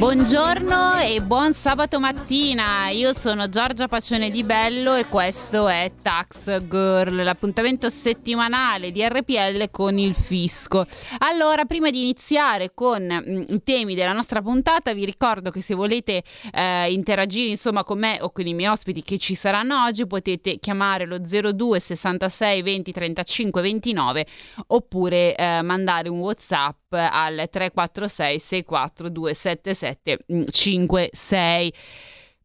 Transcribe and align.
Buongiorno 0.00 0.96
e 1.00 1.20
buon 1.20 1.52
sabato 1.52 2.00
mattina, 2.00 2.88
io 2.88 3.12
sono 3.12 3.50
Giorgia 3.50 3.86
Pacione 3.86 4.30
di 4.30 4.42
Bello 4.44 4.94
e 4.94 5.04
questo 5.04 5.68
è 5.68 5.92
Tax 6.00 6.62
Girl, 6.66 7.22
l'appuntamento 7.22 7.90
settimanale 7.90 8.92
di 8.92 9.06
RPL 9.06 9.70
con 9.70 9.98
il 9.98 10.14
fisco. 10.14 10.86
Allora, 11.18 11.66
prima 11.66 11.90
di 11.90 12.00
iniziare 12.00 12.72
con 12.72 13.02
mm, 13.02 13.42
i 13.48 13.62
temi 13.62 13.94
della 13.94 14.14
nostra 14.14 14.40
puntata, 14.40 14.94
vi 14.94 15.04
ricordo 15.04 15.50
che 15.50 15.60
se 15.60 15.74
volete 15.74 16.22
eh, 16.50 16.90
interagire 16.90 17.50
insomma 17.50 17.84
con 17.84 17.98
me 17.98 18.16
o 18.22 18.30
con 18.30 18.46
i 18.46 18.54
miei 18.54 18.70
ospiti 18.70 19.02
che 19.02 19.18
ci 19.18 19.34
saranno 19.34 19.84
oggi, 19.84 20.06
potete 20.06 20.56
chiamare 20.60 21.04
lo 21.04 21.18
02 21.18 21.78
66 21.78 22.62
20 22.62 22.90
35 22.90 23.60
29 23.60 24.26
oppure 24.68 25.36
eh, 25.36 25.60
mandare 25.60 26.08
un 26.08 26.20
WhatsApp 26.20 26.79
al 26.98 27.48
346 27.50 28.38
64 28.38 29.08
277 29.08 30.18
56. 30.50 31.74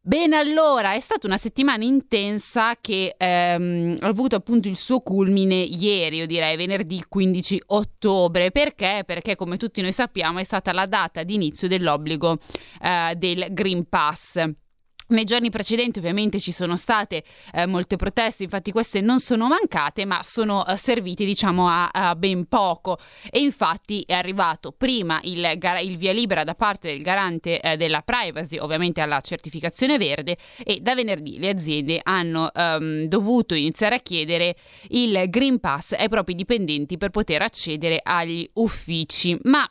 Bene, 0.00 0.36
allora 0.36 0.94
è 0.94 1.00
stata 1.00 1.26
una 1.26 1.36
settimana 1.36 1.82
intensa 1.82 2.76
che 2.80 3.16
ehm, 3.18 3.98
ha 4.00 4.06
avuto 4.06 4.36
appunto 4.36 4.68
il 4.68 4.76
suo 4.76 5.00
culmine 5.00 5.56
ieri, 5.56 6.18
io 6.18 6.26
direi 6.26 6.56
venerdì 6.56 7.04
15 7.08 7.62
ottobre. 7.66 8.52
Perché? 8.52 9.02
Perché 9.04 9.34
come 9.34 9.56
tutti 9.56 9.82
noi 9.82 9.92
sappiamo 9.92 10.38
è 10.38 10.44
stata 10.44 10.72
la 10.72 10.86
data 10.86 11.24
di 11.24 11.34
inizio 11.34 11.66
dell'obbligo 11.66 12.38
eh, 12.80 13.16
del 13.16 13.48
Green 13.50 13.88
Pass. 13.88 14.40
Nei 15.08 15.22
giorni 15.22 15.50
precedenti 15.50 16.00
ovviamente 16.00 16.40
ci 16.40 16.50
sono 16.50 16.76
state 16.76 17.22
eh, 17.52 17.64
molte 17.66 17.94
proteste, 17.94 18.42
infatti 18.42 18.72
queste 18.72 19.00
non 19.00 19.20
sono 19.20 19.46
mancate, 19.46 20.04
ma 20.04 20.24
sono 20.24 20.66
eh, 20.66 20.76
servite 20.76 21.24
diciamo 21.24 21.68
a, 21.68 21.90
a, 21.92 22.16
ben 22.16 22.46
poco 22.46 22.98
e 23.30 23.38
infatti 23.38 24.02
è 24.04 24.14
arrivato 24.14 24.72
prima 24.72 25.20
il, 25.22 25.58
il 25.82 25.96
via 25.96 26.12
libera 26.12 26.42
da 26.42 26.56
parte 26.56 26.88
del 26.88 27.02
garante 27.02 27.60
eh, 27.60 27.76
della 27.76 28.02
privacy, 28.02 28.58
ovviamente 28.58 29.00
alla 29.00 29.20
certificazione 29.20 29.96
verde 29.96 30.38
e 30.64 30.80
da 30.80 30.96
venerdì 30.96 31.38
le 31.38 31.50
aziende 31.50 32.00
hanno 32.02 32.52
ehm, 32.52 33.04
dovuto 33.04 33.54
iniziare 33.54 33.94
a 33.94 34.00
chiedere 34.00 34.56
il 34.88 35.26
Green 35.28 35.60
Pass 35.60 35.92
ai 35.92 36.08
propri 36.08 36.34
dipendenti 36.34 36.96
per 36.96 37.10
poter 37.10 37.42
accedere 37.42 38.00
agli 38.02 38.48
uffici. 38.54 39.38
Ma 39.44 39.70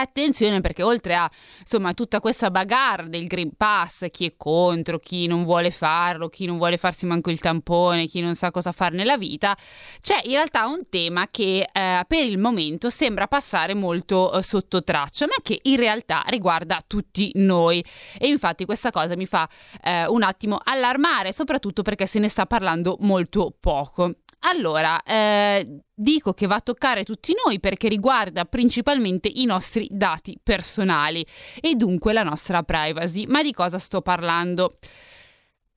Attenzione 0.00 0.60
perché 0.60 0.84
oltre 0.84 1.16
a 1.16 1.28
insomma 1.58 1.92
tutta 1.92 2.20
questa 2.20 2.52
bagarre 2.52 3.08
del 3.08 3.26
Green 3.26 3.56
Pass, 3.56 4.06
chi 4.12 4.26
è 4.26 4.34
contro, 4.36 5.00
chi 5.00 5.26
non 5.26 5.42
vuole 5.42 5.72
farlo, 5.72 6.28
chi 6.28 6.46
non 6.46 6.56
vuole 6.56 6.76
farsi 6.76 7.04
manco 7.04 7.30
il 7.30 7.40
tampone, 7.40 8.06
chi 8.06 8.20
non 8.20 8.36
sa 8.36 8.52
cosa 8.52 8.70
fare 8.70 8.94
nella 8.94 9.18
vita, 9.18 9.56
c'è 10.00 10.20
in 10.26 10.34
realtà 10.34 10.66
un 10.66 10.88
tema 10.88 11.26
che 11.32 11.68
eh, 11.72 12.04
per 12.06 12.24
il 12.24 12.38
momento 12.38 12.90
sembra 12.90 13.26
passare 13.26 13.74
molto 13.74 14.32
eh, 14.32 14.42
sotto 14.44 14.84
traccia, 14.84 15.26
ma 15.26 15.34
che 15.42 15.58
in 15.62 15.76
realtà 15.76 16.22
riguarda 16.28 16.80
tutti 16.86 17.32
noi. 17.34 17.84
E 18.18 18.28
infatti 18.28 18.64
questa 18.66 18.92
cosa 18.92 19.16
mi 19.16 19.26
fa 19.26 19.48
eh, 19.82 20.06
un 20.06 20.22
attimo 20.22 20.60
allarmare, 20.62 21.32
soprattutto 21.32 21.82
perché 21.82 22.06
se 22.06 22.20
ne 22.20 22.28
sta 22.28 22.46
parlando 22.46 22.98
molto 23.00 23.52
poco. 23.58 24.14
Allora, 24.40 25.02
eh, 25.02 25.80
dico 25.92 26.32
che 26.32 26.46
va 26.46 26.56
a 26.56 26.60
toccare 26.60 27.04
tutti 27.04 27.34
noi 27.44 27.58
perché 27.58 27.88
riguarda 27.88 28.44
principalmente 28.44 29.30
i 29.32 29.44
nostri 29.44 29.88
dati 29.90 30.38
personali 30.40 31.26
e 31.60 31.74
dunque 31.74 32.12
la 32.12 32.22
nostra 32.22 32.62
privacy. 32.62 33.26
Ma 33.26 33.42
di 33.42 33.52
cosa 33.52 33.78
sto 33.78 34.00
parlando? 34.00 34.78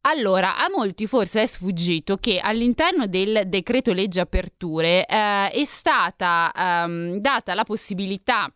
Allora, 0.01 0.57
a 0.57 0.67
molti 0.69 1.05
forse 1.05 1.43
è 1.43 1.45
sfuggito 1.45 2.17
che 2.17 2.39
all'interno 2.39 3.05
del 3.05 3.43
decreto 3.45 3.93
legge 3.93 4.19
aperture 4.19 5.05
eh, 5.05 5.49
è 5.49 5.63
stata 5.65 6.51
ehm, 6.55 7.17
data 7.17 7.53
la 7.53 7.63
possibilità 7.63 8.51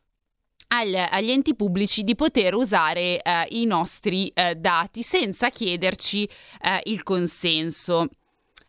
agli, 0.67 1.29
enti 1.29 1.55
pubblici 1.55 2.03
di 2.03 2.15
poter 2.15 2.55
usare 2.55 3.21
eh, 3.21 3.45
i 3.49 3.65
nostri 3.65 4.27
eh, 4.29 4.55
dati 4.55 5.03
senza 5.03 5.49
chiederci 5.49 6.27
eh, 6.61 6.81
il 6.85 7.03
consenso. 7.03 8.09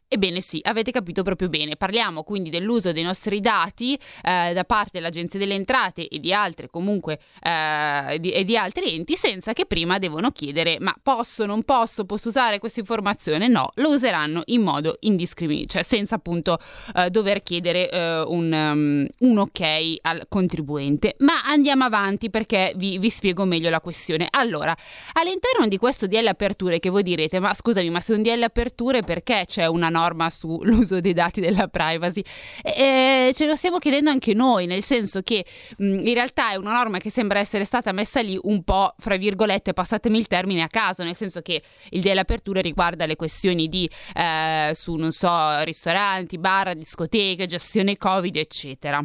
Ebbene 0.08 0.40
sì, 0.40 0.60
avete 0.62 0.92
capito 0.92 1.24
proprio 1.24 1.48
bene. 1.48 1.74
Parliamo 1.74 2.22
quindi 2.22 2.48
dell'uso 2.48 2.92
dei 2.92 3.02
nostri 3.02 3.40
dati 3.40 3.98
eh, 4.22 4.52
da 4.52 4.62
parte 4.62 4.90
dell'Agenzia 4.92 5.36
delle 5.36 5.54
Entrate 5.54 6.06
e 6.06 6.20
di 6.20 6.32
altre 6.32 6.68
comunque 6.68 7.18
eh, 7.42 8.16
di, 8.20 8.30
e 8.30 8.44
di 8.44 8.56
altri 8.56 8.94
enti 8.94 9.16
senza 9.16 9.52
che 9.52 9.66
prima 9.66 9.98
devono 9.98 10.30
chiedere 10.30 10.76
ma 10.78 10.94
posso, 11.02 11.44
non 11.44 11.64
posso, 11.64 12.04
posso 12.04 12.28
usare 12.28 12.60
questa 12.60 12.78
informazione? 12.78 13.48
No, 13.48 13.70
lo 13.74 13.90
useranno 13.90 14.42
in 14.46 14.62
modo 14.62 14.96
indiscriminato, 15.00 15.72
cioè 15.72 15.82
senza 15.82 16.14
appunto 16.14 16.58
eh, 16.94 17.10
dover 17.10 17.42
chiedere 17.42 17.90
eh, 17.90 18.20
un, 18.20 18.52
um, 18.52 19.06
un, 19.28 19.38
ok 19.38 19.96
al 20.02 20.26
contribuente. 20.28 21.16
Ma 21.18 21.42
andiamo 21.44 21.82
avanti 21.82 22.30
perché 22.30 22.72
vi, 22.76 22.98
vi 22.98 23.10
spiego 23.10 23.44
meglio 23.44 23.70
la 23.70 23.80
questione. 23.80 24.28
Allora, 24.30 24.76
all'interno 25.14 25.66
di 25.66 25.78
questo 25.78 26.06
DL 26.06 26.28
aperture 26.28 26.78
che 26.78 26.90
voi 26.90 27.02
direte 27.02 27.40
ma 27.40 27.52
scusami 27.52 27.90
ma 27.90 28.00
se 28.00 28.12
un 28.12 28.22
DL 28.22 28.42
aperture 28.42 29.02
perché 29.02 29.42
c'è 29.46 29.66
una 29.66 29.90
norma 29.96 30.30
sull'uso 30.30 31.00
dei 31.00 31.12
dati 31.12 31.40
della 31.40 31.68
privacy. 31.68 32.22
E, 32.62 33.32
ce 33.34 33.46
lo 33.46 33.56
stiamo 33.56 33.78
chiedendo 33.78 34.10
anche 34.10 34.34
noi, 34.34 34.66
nel 34.66 34.82
senso 34.82 35.22
che 35.22 35.44
mh, 35.78 36.06
in 36.06 36.14
realtà 36.14 36.52
è 36.52 36.56
una 36.56 36.72
norma 36.72 36.98
che 36.98 37.10
sembra 37.10 37.38
essere 37.38 37.64
stata 37.64 37.92
messa 37.92 38.20
lì 38.20 38.38
un 38.42 38.62
po', 38.62 38.94
fra 38.98 39.16
virgolette, 39.16 39.72
passatemi 39.72 40.18
il 40.18 40.26
termine, 40.26 40.62
a 40.62 40.68
caso, 40.68 41.02
nel 41.02 41.16
senso 41.16 41.40
che 41.40 41.62
il 41.90 42.00
dell'apertura 42.00 42.60
riguarda 42.60 43.06
le 43.06 43.16
questioni 43.16 43.68
di, 43.68 43.88
eh, 44.14 44.72
su, 44.74 44.94
non 44.94 45.10
so, 45.10 45.62
ristoranti, 45.62 46.38
bar, 46.38 46.74
discoteche, 46.74 47.46
gestione 47.46 47.96
Covid, 47.96 48.36
eccetera. 48.36 49.04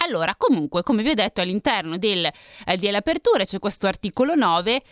Allora, 0.00 0.36
comunque, 0.36 0.82
come 0.82 1.02
vi 1.02 1.10
ho 1.10 1.14
detto, 1.14 1.40
all'interno 1.40 1.98
del, 1.98 2.24
eh, 2.24 2.76
delle 2.76 2.98
aperture 2.98 3.44
c'è 3.44 3.58
questo 3.58 3.88
articolo 3.88 4.36
9 4.36 4.74
eh, 4.74 4.82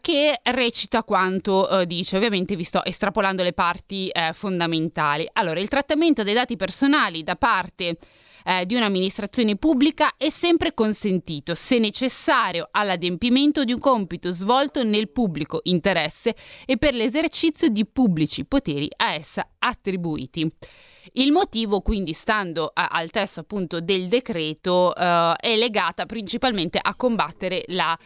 che 0.00 0.40
recita 0.42 1.02
quanto 1.04 1.68
eh, 1.68 1.86
dice. 1.86 2.16
Ovviamente 2.16 2.54
vi 2.54 2.64
sto 2.64 2.84
estrapolando 2.84 3.42
le 3.42 3.54
parti 3.54 4.08
eh, 4.08 4.32
fondamentali. 4.34 5.26
Allora, 5.32 5.58
il 5.58 5.68
trattamento 5.68 6.22
dei 6.22 6.34
dati 6.34 6.56
personali 6.56 7.22
da 7.22 7.36
parte 7.36 7.96
eh, 8.44 8.66
di 8.66 8.74
un'amministrazione 8.74 9.56
pubblica 9.56 10.16
è 10.16 10.28
sempre 10.28 10.74
consentito 10.74 11.54
se 11.54 11.78
necessario 11.78 12.68
all'adempimento 12.72 13.64
di 13.64 13.72
un 13.72 13.78
compito 13.78 14.32
svolto 14.32 14.84
nel 14.84 15.10
pubblico 15.10 15.60
interesse 15.64 16.34
e 16.66 16.76
per 16.76 16.92
l'esercizio 16.94 17.68
di 17.68 17.86
pubblici 17.86 18.44
poteri 18.44 18.88
a 18.96 19.14
essa 19.14 19.48
attribuiti. 19.58 20.50
Il 21.12 21.32
motivo, 21.32 21.80
quindi, 21.80 22.12
stando 22.12 22.70
a, 22.72 22.88
al 22.88 23.10
testo 23.10 23.40
appunto 23.40 23.80
del 23.80 24.08
decreto, 24.08 24.94
eh, 24.94 25.34
è 25.38 25.56
legata 25.56 26.06
principalmente 26.06 26.78
a 26.80 26.94
combattere 26.94 27.64
la 27.68 27.98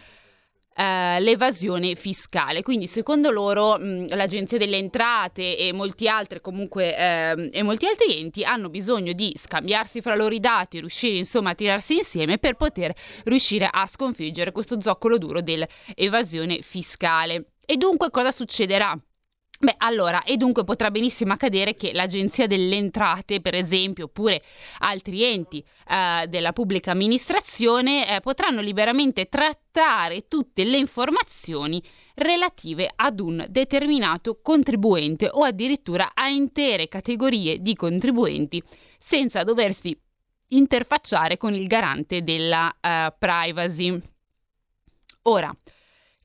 Uh, 0.78 1.18
l'evasione 1.20 1.94
fiscale. 1.94 2.60
Quindi, 2.60 2.86
secondo 2.86 3.30
loro, 3.30 3.78
mh, 3.78 4.14
l'Agenzia 4.14 4.58
delle 4.58 4.76
Entrate 4.76 5.56
e 5.56 5.72
molti 5.72 6.06
altri, 6.06 6.42
comunque, 6.42 6.90
uh, 6.90 7.48
e 7.50 7.62
molti 7.62 7.86
altri 7.86 8.20
enti 8.20 8.44
hanno 8.44 8.68
bisogno 8.68 9.14
di 9.14 9.34
scambiarsi 9.34 10.02
fra 10.02 10.14
loro 10.14 10.34
i 10.34 10.38
dati, 10.38 10.80
riuscire 10.80 11.16
insomma 11.16 11.52
a 11.52 11.54
tirarsi 11.54 11.96
insieme 11.96 12.36
per 12.36 12.56
poter 12.56 12.94
riuscire 13.24 13.66
a 13.72 13.86
sconfiggere 13.86 14.52
questo 14.52 14.78
zoccolo 14.78 15.16
duro 15.16 15.40
dell'evasione 15.40 16.60
fiscale. 16.60 17.52
E 17.64 17.78
dunque, 17.78 18.10
cosa 18.10 18.30
succederà? 18.30 18.94
Beh, 19.58 19.74
allora, 19.78 20.22
e 20.24 20.36
dunque 20.36 20.64
potrà 20.64 20.90
benissimo 20.90 21.32
accadere 21.32 21.74
che 21.74 21.92
l'Agenzia 21.92 22.46
delle 22.46 22.76
Entrate, 22.76 23.40
per 23.40 23.54
esempio, 23.54 24.04
oppure 24.04 24.42
altri 24.80 25.24
enti 25.24 25.64
eh, 25.88 26.26
della 26.28 26.52
pubblica 26.52 26.90
amministrazione 26.90 28.16
eh, 28.16 28.20
potranno 28.20 28.60
liberamente 28.60 29.28
trattare 29.28 30.28
tutte 30.28 30.64
le 30.64 30.76
informazioni 30.76 31.82
relative 32.16 32.90
ad 32.94 33.20
un 33.20 33.46
determinato 33.48 34.40
contribuente 34.42 35.28
o 35.30 35.42
addirittura 35.42 36.12
a 36.14 36.28
intere 36.28 36.88
categorie 36.88 37.60
di 37.60 37.74
contribuenti 37.74 38.62
senza 38.98 39.42
doversi 39.42 39.98
interfacciare 40.48 41.36
con 41.36 41.54
il 41.54 41.66
garante 41.66 42.22
della 42.22 42.68
uh, 42.68 43.12
privacy. 43.18 44.00
Ora, 45.22 45.54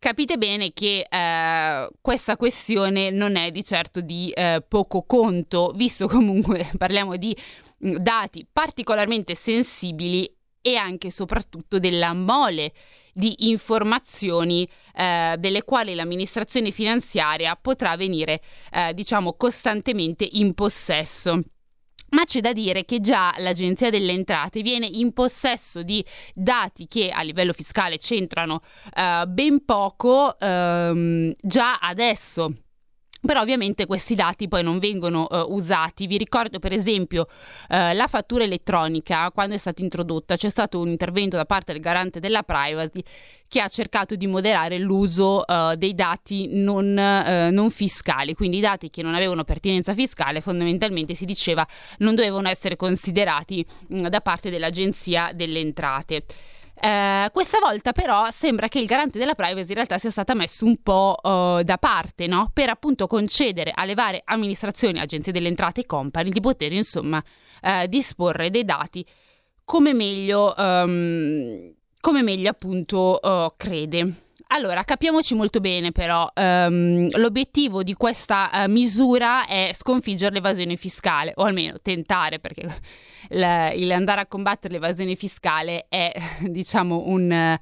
capite 0.01 0.39
bene 0.39 0.73
che 0.73 1.05
eh, 1.07 1.89
questa 2.01 2.35
questione 2.35 3.11
non 3.11 3.35
è 3.35 3.51
di 3.51 3.63
certo 3.63 4.01
di 4.01 4.31
eh, 4.31 4.63
poco 4.67 5.03
conto, 5.03 5.71
visto 5.75 6.07
comunque 6.07 6.71
parliamo 6.75 7.17
di 7.17 7.37
mm, 7.85 7.97
dati 7.97 8.47
particolarmente 8.51 9.35
sensibili 9.35 10.27
e 10.59 10.75
anche 10.75 11.07
e 11.07 11.11
soprattutto 11.11 11.77
della 11.77 12.13
mole 12.13 12.73
di 13.13 13.49
informazioni 13.49 14.67
eh, 14.95 15.35
delle 15.37 15.63
quali 15.63 15.93
l'amministrazione 15.93 16.71
finanziaria 16.71 17.55
potrà 17.55 17.95
venire, 17.95 18.41
eh, 18.71 18.95
diciamo, 18.95 19.33
costantemente 19.33 20.27
in 20.31 20.55
possesso. 20.55 21.43
Ma 22.11 22.23
c'è 22.23 22.39
da 22.39 22.53
dire 22.53 22.85
che 22.85 23.01
già 23.01 23.33
l'Agenzia 23.37 23.89
delle 23.89 24.11
Entrate 24.11 24.61
viene 24.61 24.85
in 24.85 25.13
possesso 25.13 25.83
di 25.83 26.03
dati 26.33 26.87
che 26.87 27.09
a 27.09 27.21
livello 27.21 27.53
fiscale 27.53 27.97
c'entrano 27.97 28.61
uh, 28.95 29.27
ben 29.27 29.63
poco 29.65 30.35
um, 30.39 31.33
già 31.41 31.77
adesso. 31.79 32.53
Però 33.23 33.39
ovviamente 33.39 33.85
questi 33.85 34.15
dati 34.15 34.47
poi 34.47 34.63
non 34.63 34.79
vengono 34.79 35.27
uh, 35.29 35.53
usati. 35.53 36.07
Vi 36.07 36.17
ricordo 36.17 36.57
per 36.57 36.73
esempio 36.73 37.27
uh, 37.69 37.93
la 37.93 38.07
fattura 38.07 38.43
elettronica, 38.43 39.29
quando 39.31 39.53
è 39.53 39.59
stata 39.59 39.83
introdotta 39.83 40.35
c'è 40.35 40.49
stato 40.49 40.79
un 40.79 40.87
intervento 40.87 41.37
da 41.37 41.45
parte 41.45 41.71
del 41.71 41.81
garante 41.81 42.19
della 42.19 42.41
privacy 42.41 43.03
che 43.47 43.61
ha 43.61 43.67
cercato 43.67 44.15
di 44.15 44.25
moderare 44.25 44.79
l'uso 44.79 45.43
uh, 45.45 45.75
dei 45.75 45.93
dati 45.93 46.47
non, 46.51 46.93
non, 46.93 47.69
fiscali, 47.69 48.33
quindi 48.33 48.57
i 48.57 48.61
dati 48.61 48.89
che 48.89 49.03
non 49.03 49.13
avevano 49.13 49.43
pertinenza 49.43 49.93
fiscale 49.93 50.39
fondamentalmente 50.39 51.13
si 51.13 51.25
diceva 51.25 51.67
non 51.97 52.15
dovevano 52.15 52.47
essere 52.47 52.75
considerati 52.75 53.63
mh, 53.87 54.07
da 54.07 54.21
parte 54.21 54.49
dell'Agenzia 54.49 55.31
delle 55.33 55.59
Entrate. 55.59 56.23
Eh, 56.83 57.29
questa 57.31 57.59
volta 57.59 57.91
però 57.91 58.27
sembra 58.31 58.67
che 58.67 58.79
il 58.79 58.87
garante 58.87 59.19
della 59.19 59.35
privacy 59.35 59.67
in 59.67 59.75
realtà 59.75 59.99
sia 59.99 60.09
stato 60.09 60.33
messo 60.33 60.65
un 60.65 60.81
po' 60.81 61.15
uh, 61.21 61.61
da 61.61 61.77
parte, 61.77 62.25
no? 62.25 62.49
Per 62.51 62.69
appunto 62.69 63.05
concedere 63.05 63.71
alle 63.71 63.93
varie 63.93 64.23
amministrazioni, 64.25 64.99
agenzie 64.99 65.31
delle 65.31 65.47
entrate 65.47 65.81
e 65.81 65.85
company 65.85 66.31
di 66.31 66.39
poter 66.39 66.71
insomma 66.73 67.23
uh, 67.61 67.85
disporre 67.85 68.49
dei 68.49 68.65
dati 68.65 69.05
come 69.63 69.93
meglio, 69.93 70.55
um, 70.57 71.71
come 71.99 72.23
meglio 72.23 72.49
appunto 72.49 73.19
crede. 73.55 74.13
Allora, 74.53 74.83
capiamoci 74.83 75.33
molto 75.33 75.61
bene 75.61 75.93
però, 75.93 76.29
um, 76.35 77.07
l'obiettivo 77.17 77.83
di 77.83 77.93
questa 77.93 78.49
uh, 78.51 78.69
misura 78.69 79.45
è 79.45 79.71
sconfiggere 79.73 80.33
l'evasione 80.33 80.75
fiscale, 80.75 81.31
o 81.35 81.43
almeno 81.43 81.77
tentare, 81.81 82.39
perché 82.39 82.67
il, 83.29 83.91
andare 83.91 84.19
a 84.19 84.25
combattere 84.25 84.73
l'evasione 84.73 85.15
fiscale 85.15 85.85
è 85.87 86.11
diciamo 86.49 87.03
un, 87.05 87.31
eh, 87.31 87.59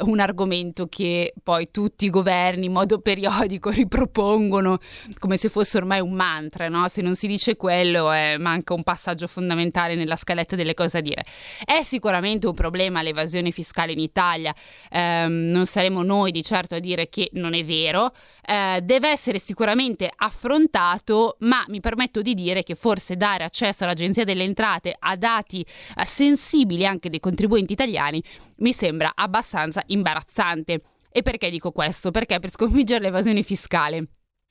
un, 0.00 0.18
argomento 0.18 0.86
che 0.86 1.34
poi 1.42 1.70
tutti 1.70 2.06
i 2.06 2.10
governi 2.10 2.66
in 2.66 2.72
modo 2.72 3.00
periodico 3.00 3.68
ripropongono 3.70 4.78
come 5.18 5.36
se 5.36 5.50
fosse 5.50 5.76
ormai 5.76 6.00
un 6.00 6.12
mantra, 6.12 6.68
no? 6.68 6.88
se 6.88 7.02
non 7.02 7.16
si 7.16 7.26
dice 7.26 7.56
quello 7.56 8.10
eh, 8.12 8.38
manca 8.38 8.72
un 8.72 8.82
passaggio 8.82 9.26
fondamentale 9.26 9.94
nella 9.94 10.16
scaletta 10.16 10.56
delle 10.56 10.72
cose 10.72 11.00
da 11.00 11.00
dire. 11.00 11.24
È 11.62 11.82
sicuramente 11.82 12.46
un 12.46 12.54
problema 12.54 13.02
l'evasione 13.02 13.50
fiscale 13.50 13.92
in 13.92 14.00
Italia, 14.00 14.54
eh, 14.90 15.26
non 15.28 15.66
saremo 15.66 16.02
noi 16.02 16.29
di 16.30 16.42
certo 16.42 16.74
a 16.74 16.78
dire 16.78 17.08
che 17.08 17.30
non 17.34 17.54
è 17.54 17.64
vero, 17.64 18.12
eh, 18.42 18.80
deve 18.82 19.10
essere 19.10 19.38
sicuramente 19.38 20.10
affrontato, 20.14 21.36
ma 21.40 21.64
mi 21.68 21.80
permetto 21.80 22.22
di 22.22 22.34
dire 22.34 22.62
che 22.62 22.74
forse 22.74 23.16
dare 23.16 23.44
accesso 23.44 23.84
all'Agenzia 23.84 24.24
delle 24.24 24.44
Entrate 24.44 24.94
a 24.98 25.16
dati 25.16 25.60
eh, 25.60 26.04
sensibili 26.06 26.86
anche 26.86 27.10
dei 27.10 27.20
contribuenti 27.20 27.72
italiani 27.72 28.22
mi 28.56 28.72
sembra 28.72 29.12
abbastanza 29.14 29.82
imbarazzante. 29.86 30.82
E 31.12 31.22
perché 31.22 31.50
dico 31.50 31.72
questo? 31.72 32.10
Perché 32.10 32.38
per 32.38 32.50
sconfiggere 32.50 33.02
l'evasione 33.02 33.42
fiscale 33.42 34.06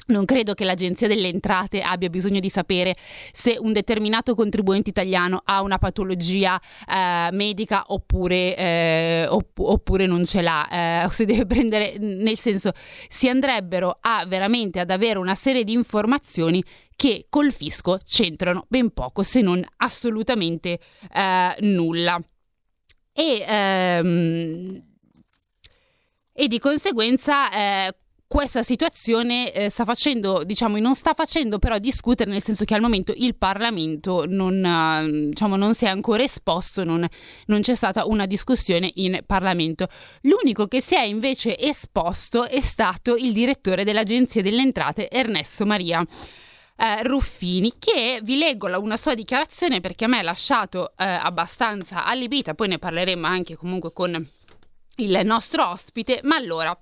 non 0.08 0.26
credo 0.26 0.54
che 0.54 0.66
l'Agenzia 0.66 1.08
delle 1.08 1.28
Entrate 1.28 1.82
abbia 1.82 2.10
bisogno 2.10 2.40
di 2.40 2.50
sapere 2.50 2.96
se 3.32 3.58
un 3.60 3.74
determinato 3.74 4.36
contribuente 4.36 4.90
italiano 4.90 5.42
ha 5.44 5.62
una 5.62 5.78
patologia 5.78 6.60
eh, 6.88 7.30
medica 7.32 7.84
oppure, 7.88 8.56
eh, 8.56 9.26
opp- 9.30 9.60
oppure, 9.60 10.06
non 10.06 10.26
ce 10.26 10.42
l'ha, 10.42 10.68
eh, 10.68 11.06
o 11.06 11.10
se 11.10 11.26
deve 11.26 11.46
prendere, 11.46 11.98
nel 12.00 12.38
senso, 12.38 12.72
si 13.08 13.30
andrebbero 13.30 13.98
a 14.02 14.26
veramente 14.26 14.80
ad 14.80 14.90
avere 14.90 15.20
una 15.20 15.36
serie 15.36 15.64
di 15.64 15.74
informazioni 15.74 16.64
che 16.96 17.28
col 17.30 17.54
fisco 17.54 18.00
c'entrano 18.04 18.66
ben 18.68 18.92
poco, 18.92 19.24
se 19.24 19.42
non 19.42 19.64
assolutamente 19.78 20.80
eh, 21.14 21.56
nulla. 21.60 22.20
E, 23.14 23.46
ehm, 23.48 24.84
e 26.34 26.48
di 26.48 26.60
conseguenza 26.60 27.52
eh, 27.52 27.96
questa 28.30 28.62
situazione 28.62 29.52
eh, 29.52 29.70
sta 29.72 29.86
facendo, 29.86 30.44
diciamo, 30.44 30.78
non 30.78 30.94
sta 30.94 31.16
facendo 31.16 31.58
però 31.58 31.80
discutere, 31.80 32.30
nel 32.30 32.44
senso 32.44 32.64
che 32.64 32.76
al 32.76 32.80
momento 32.80 33.12
il 33.16 33.36
Parlamento 33.36 34.26
non, 34.28 34.64
uh, 34.64 35.30
diciamo, 35.30 35.56
non 35.56 35.74
si 35.74 35.86
è 35.86 35.88
ancora 35.88 36.22
esposto, 36.22 36.84
non, 36.84 37.08
non, 37.48 37.62
c'è 37.62 37.74
stata 37.74 38.06
una 38.06 38.28
discussione 38.28 38.92
in 38.98 39.22
Parlamento. 39.26 39.88
L'unico 40.22 40.68
che 40.68 40.80
si 40.80 40.94
è 40.94 41.02
invece 41.02 41.58
esposto 41.58 42.48
è 42.48 42.60
stato 42.60 43.16
il 43.16 43.34
direttore 43.34 43.84
dell'Agenzia 43.84 44.44
delle 44.44 44.62
Entrate, 44.62 45.10
Ernesto 45.10 45.66
Maria. 45.66 46.06
Eh, 46.76 47.02
Ruffini, 47.02 47.74
che 47.80 48.20
vi 48.22 48.38
leggo 48.38 48.68
una 48.80 48.96
sua 48.96 49.16
dichiarazione 49.16 49.80
perché 49.80 50.06
a 50.06 50.08
me 50.08 50.20
ha 50.20 50.24
lasciato 50.24 50.92
eh, 50.92 51.04
abbastanza 51.04 52.06
allibita, 52.06 52.54
poi 52.54 52.68
ne 52.68 52.78
parleremo 52.78 53.26
anche 53.26 53.56
comunque 53.56 53.92
con 53.92 54.24
il 54.98 55.20
nostro 55.24 55.68
ospite, 55.68 56.20
ma 56.24 56.36
allora 56.36 56.80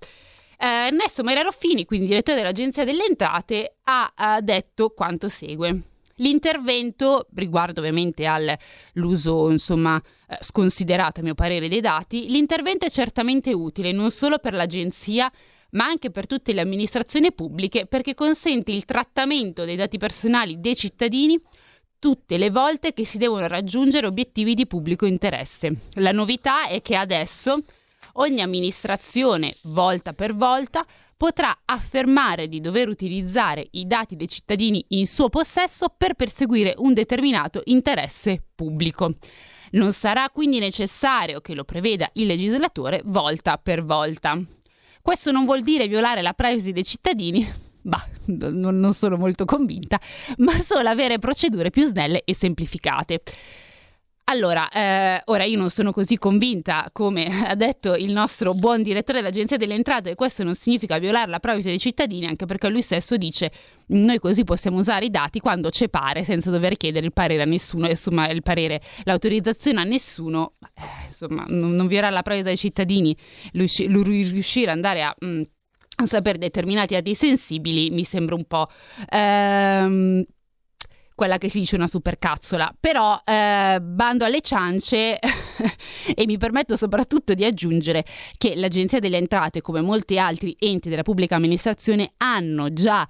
eh, 0.57 0.87
Ernesto 0.87 1.23
Maria 1.23 1.43
Roffini, 1.43 1.85
quindi 1.85 2.07
direttore 2.07 2.37
dell'Agenzia 2.37 2.83
delle 2.83 3.05
Entrate, 3.05 3.77
ha, 3.83 4.11
ha 4.15 4.41
detto 4.41 4.89
quanto 4.89 5.29
segue. 5.29 5.81
L'intervento, 6.19 7.27
riguardo 7.35 7.79
ovviamente 7.79 8.25
all'uso 8.25 9.51
insomma, 9.51 10.01
eh, 10.27 10.37
sconsiderato 10.41 11.19
a 11.19 11.23
mio 11.23 11.35
parere 11.35 11.67
dei 11.67 11.81
dati, 11.81 12.27
l'intervento 12.29 12.85
è 12.85 12.89
certamente 12.89 13.53
utile 13.53 13.91
non 13.91 14.09
solo 14.09 14.39
per 14.39 14.53
l'agenzia 14.53 15.31
ma 15.71 15.85
anche 15.85 16.11
per 16.11 16.27
tutte 16.27 16.53
le 16.53 16.61
amministrazioni 16.61 17.33
pubbliche 17.33 17.85
perché 17.87 18.15
consente 18.15 18.71
il 18.71 18.85
trattamento 18.85 19.65
dei 19.65 19.75
dati 19.75 19.97
personali 19.97 20.59
dei 20.59 20.75
cittadini 20.75 21.39
tutte 21.99 22.37
le 22.37 22.49
volte 22.49 22.93
che 22.93 23.05
si 23.05 23.17
devono 23.17 23.47
raggiungere 23.47 24.07
obiettivi 24.07 24.53
di 24.53 24.67
pubblico 24.67 25.05
interesse. 25.05 25.75
La 25.95 26.11
novità 26.11 26.67
è 26.67 26.81
che 26.81 26.95
adesso 26.95 27.61
ogni 28.17 28.41
amministrazione, 28.41 29.55
volta 29.63 30.13
per 30.13 30.35
volta, 30.35 30.85
potrà 31.15 31.57
affermare 31.65 32.47
di 32.47 32.61
dover 32.61 32.87
utilizzare 32.87 33.65
i 33.71 33.87
dati 33.87 34.15
dei 34.15 34.27
cittadini 34.27 34.85
in 34.89 35.07
suo 35.07 35.29
possesso 35.29 35.87
per 35.95 36.13
perseguire 36.13 36.75
un 36.77 36.93
determinato 36.93 37.61
interesse 37.65 38.41
pubblico. 38.53 39.13
Non 39.71 39.91
sarà 39.93 40.29
quindi 40.29 40.59
necessario 40.59 41.41
che 41.41 41.53
lo 41.53 41.63
preveda 41.63 42.09
il 42.13 42.27
legislatore 42.27 43.01
volta 43.05 43.57
per 43.57 43.83
volta. 43.83 44.39
Questo 45.01 45.31
non 45.31 45.45
vuol 45.45 45.63
dire 45.63 45.87
violare 45.87 46.21
la 46.21 46.33
privacy 46.33 46.71
dei 46.71 46.83
cittadini, 46.83 47.45
bah, 47.81 48.07
non 48.25 48.93
sono 48.93 49.17
molto 49.17 49.45
convinta, 49.45 49.99
ma 50.37 50.53
solo 50.61 50.87
avere 50.87 51.19
procedure 51.19 51.69
più 51.69 51.85
snelle 51.85 52.21
e 52.23 52.35
semplificate. 52.35 53.21
Allora, 54.29 54.69
eh, 54.69 55.21
ora 55.25 55.45
io 55.45 55.57
non 55.57 55.69
sono 55.69 55.93
così 55.93 56.17
convinta 56.17 56.89
come 56.91 57.45
ha 57.47 57.55
detto 57.55 57.95
il 57.95 58.11
nostro 58.11 58.53
buon 58.53 58.83
direttore 58.83 59.19
dell'Agenzia 59.19 59.55
delle 59.55 59.73
Entrate, 59.73 60.11
e 60.11 60.15
questo 60.15 60.43
non 60.43 60.53
significa 60.53 60.97
violare 60.97 61.29
la 61.29 61.39
privacy 61.39 61.69
dei 61.69 61.79
cittadini, 61.79 62.25
anche 62.25 62.45
perché 62.45 62.67
lui 62.67 62.81
stesso 62.81 63.15
dice 63.15 63.49
noi 63.87 64.19
così 64.19 64.43
possiamo 64.43 64.79
usare 64.79 65.05
i 65.05 65.09
dati 65.09 65.39
quando 65.39 65.69
ci 65.69 65.87
pare, 65.87 66.25
senza 66.25 66.51
dover 66.51 66.75
chiedere 66.75 67.05
il 67.05 67.13
parere 67.13 67.43
a 67.43 67.45
nessuno, 67.45 67.87
insomma 67.87 68.27
il 68.27 68.43
parere, 68.43 68.81
l'autorizzazione 69.05 69.79
a 69.79 69.85
nessuno, 69.85 70.55
eh, 70.73 71.07
insomma 71.07 71.45
non, 71.47 71.71
non 71.71 71.87
violerà 71.87 72.09
la 72.09 72.21
privacy 72.21 72.43
dei 72.43 72.57
cittadini, 72.57 73.15
lui, 73.53 73.69
lui 73.87 74.23
riuscire 74.23 74.71
ad 74.71 74.75
andare 74.75 75.03
a... 75.03 75.15
Mh, 75.17 75.27
mm, 75.27 75.41
a 75.99 76.05
sapere 76.05 76.37
determinati 76.37 76.93
dati 76.93 77.15
sensibili 77.15 77.89
mi 77.89 78.03
sembra 78.03 78.35
un 78.35 78.43
po' 78.45 78.67
ehm, 79.09 80.23
quella 81.17 81.39
che 81.39 81.49
si 81.49 81.57
dice 81.57 81.75
una 81.75 81.87
supercazzola. 81.87 82.75
Però 82.79 83.19
eh, 83.25 83.79
bando 83.81 84.23
alle 84.23 84.41
ciance 84.41 85.17
e 86.13 86.25
mi 86.27 86.37
permetto 86.37 86.75
soprattutto 86.75 87.33
di 87.33 87.43
aggiungere 87.43 88.05
che 88.37 88.55
l'Agenzia 88.55 88.99
delle 88.99 89.17
Entrate, 89.17 89.61
come 89.61 89.81
molti 89.81 90.19
altri 90.19 90.55
enti 90.59 90.89
della 90.89 91.01
pubblica 91.01 91.35
amministrazione, 91.35 92.13
hanno 92.17 92.71
già 92.71 93.07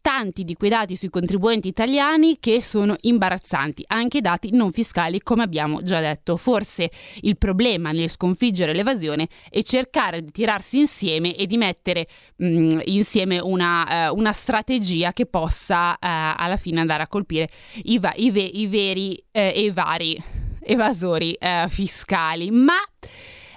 tanti 0.00 0.44
di 0.44 0.54
quei 0.54 0.70
dati 0.70 0.96
sui 0.96 1.10
contribuenti 1.10 1.68
italiani 1.68 2.38
che 2.40 2.62
sono 2.62 2.96
imbarazzanti, 3.00 3.84
anche 3.88 4.20
dati 4.20 4.50
non 4.52 4.72
fiscali 4.72 5.20
come 5.20 5.42
abbiamo 5.42 5.82
già 5.82 6.00
detto. 6.00 6.36
Forse 6.36 6.90
il 7.22 7.36
problema 7.36 7.92
nel 7.92 8.08
sconfiggere 8.08 8.72
l'evasione 8.72 9.28
è 9.48 9.62
cercare 9.62 10.22
di 10.22 10.30
tirarsi 10.30 10.78
insieme 10.78 11.34
e 11.34 11.46
di 11.46 11.56
mettere 11.56 12.06
mh, 12.36 12.46
mm, 12.46 12.80
insieme 12.84 13.38
una, 13.38 14.10
uh, 14.10 14.16
una, 14.16 14.32
strategia 14.32 15.12
che 15.12 15.26
possa 15.26 15.92
uh, 15.92 15.96
alla 16.00 16.56
fine 16.56 16.80
andare 16.80 17.02
a 17.02 17.08
colpire 17.08 17.48
i, 17.84 17.98
va- 17.98 18.14
i, 18.16 18.30
ve- 18.30 18.40
i 18.40 18.66
veri 18.66 19.12
uh, 19.12 19.26
e 19.32 19.70
vari 19.72 20.22
evasori 20.62 21.36
fiscali. 21.68 22.50
Ma 22.50 22.76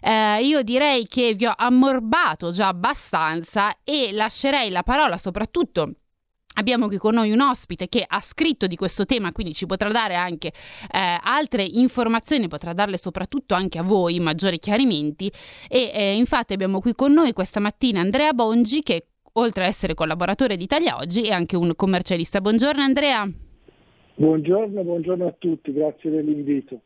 eh, 0.01 0.41
io 0.41 0.63
direi 0.63 1.07
che 1.07 1.33
vi 1.33 1.45
ho 1.45 1.53
ammorbato 1.55 2.51
già 2.51 2.67
abbastanza 2.67 3.77
e 3.83 4.11
lascerei 4.11 4.69
la 4.69 4.83
parola 4.83 5.17
soprattutto 5.17 5.93
Abbiamo 6.55 6.87
qui 6.87 6.97
con 6.97 7.15
noi 7.15 7.31
un 7.31 7.41
ospite 7.41 7.87
che 7.87 8.03
ha 8.07 8.19
scritto 8.19 8.67
di 8.67 8.75
questo 8.75 9.05
tema, 9.05 9.31
quindi 9.31 9.53
ci 9.53 9.65
potrà 9.65 9.89
dare 9.89 10.15
anche 10.15 10.47
eh, 10.47 11.19
altre 11.21 11.63
informazioni, 11.63 12.47
potrà 12.47 12.73
darle 12.73 12.97
soprattutto 12.97 13.55
anche 13.55 13.79
a 13.79 13.83
voi 13.83 14.19
maggiori 14.19 14.59
chiarimenti. 14.59 15.31
E 15.67 15.91
eh, 15.93 16.15
infatti 16.15 16.53
abbiamo 16.53 16.79
qui 16.79 16.93
con 16.93 17.11
noi 17.11 17.33
questa 17.33 17.59
mattina 17.59 18.01
Andrea 18.01 18.33
Bongi, 18.33 18.83
che 18.83 19.07
oltre 19.33 19.63
a 19.63 19.67
essere 19.67 19.95
collaboratore 19.95 20.57
di 20.57 20.63
Italia 20.63 20.97
Oggi 20.97 21.23
è 21.23 21.33
anche 21.33 21.55
un 21.55 21.73
commercialista. 21.75 22.39
Buongiorno 22.39 22.81
Andrea. 22.81 23.27
Buongiorno, 24.15 24.83
buongiorno 24.83 25.25
a 25.25 25.33
tutti, 25.39 25.73
grazie 25.73 26.11
dell'invito. 26.11 26.81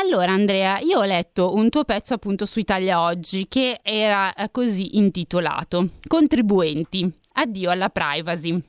Allora 0.00 0.30
Andrea, 0.30 0.78
io 0.78 1.00
ho 1.00 1.04
letto 1.04 1.54
un 1.54 1.70
tuo 1.70 1.82
pezzo 1.82 2.14
appunto 2.14 2.46
su 2.46 2.60
Italia 2.60 3.00
Oggi 3.02 3.48
che 3.48 3.80
era 3.82 4.32
eh, 4.32 4.48
così 4.52 4.96
intitolato 4.96 5.88
Contribuenti, 6.06 7.12
addio 7.32 7.68
alla 7.68 7.88
privacy. 7.88 8.62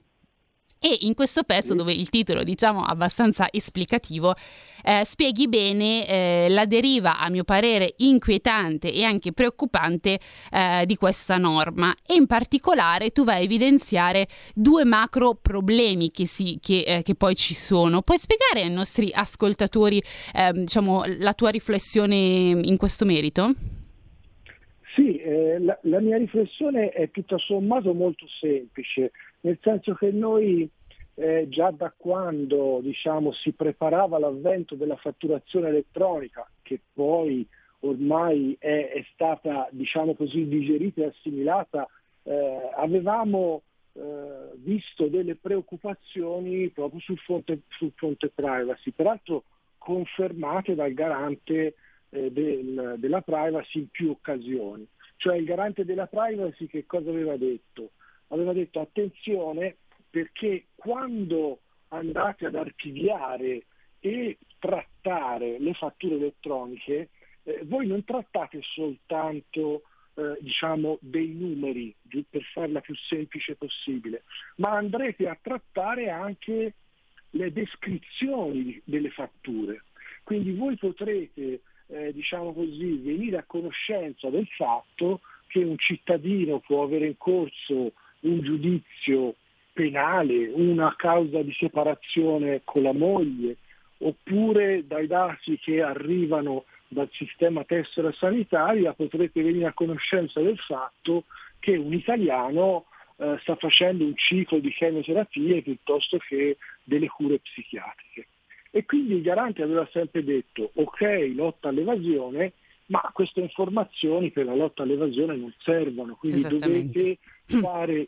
E 0.81 0.99
in 1.01 1.13
questo 1.13 1.43
pezzo, 1.43 1.75
dove 1.75 1.91
il 1.91 2.07
titolo 2.07 2.43
diciamo 2.43 2.81
abbastanza 2.81 3.47
esplicativo, 3.51 4.33
eh, 4.81 5.03
spieghi 5.03 5.49
bene 5.49 6.07
eh, 6.07 6.45
la 6.49 6.65
deriva, 6.65 7.19
a 7.19 7.29
mio 7.29 7.43
parere, 7.43 7.95
inquietante 7.97 8.91
e 8.91 9.03
anche 9.03 9.33
preoccupante 9.33 10.19
eh, 10.51 10.85
di 10.85 10.95
questa 10.95 11.37
norma. 11.37 11.93
E 12.05 12.15
in 12.15 12.27
particolare 12.27 13.09
tu 13.09 13.25
vai 13.25 13.41
a 13.41 13.43
evidenziare 13.43 14.27
due 14.55 14.85
macro 14.85 15.35
problemi 15.35 16.11
che, 16.11 16.25
si, 16.25 16.59
che, 16.61 16.83
eh, 16.87 17.01
che 17.03 17.15
poi 17.15 17.35
ci 17.35 17.55
sono. 17.55 18.01
Puoi 18.01 18.17
spiegare 18.17 18.61
ai 18.61 18.71
nostri 18.71 19.11
ascoltatori 19.13 20.01
ehm, 20.33 20.59
diciamo, 20.59 21.03
la 21.19 21.33
tua 21.33 21.49
riflessione 21.49 22.15
in 22.15 22.77
questo 22.77 23.03
merito? 23.03 23.53
Sì, 24.95 25.17
eh, 25.17 25.59
la, 25.59 25.77
la, 25.83 25.99
mia 25.99 26.17
riflessione 26.17 26.89
è 26.89 27.11
tutto 27.11 27.37
sommato 27.37 27.93
molto 27.93 28.25
semplice, 28.27 29.11
nel 29.41 29.57
senso 29.61 29.93
che 29.93 30.11
noi 30.11 30.69
eh, 31.15 31.47
già 31.49 31.71
da 31.71 31.93
quando 31.95 32.79
diciamo, 32.81 33.31
si 33.33 33.51
preparava 33.51 34.19
l'avvento 34.19 34.75
della 34.75 34.95
fatturazione 34.95 35.67
elettronica, 35.67 36.49
che 36.61 36.79
poi 36.93 37.45
ormai 37.81 38.55
è, 38.59 38.91
è 38.93 39.05
stata 39.13 39.67
diciamo 39.71 40.15
così, 40.15 40.47
digerita 40.47 41.01
e 41.01 41.05
assimilata, 41.07 41.87
eh, 42.23 42.69
avevamo 42.75 43.63
eh, 43.93 44.51
visto 44.55 45.07
delle 45.07 45.35
preoccupazioni 45.35 46.69
proprio 46.69 46.99
sul 47.01 47.17
fronte, 47.17 47.61
sul 47.69 47.91
fronte 47.95 48.29
privacy, 48.33 48.91
peraltro 48.91 49.43
confermate 49.77 50.75
dal 50.75 50.93
garante 50.93 51.75
eh, 52.09 52.31
del, 52.31 52.95
della 52.97 53.21
privacy 53.21 53.79
in 53.79 53.89
più 53.89 54.11
occasioni. 54.11 54.87
Cioè 55.17 55.35
il 55.35 55.45
garante 55.45 55.83
della 55.83 56.07
privacy 56.07 56.67
che 56.67 56.85
cosa 56.85 57.09
aveva 57.09 57.35
detto? 57.35 57.91
Aveva 58.29 58.53
detto 58.53 58.79
attenzione 58.79 59.77
perché 60.09 60.65
quando 60.75 61.59
andate 61.89 62.45
ad 62.47 62.55
archiviare 62.55 63.63
e 63.99 64.37
trattare 64.59 65.59
le 65.59 65.73
fatture 65.73 66.15
elettroniche, 66.15 67.09
eh, 67.43 67.61
voi 67.63 67.87
non 67.87 68.03
trattate 68.03 68.61
soltanto 68.61 69.83
eh, 70.15 70.37
diciamo, 70.39 70.97
dei 71.01 71.29
numeri 71.29 71.95
per 72.29 72.43
farla 72.53 72.81
più 72.81 72.95
semplice 72.95 73.55
possibile, 73.55 74.23
ma 74.55 74.71
andrete 74.71 75.27
a 75.27 75.37
trattare 75.41 76.09
anche 76.09 76.73
le 77.31 77.51
descrizioni 77.51 78.81
delle 78.83 79.09
fatture. 79.11 79.83
Quindi 80.23 80.53
voi 80.53 80.75
potrete 80.77 81.61
eh, 81.87 82.13
diciamo 82.13 82.53
così, 82.53 82.97
venire 82.97 83.37
a 83.37 83.45
conoscenza 83.45 84.29
del 84.29 84.47
fatto 84.47 85.21
che 85.47 85.63
un 85.63 85.77
cittadino 85.77 86.59
può 86.59 86.83
avere 86.83 87.07
in 87.07 87.17
corso 87.17 87.93
un 88.21 88.41
giudizio 88.41 89.35
penale, 89.73 90.49
una 90.53 90.93
causa 90.97 91.41
di 91.41 91.53
separazione 91.53 92.61
con 92.63 92.83
la 92.83 92.93
moglie, 92.93 93.57
oppure 93.99 94.85
dai 94.85 95.07
dati 95.07 95.57
che 95.57 95.81
arrivano 95.81 96.65
dal 96.87 97.09
sistema 97.11 97.63
tessera 97.63 98.11
sanitaria 98.11 98.93
potrete 98.93 99.41
venire 99.41 99.67
a 99.67 99.73
conoscenza 99.73 100.41
del 100.41 100.57
fatto 100.57 101.25
che 101.59 101.75
un 101.77 101.93
italiano 101.93 102.85
eh, 103.17 103.37
sta 103.41 103.55
facendo 103.55 104.03
un 104.03 104.15
ciclo 104.15 104.59
di 104.59 104.71
chemioterapie 104.71 105.61
piuttosto 105.61 106.17
che 106.17 106.57
delle 106.83 107.07
cure 107.07 107.39
psichiatriche. 107.39 108.27
E 108.71 108.85
quindi 108.85 109.15
il 109.15 109.21
garante 109.21 109.61
aveva 109.61 109.87
sempre 109.91 110.23
detto 110.23 110.71
ok, 110.73 111.31
lotta 111.33 111.69
all'evasione, 111.69 112.53
ma 112.89 113.09
queste 113.13 113.39
informazioni 113.39 114.31
per 114.31 114.45
la 114.45 114.55
lotta 114.55 114.83
all'evasione 114.83 115.35
non 115.35 115.53
servono, 115.59 116.15
quindi 116.15 116.41
dovete 116.41 117.17
fare 117.45 118.07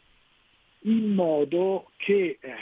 in 0.82 1.14
modo 1.14 1.92
che 1.98 2.38
eh, 2.40 2.54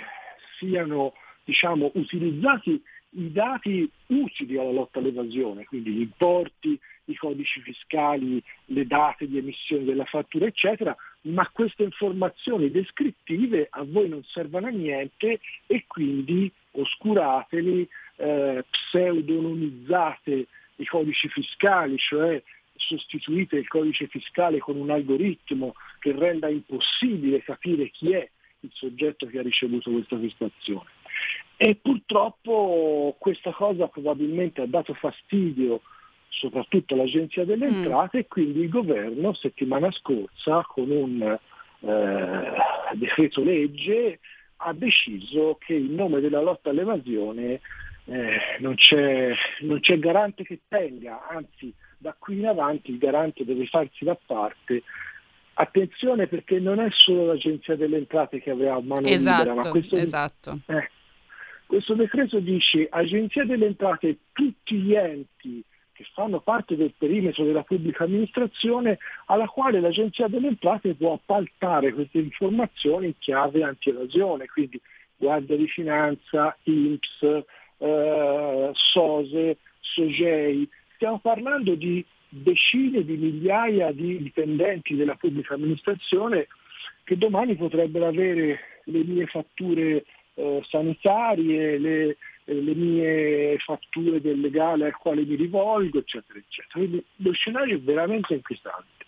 siano 0.58 1.14
diciamo, 1.44 1.92
utilizzati 1.96 2.82
i 3.12 3.32
dati 3.32 3.90
utili 4.08 4.58
alla 4.58 4.72
lotta 4.72 5.00
all'evasione, 5.00 5.64
quindi 5.64 5.92
gli 5.92 6.02
importi, 6.02 6.80
i 7.06 7.16
codici 7.16 7.62
fiscali, 7.62 8.42
le 8.66 8.86
date 8.86 9.28
di 9.28 9.38
emissione 9.38 9.84
della 9.84 10.06
fattura, 10.06 10.46
eccetera, 10.46 10.96
ma 11.22 11.50
queste 11.52 11.84
informazioni 11.84 12.70
descrittive 12.70 13.68
a 13.72 13.84
voi 13.84 14.10
non 14.10 14.24
servono 14.26 14.68
a 14.68 14.72
niente 14.72 15.40
e 15.66 15.86
quindi 15.88 16.52
oscurateli, 16.72 17.88
eh, 18.18 18.66
pseudonimizzate 18.70 20.48
i 20.80 20.86
codici 20.86 21.28
fiscali, 21.30 21.98
cioè 21.98 22.42
sostituite 22.76 23.58
il 23.58 23.68
codice 23.68 24.08
fiscale 24.08 24.60
con 24.60 24.78
un 24.78 24.90
algoritmo 24.90 25.74
che 26.00 26.14
renda 26.14 26.48
impossibile 26.48 27.44
capire 27.44 27.90
chi 27.90 28.14
è 28.14 28.30
il 28.62 28.70
soggetto 28.74 29.28
che 29.28 29.40
ha 29.40 29.42
ricevuto 29.42 29.92
questa 29.92 30.16
prestazione. 30.16 30.90
E 31.58 31.76
purtroppo 31.76 33.16
questa 33.20 33.52
cosa 33.52 33.88
probabilmente 33.88 34.62
ha 34.62 34.68
dato 34.68 34.94
fastidio 34.94 35.82
soprattutto 36.30 36.94
all'Agenzia 36.94 37.44
delle 37.44 37.70
mm. 37.70 37.74
Entrate 37.74 38.18
mm. 38.18 38.22
e 38.22 38.28
quindi 38.28 38.60
il 38.62 38.70
governo 38.70 39.34
settimana 39.34 39.92
scorsa 39.92 40.64
con 40.66 40.90
un 40.90 41.38
eh, 41.82 42.52
decreto 42.94 43.44
legge 43.44 44.20
ha 44.62 44.74
deciso 44.74 45.58
che 45.60 45.74
in 45.74 45.96
nome 45.96 46.20
della 46.20 46.42
lotta 46.42 46.70
all'evasione 46.70 47.62
eh, 48.10 48.58
non, 48.60 48.76
c'è, 48.76 49.34
non 49.62 49.80
c'è 49.80 50.00
garante 50.00 50.44
che 50.44 50.62
tenga, 50.68 51.28
anzi 51.28 51.74
da 51.98 52.16
qui 52.18 52.40
in 52.40 52.48
avanti 52.48 52.92
il 52.92 52.98
garante 52.98 53.46
deve 53.46 53.66
farsi 53.68 54.06
da 54.06 54.18
parte 54.26 54.84
Attenzione 55.62 56.28
perché 56.28 56.58
non 56.58 56.80
è 56.80 56.88
solo 56.90 57.26
l'Agenzia 57.26 57.76
delle 57.76 57.98
Entrate 57.98 58.40
che 58.42 58.52
avrà 58.52 58.80
mano 58.80 59.06
esatto, 59.08 59.44
libera, 59.44 59.62
ma 59.62 59.70
questo, 59.70 59.98
esatto. 59.98 60.60
eh, 60.68 60.90
questo 61.66 61.96
decreto 61.96 62.40
dice 62.40 62.88
Agenzia 62.90 63.44
delle 63.44 63.66
Entrate 63.66 64.20
tutti 64.32 64.76
gli 64.78 64.96
enti 64.96 65.62
che 65.92 66.06
fanno 66.14 66.40
parte 66.40 66.78
del 66.78 66.94
perimetro 66.98 67.44
della 67.44 67.64
pubblica 67.64 68.06
amministrazione 68.06 69.00
alla 69.26 69.48
quale 69.48 69.82
l'Agenzia 69.82 70.30
delle 70.30 70.48
Entrate 70.48 70.96
può 70.96 71.12
appaltare 71.12 71.92
queste 71.92 72.20
informazioni 72.20 73.08
in 73.08 73.18
chiave 73.18 73.62
anti-evasione, 73.62 74.46
quindi 74.46 74.80
Guardia 75.18 75.58
di 75.58 75.68
Finanza, 75.68 76.56
INPS, 76.64 77.44
eh, 77.80 78.72
SOSE, 78.74 79.58
SOGEI. 79.80 80.70
Stiamo 80.96 81.20
parlando 81.20 81.76
di 81.76 82.06
decine 82.30 83.04
di 83.04 83.18
migliaia 83.18 83.92
di 83.92 84.22
dipendenti 84.22 84.96
della 84.96 85.16
pubblica 85.16 85.56
amministrazione 85.56 86.48
che 87.04 87.18
domani 87.18 87.56
potrebbero 87.56 88.08
avere 88.08 88.60
le 88.84 89.04
mie 89.04 89.26
fatture 89.26 90.06
eh, 90.36 90.62
sanitarie, 90.68 91.80
le, 91.80 92.18
le 92.46 92.76
mie 92.76 93.58
fatture 93.58 94.22
del 94.22 94.40
legale 94.40 94.86
al 94.86 94.96
quale 94.96 95.24
mi 95.24 95.36
rivolgo, 95.36 96.00
eccetera, 96.00 96.38
eccetera. 96.38 96.74
Quindi 96.74 97.04
lo 97.18 97.32
scenario 97.32 97.76
è 97.76 97.80
veramente 97.80 98.34
inquietante. 98.36 98.99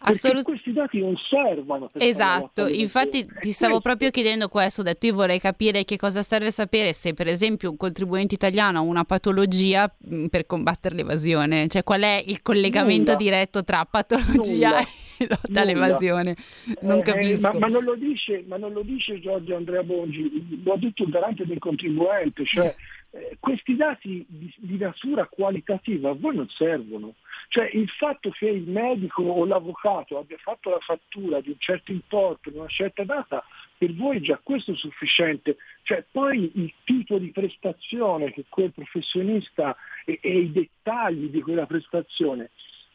Assolut- 0.00 0.44
questi 0.44 0.72
dati 0.72 1.00
non 1.00 1.16
servono. 1.16 1.90
esatto, 1.94 2.68
infatti 2.68 3.26
ti 3.40 3.50
stavo 3.50 3.80
proprio 3.80 4.10
chiedendo 4.10 4.48
questo, 4.48 4.82
ho 4.82 4.84
detto 4.84 5.06
io 5.06 5.14
vorrei 5.14 5.40
capire 5.40 5.84
che 5.84 5.96
cosa 5.96 6.22
serve 6.22 6.52
sapere 6.52 6.92
se 6.92 7.14
per 7.14 7.26
esempio 7.26 7.70
un 7.70 7.76
contribuente 7.76 8.34
italiano 8.34 8.78
ha 8.78 8.82
una 8.82 9.04
patologia 9.04 9.92
mm, 10.08 10.26
per 10.26 10.46
combattere 10.46 10.94
l'evasione, 10.94 11.66
cioè 11.66 11.82
qual 11.82 12.02
è 12.02 12.22
il 12.24 12.42
collegamento 12.42 13.12
Nulla. 13.12 13.24
diretto 13.24 13.64
tra 13.64 13.84
patologia 13.84 14.68
Nulla. 14.68 14.84
e 15.18 15.26
lotta 15.28 15.60
all'evasione. 15.60 16.36
Non 16.82 16.98
eh, 16.98 17.02
capisco. 17.02 17.52
Ma, 17.52 17.58
ma, 17.58 17.66
non 17.66 17.82
lo 17.82 17.96
dice, 17.96 18.44
ma 18.46 18.56
non 18.56 18.72
lo 18.72 18.82
dice 18.82 19.18
Giorgio 19.20 19.56
Andrea 19.56 19.82
Bongi, 19.82 20.62
lo 20.62 20.74
ha 20.74 20.78
detto 20.78 21.02
il 21.02 21.10
garante 21.10 21.44
del 21.44 21.58
contribuente, 21.58 22.44
cioè 22.44 22.74
eh, 23.10 23.36
questi 23.40 23.74
dati 23.74 24.24
di, 24.28 24.52
di 24.58 24.76
natura 24.76 25.26
qualitativa 25.26 26.10
a 26.10 26.14
voi 26.14 26.36
non 26.36 26.48
servono. 26.48 27.14
Cioè 27.48 27.70
il 27.72 27.88
fatto 27.88 28.30
che 28.30 28.46
il 28.48 28.68
medico 28.68 29.22
o 29.22 29.46
l'avvocato 29.46 30.18
abbia 30.18 30.36
fatto 30.38 30.70
la 30.70 30.80
fattura 30.80 31.40
di 31.40 31.48
un 31.48 31.58
certo 31.58 31.92
importo 31.92 32.50
in 32.50 32.58
una 32.58 32.68
certa 32.68 33.04
data, 33.04 33.42
per 33.78 33.94
voi 33.94 34.20
già 34.20 34.38
questo 34.42 34.72
è 34.72 34.76
sufficiente. 34.76 35.56
Cioè, 35.82 36.04
poi 36.10 36.50
il 36.54 36.72
tipo 36.84 37.18
di 37.18 37.30
prestazione 37.30 38.32
che 38.32 38.44
quel 38.48 38.72
professionista 38.72 39.74
e, 40.04 40.18
e 40.20 40.38
i 40.40 40.52
dettagli 40.52 41.28
di 41.30 41.40
quella 41.40 41.66
prestazione 41.66 42.50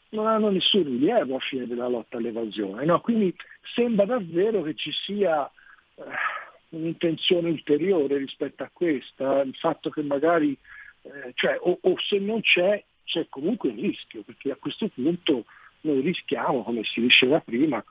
non 0.10 0.28
hanno 0.28 0.50
nessun 0.50 0.84
rilievo 0.84 1.38
a 1.38 1.40
fine 1.40 1.66
della 1.66 1.88
lotta 1.88 2.18
all'evasione. 2.18 2.86
No? 2.86 3.02
Quindi 3.02 3.36
sembra 3.74 4.06
davvero 4.06 4.62
che 4.62 4.76
ci 4.76 4.92
sia 4.92 5.50
eh, 5.96 6.04
un'intenzione 6.76 7.50
ulteriore 7.50 8.18
rispetto 8.18 8.64
a 8.64 8.70
questa, 8.72 9.42
il 9.42 9.56
fatto 9.56 9.90
che 9.90 10.02
magari, 10.02 10.56
eh, 11.04 11.32
cioè, 11.34 11.58
o, 11.60 11.78
o 11.82 11.96
se 12.00 12.20
non 12.20 12.42
c'è 12.42 12.84
c'è 13.04 13.28
comunque 13.30 13.70
il 13.70 13.80
rischio, 13.80 14.22
perché 14.24 14.52
a 14.52 14.58
questo 14.58 14.88
punto 14.88 15.46
noi 15.82 16.02
rischiamo, 16.02 16.64
come 16.64 16.84
si 16.84 17.02
diceva 17.02 17.40
prima, 17.40 17.84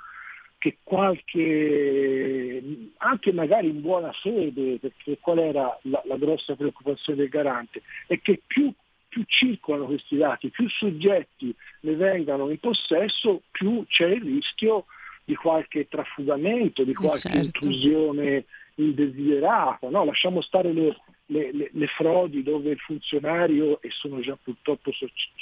che 0.59 0.79
qualche, 0.83 2.62
anche 2.99 3.33
magari 3.33 3.69
in 3.69 3.81
buona 3.81 4.12
fede, 4.12 4.79
perché 4.79 5.19
qual 5.21 5.39
era 5.39 5.79
la, 5.83 6.03
la 6.07 6.17
grossa 6.17 6.55
preoccupazione 6.55 7.19
del 7.19 7.29
garante, 7.29 7.83
è 8.07 8.21
che 8.21 8.41
più, 8.47 8.73
più, 9.09 9.25
circolano 9.27 9.87
questi 9.87 10.17
dati, 10.17 10.51
più 10.51 10.69
soggetti 10.69 11.55
ne 11.81 11.95
vengano 11.95 12.49
in 12.49 12.59
possesso, 12.59 13.43
più 13.51 13.85
c'è 13.89 14.07
il 14.07 14.23
rischio 14.23 14.87
di 15.25 15.35
qualche 15.35 15.89
trafugamento, 15.89 16.85
di 16.85 16.95
qualche 16.95 17.29
certo. 17.29 17.39
intrusione 17.45 18.45
indesiderata. 18.76 19.88
No? 19.88 20.05
Lasciamo 20.05 20.41
stare 20.41 20.73
le, 20.73 20.97
le, 21.26 21.52
le, 21.52 21.71
le, 21.73 21.87
frodi 21.87 22.43
dove 22.43 22.71
il 22.71 22.79
funzionario, 22.79 23.81
e 23.81 23.91
sono 23.91 24.21
già 24.21 24.37
purtroppo 24.43 24.91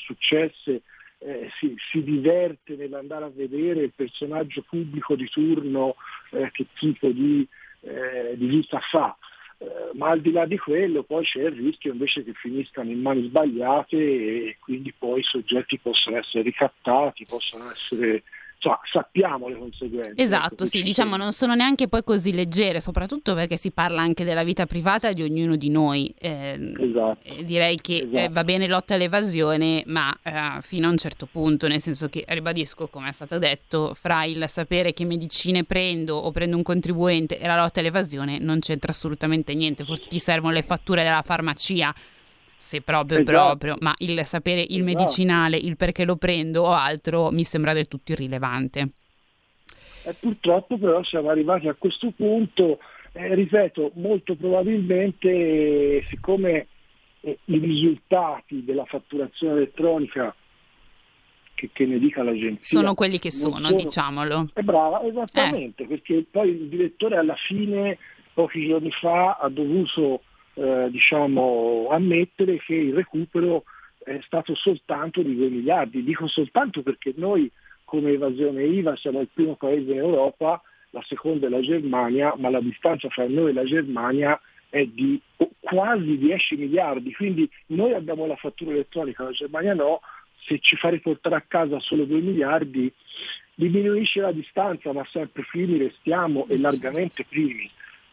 successe, 0.06 0.82
eh, 1.18 1.50
si, 1.58 1.75
si, 1.90 2.02
diverte 2.02 2.76
nell'andare 2.76 3.26
a 3.26 3.32
vedere 3.34 3.82
il 3.82 3.92
personaggio 3.94 4.64
pubblico 4.68 5.14
di 5.16 5.28
turno 5.28 5.96
eh, 6.30 6.50
che 6.50 6.66
tipo 6.75 7.08
di, 7.08 7.46
eh, 7.80 8.34
di 8.37 8.46
vita 8.46 8.80
fa. 8.80 9.16
Eh, 9.58 9.90
ma 9.92 10.08
al 10.08 10.22
di 10.22 10.32
là 10.32 10.46
di 10.46 10.56
quello 10.56 11.02
poi 11.02 11.22
c'è 11.25 11.42
il 11.42 11.52
rischio 11.52 11.92
invece 11.92 12.25
che 12.25 12.32
finiscano 12.32 12.90
in 12.90 13.02
mani 13.02 13.25
sbagliate 13.25 13.96
e 13.96 14.56
quindi 14.58 14.94
poi 14.96 15.20
i 15.20 15.25
soggetti 15.25 15.78
possano 15.78 16.16
essere 16.16 16.42
ricattati, 16.42 17.26
possono 17.26 17.70
essere 17.70 18.22
insomma, 18.61 18.81
sappiamo 18.93 19.49
le 19.49 19.59
conseguenze. 19.59 20.12
Esatto, 20.17 20.67
sì, 20.67 20.83
diciamo 20.83 21.17
non 21.17 21.33
sono 21.33 21.55
neanche 21.55 21.88
poi 21.88 22.05
così 22.05 22.33
leggere, 22.33 22.81
soprattutto 22.81 23.35
perché 23.35 23.57
si 23.57 23.71
parla 23.71 24.02
anche 24.02 24.23
della 24.23 24.45
vita 24.45 24.67
privata 24.67 25.12
di 25.12 25.23
ognuno 25.23 25.57
di 25.57 25.71
noi. 25.71 26.14
Eh, 26.19 26.75
esatto. 26.79 27.43
direi 27.43 27.81
che 27.81 27.97
esatto. 27.97 28.17
eh, 28.17 28.29
va 28.29 28.45
bene 28.45 28.69
lotta 28.69 28.95
all'evasione, 28.95 29.83
ma 29.87 30.14
eh, 30.23 30.61
fino 30.61 30.87
a 30.87 30.90
un 30.90 30.99
certo 30.99 31.26
punto, 31.26 31.67
nel 31.67 31.81
senso 31.81 32.09
che, 32.09 32.25
ribadisco, 32.29 32.88
come 32.88 33.09
è 33.09 33.12
stato 33.12 33.38
detto, 33.38 33.95
fra 33.95 34.25
il 34.25 34.45
sapere 34.49 34.93
che 34.93 35.05
medicine 35.05 35.64
prendo 35.64 36.17
o 36.17 36.31
prendo 36.31 36.57
un 36.57 36.62
contribuente 36.62 37.38
e 37.38 37.47
la 37.47 37.57
lotta 37.57 37.81
all'evasione 37.81 38.38
non 38.38 38.59
c'entra 38.61 38.93
assolutamente 38.93 39.55
niente, 39.55 39.85
forse 39.85 40.09
ti 40.09 40.19
servono 40.19 40.52
le 40.52 40.62
fatture 40.62 41.02
della 41.02 41.23
farmacia 41.23 41.95
se 42.61 42.83
proprio 42.83 43.21
esatto. 43.21 43.57
proprio, 43.57 43.76
ma 43.81 43.95
il 43.99 44.21
sapere 44.26 44.61
il 44.61 44.83
esatto. 44.83 44.85
medicinale, 44.85 45.57
il 45.57 45.76
perché 45.76 46.05
lo 46.05 46.17
prendo 46.17 46.62
o 46.62 46.73
altro 46.73 47.31
mi 47.31 47.43
sembra 47.43 47.73
del 47.73 47.88
tutto 47.88 48.12
irrilevante. 48.12 48.90
E 50.05 50.14
purtroppo 50.14 50.79
però 50.79 51.02
siamo 51.02 51.31
arrivati 51.31 51.69
a 51.69 51.75
questo 51.75 52.12
punto, 52.14 52.79
eh, 53.12 53.35
ripeto, 53.35 53.93
molto 53.95 54.37
probabilmente 54.37 56.05
siccome 56.11 56.67
eh, 57.23 57.38
i 57.47 57.59
risultati 57.59 58.62
della 58.64 58.85
fatturazione 58.85 59.55
elettronica 59.55 60.35
che, 61.55 61.71
che, 61.73 61.87
ne 61.87 61.99
dica 61.99 62.23
l'agenzia. 62.23 62.79
Sono 62.79 62.95
quelli 62.95 63.19
che 63.19 63.31
sono, 63.31 63.57
sono, 63.57 63.73
diciamolo. 63.73 64.50
È 64.52 64.62
brava, 64.62 65.02
esattamente, 65.02 65.83
eh. 65.85 65.87
perché 65.87 66.26
poi 66.31 66.50
il 66.50 66.69
direttore 66.69 67.17
alla 67.17 67.37
fine, 67.37 67.99
pochi 68.35 68.67
giorni 68.67 68.90
fa, 68.90 69.38
ha 69.38 69.49
dovuto 69.49 70.23
eh, 70.61 70.90
diciamo, 70.90 71.88
ammettere 71.90 72.59
che 72.59 72.75
il 72.75 72.93
recupero 72.93 73.64
è 74.05 74.19
stato 74.23 74.55
soltanto 74.55 75.23
di 75.23 75.35
2 75.35 75.49
miliardi. 75.49 76.05
Dico 76.05 76.29
soltanto 76.29 76.83
perché 76.83 77.14
noi 77.17 77.50
come 77.85 78.12
evasione 78.12 78.64
IVA 78.64 78.95
siamo 78.97 79.21
il 79.21 79.29
primo 79.33 79.57
paese 79.57 79.90
in 79.90 79.99
Europa, 79.99 80.61
la 80.90 81.02
seconda 81.07 81.47
è 81.47 81.50
la 81.50 81.61
Germania, 81.61 82.35
ma 82.37 82.50
la 82.50 82.61
distanza 82.61 83.09
fra 83.09 83.26
noi 83.26 83.50
e 83.50 83.55
la 83.55 83.64
Germania 83.64 84.38
è 84.69 84.85
di 84.85 85.21
quasi 85.59 86.19
10 86.19 86.57
miliardi, 86.57 87.12
quindi 87.14 87.49
noi 87.67 87.95
abbiamo 87.95 88.26
la 88.26 88.37
fattura 88.37 88.73
elettronica, 88.73 89.25
la 89.25 89.31
Germania 89.31 89.75
no, 89.75 90.00
se 90.47 90.59
ci 90.61 90.76
fa 90.76 90.90
riportare 90.90 91.37
a 91.37 91.45
casa 91.47 91.81
solo 91.81 92.05
2 92.05 92.21
miliardi 92.21 92.93
diminuisce 93.55 94.21
la 94.21 94.33
distanza, 94.33 94.93
ma 94.93 95.05
sempre 95.11 95.45
primi 95.50 95.79
restiamo 95.79 96.47
e 96.49 96.59
largamente 96.59 97.25
primi. 97.25 97.69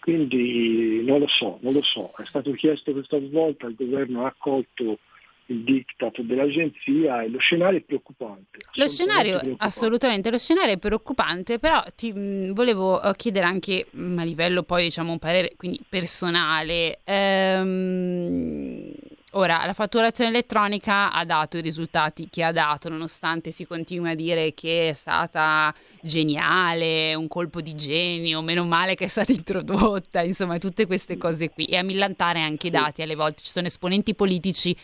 Quindi 0.07 1.03
non 1.03 1.19
lo 1.19 1.27
so, 1.27 1.57
non 1.59 1.73
lo 1.73 1.83
so. 1.83 2.13
È 2.15 2.23
stato 2.27 2.53
chiesto 2.53 2.93
questa 2.93 3.19
svolta, 3.19 3.67
il 3.67 3.75
governo 3.75 4.23
ha 4.23 4.27
accolto 4.27 4.99
il 5.47 5.63
diktat 5.65 6.21
dell'agenzia 6.21 7.23
e 7.23 7.27
lo 7.27 7.39
scenario 7.39 7.79
è 7.79 7.81
preoccupante. 7.81 8.57
Lo 8.75 8.87
scenario, 8.87 9.31
preoccupante. 9.31 9.65
assolutamente, 9.65 10.31
lo 10.31 10.37
scenario 10.37 10.75
è 10.75 10.77
preoccupante, 10.77 11.59
però 11.59 11.83
ti 11.93 12.13
mh, 12.13 12.53
volevo 12.53 13.01
eh, 13.03 13.13
chiedere 13.17 13.47
anche 13.47 13.87
mh, 13.89 14.17
a 14.19 14.23
livello 14.23 14.63
poi 14.63 14.83
diciamo 14.83 15.11
un 15.11 15.19
parere 15.19 15.55
quindi 15.57 15.81
personale. 15.89 16.99
Ehm, 17.03 18.93
ora, 19.31 19.65
la 19.65 19.73
fatturazione 19.73 20.29
elettronica 20.29 21.11
ha 21.11 21.25
dato 21.25 21.57
i 21.57 21.61
risultati 21.61 22.29
che 22.29 22.43
ha 22.43 22.51
dato, 22.51 22.89
nonostante 22.89 23.51
si 23.51 23.65
continui 23.65 24.09
a 24.09 24.15
dire 24.15 24.53
che 24.53 24.89
è 24.89 24.93
stata 24.93 25.73
geniale, 26.01 27.13
un 27.13 27.27
colpo 27.27 27.61
di 27.61 27.75
genio, 27.75 28.41
meno 28.41 28.65
male 28.65 28.95
che 28.95 29.05
è 29.05 29.09
stata 29.09 29.31
introdotta, 29.33 30.21
insomma 30.21 30.57
tutte 30.57 30.85
queste 30.85 31.17
cose 31.17 31.49
qui 31.49 31.65
e 31.65 31.77
a 31.77 31.83
millantare 31.83 32.41
anche 32.41 32.67
i 32.67 32.71
dati, 32.71 33.01
alle 33.01 33.15
volte. 33.15 33.41
Ci 33.41 33.51
sono 33.51 33.67
esponenti 33.67 34.15
politici 34.15 34.75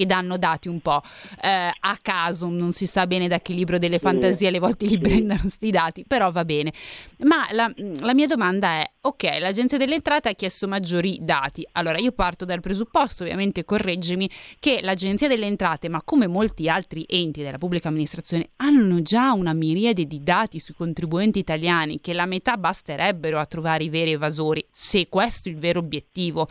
che 0.00 0.06
danno 0.06 0.38
dati 0.38 0.68
un 0.68 0.80
po' 0.80 1.02
eh, 1.42 1.70
a 1.78 1.98
caso, 2.00 2.48
non 2.48 2.72
si 2.72 2.86
sa 2.86 3.06
bene 3.06 3.28
da 3.28 3.40
che 3.40 3.52
libro 3.52 3.78
delle 3.78 3.98
fantasie 3.98 4.48
alle 4.48 4.58
volte 4.58 4.86
li 4.86 4.98
prendano 4.98 5.40
questi 5.40 5.70
dati, 5.70 6.04
però 6.06 6.30
va 6.30 6.46
bene. 6.46 6.72
Ma 7.18 7.46
la, 7.50 7.70
la 7.76 8.14
mia 8.14 8.26
domanda 8.26 8.80
è, 8.80 8.90
ok, 9.02 9.36
l'Agenzia 9.38 9.76
delle 9.76 9.96
Entrate 9.96 10.30
ha 10.30 10.32
chiesto 10.32 10.66
maggiori 10.66 11.18
dati, 11.20 11.66
allora 11.72 11.98
io 11.98 12.12
parto 12.12 12.46
dal 12.46 12.60
presupposto, 12.60 13.24
ovviamente 13.24 13.66
correggimi, 13.66 14.30
che 14.58 14.80
l'Agenzia 14.80 15.28
delle 15.28 15.44
Entrate, 15.44 15.90
ma 15.90 16.00
come 16.02 16.26
molti 16.26 16.70
altri 16.70 17.04
enti 17.06 17.42
della 17.42 17.58
pubblica 17.58 17.88
amministrazione, 17.88 18.52
hanno 18.56 19.02
già 19.02 19.32
una 19.32 19.52
miriade 19.52 20.06
di 20.06 20.22
dati 20.22 20.58
sui 20.58 20.72
contribuenti 20.74 21.38
italiani, 21.38 22.00
che 22.00 22.14
la 22.14 22.24
metà 22.24 22.56
basterebbero 22.56 23.38
a 23.38 23.44
trovare 23.44 23.84
i 23.84 23.90
veri 23.90 24.12
evasori, 24.12 24.66
se 24.72 25.08
questo 25.10 25.50
è 25.50 25.52
il 25.52 25.58
vero 25.58 25.80
obiettivo. 25.80 26.48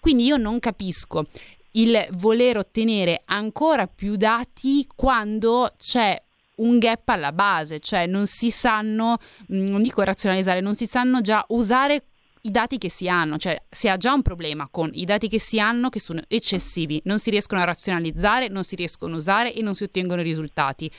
Quindi 0.00 0.24
io 0.24 0.36
non 0.36 0.58
capisco 0.58 1.26
il 1.72 2.06
voler 2.12 2.56
ottenere 2.56 3.22
ancora 3.26 3.86
più 3.86 4.16
dati 4.16 4.86
quando 4.94 5.72
c'è 5.78 6.20
un 6.56 6.78
gap 6.78 7.08
alla 7.08 7.32
base, 7.32 7.80
cioè 7.80 8.06
non 8.06 8.26
si 8.26 8.50
sanno, 8.50 9.18
mm, 9.52 9.68
non 9.68 9.82
dico 9.82 10.02
razionalizzare, 10.02 10.60
non 10.60 10.74
si 10.74 10.86
sanno 10.86 11.20
già 11.20 11.44
usare 11.48 12.04
i 12.42 12.50
dati 12.50 12.78
che 12.78 12.88
si 12.88 13.08
hanno, 13.08 13.36
cioè 13.36 13.60
si 13.68 13.88
ha 13.88 13.96
già 13.96 14.12
un 14.12 14.22
problema 14.22 14.68
con 14.70 14.90
i 14.94 15.04
dati 15.04 15.28
che 15.28 15.38
si 15.38 15.60
hanno 15.60 15.90
che 15.90 16.00
sono 16.00 16.22
eccessivi, 16.28 17.00
non 17.04 17.18
si 17.18 17.30
riescono 17.30 17.60
a 17.60 17.64
razionalizzare, 17.64 18.48
non 18.48 18.64
si 18.64 18.76
riescono 18.76 19.14
a 19.14 19.18
usare 19.18 19.54
e 19.54 19.62
non 19.62 19.74
si 19.74 19.82
ottengono 19.82 20.22
risultati. 20.22 20.90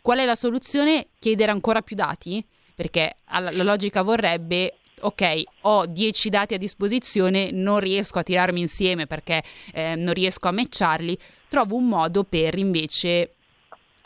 Qual 0.00 0.18
è 0.18 0.24
la 0.24 0.36
soluzione? 0.36 1.08
Chiedere 1.18 1.50
ancora 1.50 1.82
più 1.82 1.94
dati? 1.96 2.44
Perché 2.74 3.16
la 3.26 3.50
logica 3.50 4.02
vorrebbe 4.02 4.77
ok, 5.00 5.42
ho 5.62 5.86
10 5.86 6.28
dati 6.30 6.54
a 6.54 6.58
disposizione, 6.58 7.50
non 7.50 7.80
riesco 7.80 8.18
a 8.18 8.22
tirarmi 8.22 8.60
insieme 8.60 9.06
perché 9.06 9.42
eh, 9.72 9.94
non 9.94 10.14
riesco 10.14 10.48
a 10.48 10.52
matcharli, 10.52 11.16
trovo 11.48 11.76
un 11.76 11.88
modo 11.88 12.24
per 12.24 12.58
invece 12.58 13.32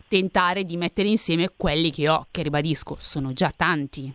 tentare 0.09 0.65
di 0.65 0.77
mettere 0.77 1.09
insieme 1.09 1.49
quelli 1.57 1.91
che 1.91 2.09
ho, 2.09 2.27
che 2.31 2.43
ribadisco, 2.43 2.97
sono 2.99 3.33
già 3.33 3.53
tanti. 3.55 4.13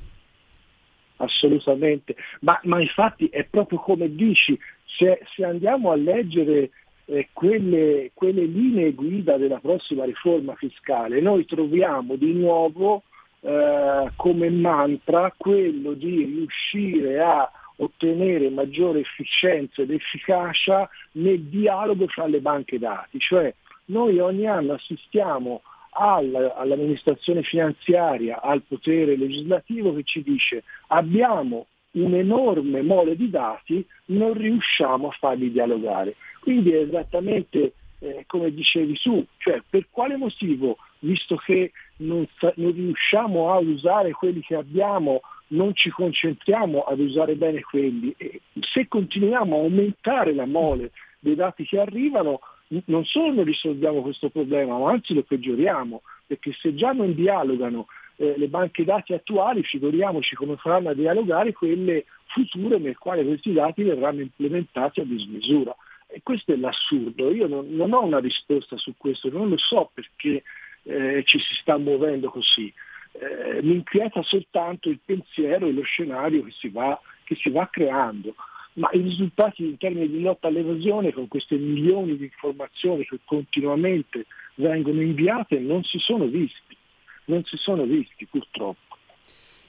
Assolutamente, 1.17 2.15
ma, 2.41 2.59
ma 2.63 2.79
infatti 2.79 3.27
è 3.27 3.43
proprio 3.45 3.79
come 3.79 4.13
dici, 4.13 4.57
se, 4.85 5.19
se 5.35 5.43
andiamo 5.43 5.91
a 5.91 5.95
leggere 5.95 6.69
eh, 7.05 7.29
quelle, 7.33 8.11
quelle 8.13 8.45
linee 8.45 8.93
guida 8.93 9.37
della 9.37 9.59
prossima 9.59 10.05
riforma 10.05 10.53
fiscale, 10.55 11.19
noi 11.19 11.45
troviamo 11.45 12.15
di 12.15 12.33
nuovo 12.33 13.03
eh, 13.41 14.11
come 14.15 14.49
mantra 14.49 15.33
quello 15.35 15.93
di 15.93 16.23
riuscire 16.23 17.19
a 17.19 17.49
ottenere 17.77 18.49
maggiore 18.49 19.01
efficienza 19.01 19.81
ed 19.81 19.91
efficacia 19.91 20.89
nel 21.13 21.41
dialogo 21.43 22.07
fra 22.07 22.25
le 22.25 22.39
banche 22.39 22.79
dati, 22.79 23.19
cioè 23.19 23.53
noi 23.85 24.19
ogni 24.19 24.47
anno 24.47 24.73
assistiamo 24.73 25.61
al, 25.91 26.53
all'amministrazione 26.55 27.43
finanziaria, 27.43 28.41
al 28.41 28.61
potere 28.61 29.15
legislativo 29.15 29.93
che 29.95 30.03
ci 30.03 30.23
dice 30.23 30.63
abbiamo 30.87 31.67
un 31.91 32.13
enorme 32.13 32.81
mole 32.81 33.15
di 33.15 33.29
dati, 33.29 33.85
non 34.05 34.33
riusciamo 34.33 35.07
a 35.07 35.15
farli 35.17 35.51
dialogare. 35.51 36.15
Quindi 36.41 36.71
è 36.71 36.81
esattamente 36.81 37.73
eh, 37.99 38.23
come 38.27 38.53
dicevi 38.53 38.99
tu, 38.99 39.25
cioè 39.37 39.61
per 39.67 39.87
quale 39.89 40.15
motivo, 40.15 40.77
visto 40.99 41.35
che 41.37 41.71
non, 41.97 42.27
non 42.55 42.71
riusciamo 42.73 43.51
a 43.51 43.57
usare 43.57 44.11
quelli 44.11 44.41
che 44.41 44.55
abbiamo, 44.55 45.21
non 45.49 45.73
ci 45.73 45.89
concentriamo 45.89 46.81
ad 46.81 46.99
usare 46.99 47.35
bene 47.35 47.61
quelli. 47.61 48.13
E 48.17 48.41
se 48.59 48.87
continuiamo 48.87 49.55
a 49.55 49.59
aumentare 49.59 50.33
la 50.33 50.45
mole 50.45 50.91
dei 51.19 51.35
dati 51.35 51.65
che 51.65 51.79
arrivano, 51.79 52.39
non 52.85 53.05
solo 53.05 53.33
non 53.33 53.45
risolviamo 53.45 54.01
questo 54.01 54.29
problema, 54.29 54.77
ma 54.77 54.91
anzi 54.91 55.13
lo 55.13 55.23
peggioriamo, 55.23 56.01
perché 56.25 56.51
se 56.53 56.75
già 56.75 56.91
non 56.91 57.13
dialogano 57.13 57.87
eh, 58.17 58.35
le 58.37 58.47
banche 58.47 58.83
dati 58.83 59.13
attuali, 59.13 59.63
figuriamoci 59.63 60.35
come 60.35 60.57
faranno 60.57 60.89
a 60.89 60.93
dialogare 60.93 61.53
quelle 61.53 62.05
future 62.25 62.77
nel 62.77 62.97
quale 62.97 63.23
questi 63.23 63.53
dati 63.53 63.83
verranno 63.83 64.21
implementati 64.21 64.99
a 64.99 65.05
dismisura. 65.05 65.75
E 66.09 66.21
questo 66.23 66.53
è 66.53 66.55
l'assurdo. 66.55 67.31
Io 67.31 67.47
non, 67.47 67.67
non 67.69 67.93
ho 67.93 68.03
una 68.03 68.19
risposta 68.19 68.77
su 68.77 68.93
questo, 68.97 69.29
non 69.29 69.49
lo 69.49 69.57
so 69.57 69.91
perché 69.93 70.43
eh, 70.87 71.23
ci 71.25 71.39
si 71.39 71.53
sta 71.61 71.77
muovendo 71.77 72.29
così. 72.29 72.73
eh, 73.13 73.61
mi 73.61 73.75
inquieta 73.75 74.21
soltanto 74.23 74.89
il 74.89 74.99
pensiero 75.03 75.67
e 75.67 75.71
lo 75.71 75.83
scenario 75.83 76.43
che 76.43 76.51
si 76.51 76.69
va, 76.69 76.99
che 77.23 77.35
si 77.35 77.49
va 77.49 77.67
creando 77.69 78.35
ma 78.77 78.89
i 78.93 79.01
risultati 79.01 79.63
in 79.63 79.77
termini 79.77 80.07
di 80.07 80.21
lotta 80.21 80.47
all'evasione 80.47 81.11
con 81.11 81.27
queste 81.27 81.55
milioni 81.55 82.15
di 82.15 82.25
informazioni 82.25 83.05
che 83.05 83.19
continuamente 83.25 84.25
vengono 84.55 85.01
inviate 85.01 85.59
non 85.59 85.83
si 85.83 85.97
sono 85.99 86.25
visti, 86.25 86.77
non 87.25 87.43
si 87.43 87.57
sono 87.57 87.83
visti 87.83 88.25
purtroppo. 88.25 88.97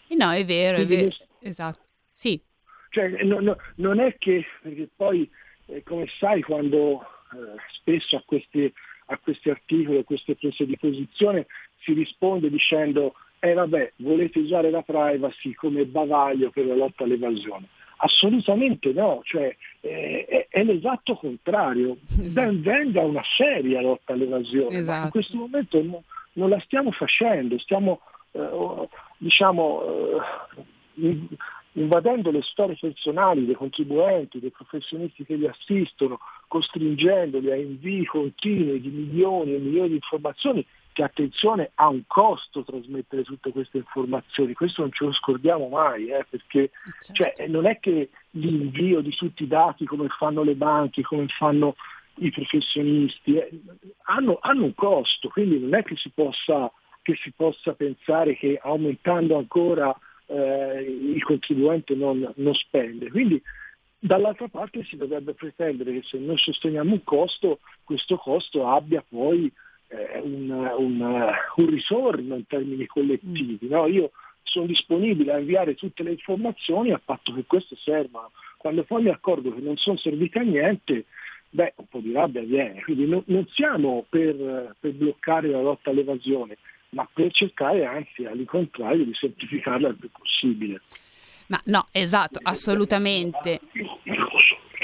No, 0.09 0.31
è 0.31 0.45
vero, 0.45 0.77
Quindi 0.77 0.95
è 0.95 0.99
vero. 0.99 1.17
Esatto. 1.41 1.81
Sì. 2.15 2.41
Cioè, 2.91 3.23
no, 3.25 3.41
no, 3.41 3.57
non 3.77 4.01
è 4.01 4.17
che, 4.19 4.45
perché 4.63 4.89
poi, 4.95 5.29
eh, 5.67 5.83
come 5.83 6.07
sai, 6.19 6.43
quando 6.43 7.01
eh, 7.01 7.61
spesso 7.73 8.17
a 8.17 8.23
questi, 8.25 8.73
a 9.11 9.19
questi 9.19 9.51
articoli, 9.51 9.99
a 9.99 10.05
queste 10.05 10.35
prese 10.35 10.67
di 10.67 10.77
posizione, 10.77 11.47
si 11.81 11.93
risponde 11.93 12.51
dicendo 12.51 13.15
eh 13.41 13.53
vabbè, 13.53 13.93
volete 13.97 14.41
usare 14.41 14.71
la 14.71 14.83
privacy 14.83 15.53
come 15.55 15.85
bavaglio 15.85 16.51
per 16.51 16.67
la 16.67 16.75
lotta 16.75 17.05
all'evasione. 17.05 17.69
Assolutamente 18.01 18.93
no, 18.93 19.21
cioè, 19.25 19.55
eh, 19.81 20.25
è, 20.25 20.47
è, 20.49 20.63
l'esatto 20.63 21.17
contrario. 21.17 21.99
Esatto. 22.11 22.33
Ben 22.33 22.63
venga 22.63 23.03
una 23.03 23.23
seria 23.37 23.81
lotta 23.81 24.13
all'evasione, 24.13 24.79
esatto. 24.79 24.99
ma 24.99 25.05
in 25.05 25.11
questo 25.11 25.37
momento 25.37 25.83
no, 25.83 26.03
non 26.35 26.49
la 26.49 26.61
stiamo 26.61 26.91
facendo, 26.93 27.59
stiamo 27.59 28.01
eh, 28.33 28.89
diciamo, 29.19 29.83
eh, 30.95 31.19
invadendo 31.79 32.31
le 32.31 32.43
storie 32.43 32.77
personali 32.79 33.47
dei 33.47 33.55
contribuenti, 33.55 34.41
dei 34.41 34.51
professionisti 34.51 35.25
che 35.25 35.37
li 35.37 35.47
assistono, 35.47 36.19
costringendoli 36.49 37.51
a 37.51 37.57
invii 37.57 38.05
continui 38.05 38.81
di 38.81 38.89
milioni 38.89 39.55
e 39.55 39.59
milioni 39.59 39.89
di 39.89 39.95
informazioni 39.95 40.67
che 40.93 41.05
attenzione 41.05 41.71
ha 41.77 41.89
un 41.89 42.03
costo 42.09 42.65
trasmettere 42.65 43.23
tutte 43.23 43.53
queste 43.53 43.79
informazioni, 43.79 44.53
questo 44.55 44.83
non 44.83 44.91
ce 44.91 45.05
lo 45.05 45.13
scordiamo 45.13 45.69
mai, 45.69 46.09
eh, 46.09 46.27
perché 46.29 46.71
certo. 47.01 47.37
cioè, 47.37 47.47
non 47.47 47.67
è 47.67 47.79
che 47.79 48.11
l'invio 48.33 49.01
di 49.01 49.15
tutti 49.15 49.45
i 49.45 49.47
dati 49.47 49.85
come 49.85 50.09
fanno 50.09 50.43
le 50.43 50.57
banche, 50.57 51.03
come 51.03 51.29
fanno 51.29 51.77
i 52.17 52.33
professionisti, 52.33 53.37
eh, 53.37 53.49
hanno, 54.07 54.39
hanno, 54.41 54.65
un 54.65 54.75
costo, 54.75 55.29
quindi 55.29 55.61
non 55.61 55.75
è 55.75 55.85
che 55.85 55.95
si 55.95 56.11
possa, 56.11 56.69
che 57.03 57.15
si 57.23 57.31
possa 57.31 57.75
pensare 57.75 58.37
che 58.37 58.59
aumentando 58.61 59.37
ancora 59.37 59.97
eh, 60.29 60.81
il 60.81 61.23
contribuente 61.25 61.95
non, 61.95 62.33
non 62.37 62.55
spende. 62.55 63.11
Quindi 63.11 63.43
Dall'altra 64.01 64.47
parte 64.47 64.85
si 64.85 64.97
dovrebbe 64.97 65.35
pretendere 65.35 65.93
che 65.93 66.03
se 66.05 66.19
noi 66.19 66.39
sosteniamo 66.39 66.93
un 66.93 67.03
costo, 67.03 67.59
questo 67.83 68.17
costo 68.17 68.69
abbia 68.69 69.05
poi 69.07 69.53
eh, 69.89 70.21
un, 70.21 70.51
un, 70.51 71.01
un, 71.57 71.67
risorno 71.69 72.37
in 72.37 72.47
termini 72.47 72.87
collettivi. 72.87 73.59
Mm. 73.65 73.69
No? 73.69 73.87
Io 73.89 74.13
sono 74.45 74.67
disponibile 74.67 75.33
a 75.33 75.39
inviare 75.39 75.75
tutte 75.75 76.05
le 76.05 76.13
informazioni 76.13 76.93
a 76.93 77.01
patto 77.05 77.35
che 77.35 77.45
queste 77.45 77.75
servano. 77.75 78.31
Quando 78.57 78.85
poi 78.85 79.03
mi 79.03 79.11
accorgo 79.11 79.53
che 79.53 79.61
non 79.61 79.77
sono 79.77 79.97
servite 79.97 80.39
a 80.39 80.43
niente, 80.43 81.07
beh, 81.51 81.75
un 81.77 81.87
po' 81.89 81.99
di 81.99 82.13
rabbia 82.13 82.43
viene. 82.43 82.83
Quindi 82.83 83.07
no, 83.07 83.25
non 83.27 83.49
siamo 83.49 84.07
per, 84.09 84.77
per, 84.79 84.93
bloccare 84.93 85.49
la 85.49 85.61
lotta 85.61 85.91
all'evasione, 85.91 86.57
ma 86.91 87.09
per 87.13 87.33
cercare 87.33 87.85
anzi 87.85 88.25
all'incontrario 88.25 89.05
di 89.05 89.15
semplificarla 89.15 89.89
il 89.89 89.97
più 89.97 90.11
possibile. 90.11 90.81
Ma 91.49 91.61
no, 91.65 91.89
esatto, 91.93 92.41
assolutamente. 92.43 93.61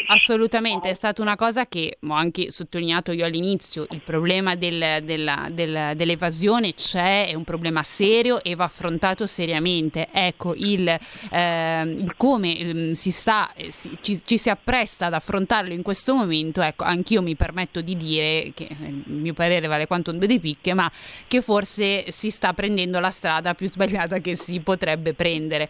Assolutamente, 0.08 0.90
è 0.90 0.94
stata 0.94 1.22
una 1.22 1.36
cosa 1.36 1.66
che 1.66 1.98
ho 2.00 2.12
anche 2.12 2.50
sottolineato 2.50 3.12
io 3.12 3.24
all'inizio, 3.24 3.86
il 3.90 4.00
problema 4.00 4.56
del, 4.56 5.02
della, 5.04 5.48
del, 5.50 5.92
dell'evasione 5.94 6.74
c'è, 6.74 7.28
è 7.28 7.34
un 7.34 7.44
problema 7.44 7.82
serio 7.84 8.42
e 8.42 8.56
va 8.56 8.64
affrontato 8.64 9.26
seriamente. 9.26 10.08
Ecco, 10.10 10.54
il, 10.54 10.88
eh, 10.88 11.82
il 11.82 12.14
come 12.16 12.50
il, 12.50 12.76
mm, 12.76 12.92
si 12.92 13.12
sta, 13.12 13.52
eh, 13.54 13.70
si, 13.70 13.96
ci, 14.00 14.20
ci, 14.24 14.36
si 14.36 14.50
appresta 14.50 15.06
ad 15.06 15.14
affrontarlo 15.14 15.72
in 15.72 15.82
questo 15.82 16.14
momento, 16.14 16.60
ecco, 16.60 16.84
anch'io 16.84 17.22
mi 17.22 17.36
permetto 17.36 17.80
di 17.80 17.96
dire 17.96 18.50
che 18.52 18.64
eh, 18.64 18.88
il 18.88 19.04
mio 19.06 19.32
parere 19.32 19.68
vale 19.68 19.86
quanto 19.86 20.10
un 20.10 20.18
due 20.18 20.26
di 20.26 20.40
picche, 20.40 20.74
ma 20.74 20.90
che 21.28 21.40
forse 21.40 22.10
si 22.10 22.30
sta 22.30 22.52
prendendo 22.52 22.98
la 22.98 23.10
strada 23.10 23.54
più 23.54 23.68
sbagliata 23.68 24.18
che 24.18 24.34
si 24.34 24.58
potrebbe 24.58 25.14
prendere. 25.14 25.68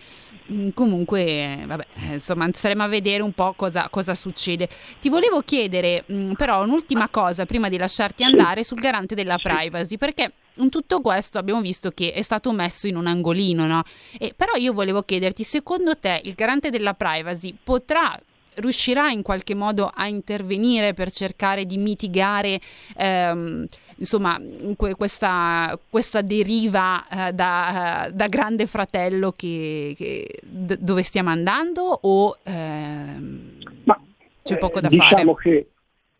Mm, 0.52 0.70
comunque, 0.74 1.64
vabbè, 1.66 1.86
insomma, 2.12 2.48
staremo 2.52 2.82
a 2.82 2.88
vedere 2.88 3.22
un 3.22 3.32
po' 3.32 3.54
cosa, 3.56 3.88
cosa 3.88 4.14
succede. 4.14 4.68
Ti 5.00 5.08
volevo 5.08 5.40
chiedere 5.40 6.04
mm, 6.10 6.32
però 6.32 6.62
un'ultima 6.62 7.08
cosa 7.08 7.46
prima 7.46 7.68
di 7.70 7.78
lasciarti 7.78 8.24
andare 8.24 8.62
sul 8.62 8.78
garante 8.78 9.14
della 9.14 9.38
privacy, 9.38 9.96
perché 9.96 10.32
in 10.56 10.68
tutto 10.68 11.00
questo 11.00 11.38
abbiamo 11.38 11.60
visto 11.62 11.90
che 11.90 12.12
è 12.12 12.22
stato 12.22 12.52
messo 12.52 12.86
in 12.86 12.96
un 12.96 13.06
angolino, 13.06 13.66
no? 13.66 13.82
E, 14.18 14.34
però 14.36 14.52
io 14.56 14.74
volevo 14.74 15.02
chiederti, 15.02 15.42
secondo 15.44 15.96
te 15.98 16.20
il 16.24 16.34
garante 16.34 16.68
della 16.68 16.94
privacy 16.94 17.56
potrà 17.62 18.20
riuscirà 18.56 19.10
in 19.10 19.22
qualche 19.22 19.54
modo 19.54 19.90
a 19.92 20.06
intervenire 20.06 20.94
per 20.94 21.10
cercare 21.10 21.64
di 21.64 21.76
mitigare 21.76 22.60
ehm, 22.96 23.66
insomma, 23.96 24.40
que- 24.76 24.94
questa, 24.94 25.78
questa, 25.90 26.22
deriva 26.22 27.06
eh, 27.08 27.32
da, 27.32 28.10
da, 28.12 28.28
grande 28.28 28.66
fratello 28.66 29.32
che, 29.32 29.94
che 29.96 30.40
d- 30.42 30.78
dove 30.78 31.02
stiamo 31.02 31.30
andando 31.30 31.82
o 31.82 32.36
ehm, 32.42 33.52
Ma, 33.84 34.00
c'è 34.42 34.56
poco 34.58 34.80
da 34.80 34.88
eh, 34.88 34.90
diciamo 34.90 35.34
fare? 35.34 35.56
Che, 35.56 35.68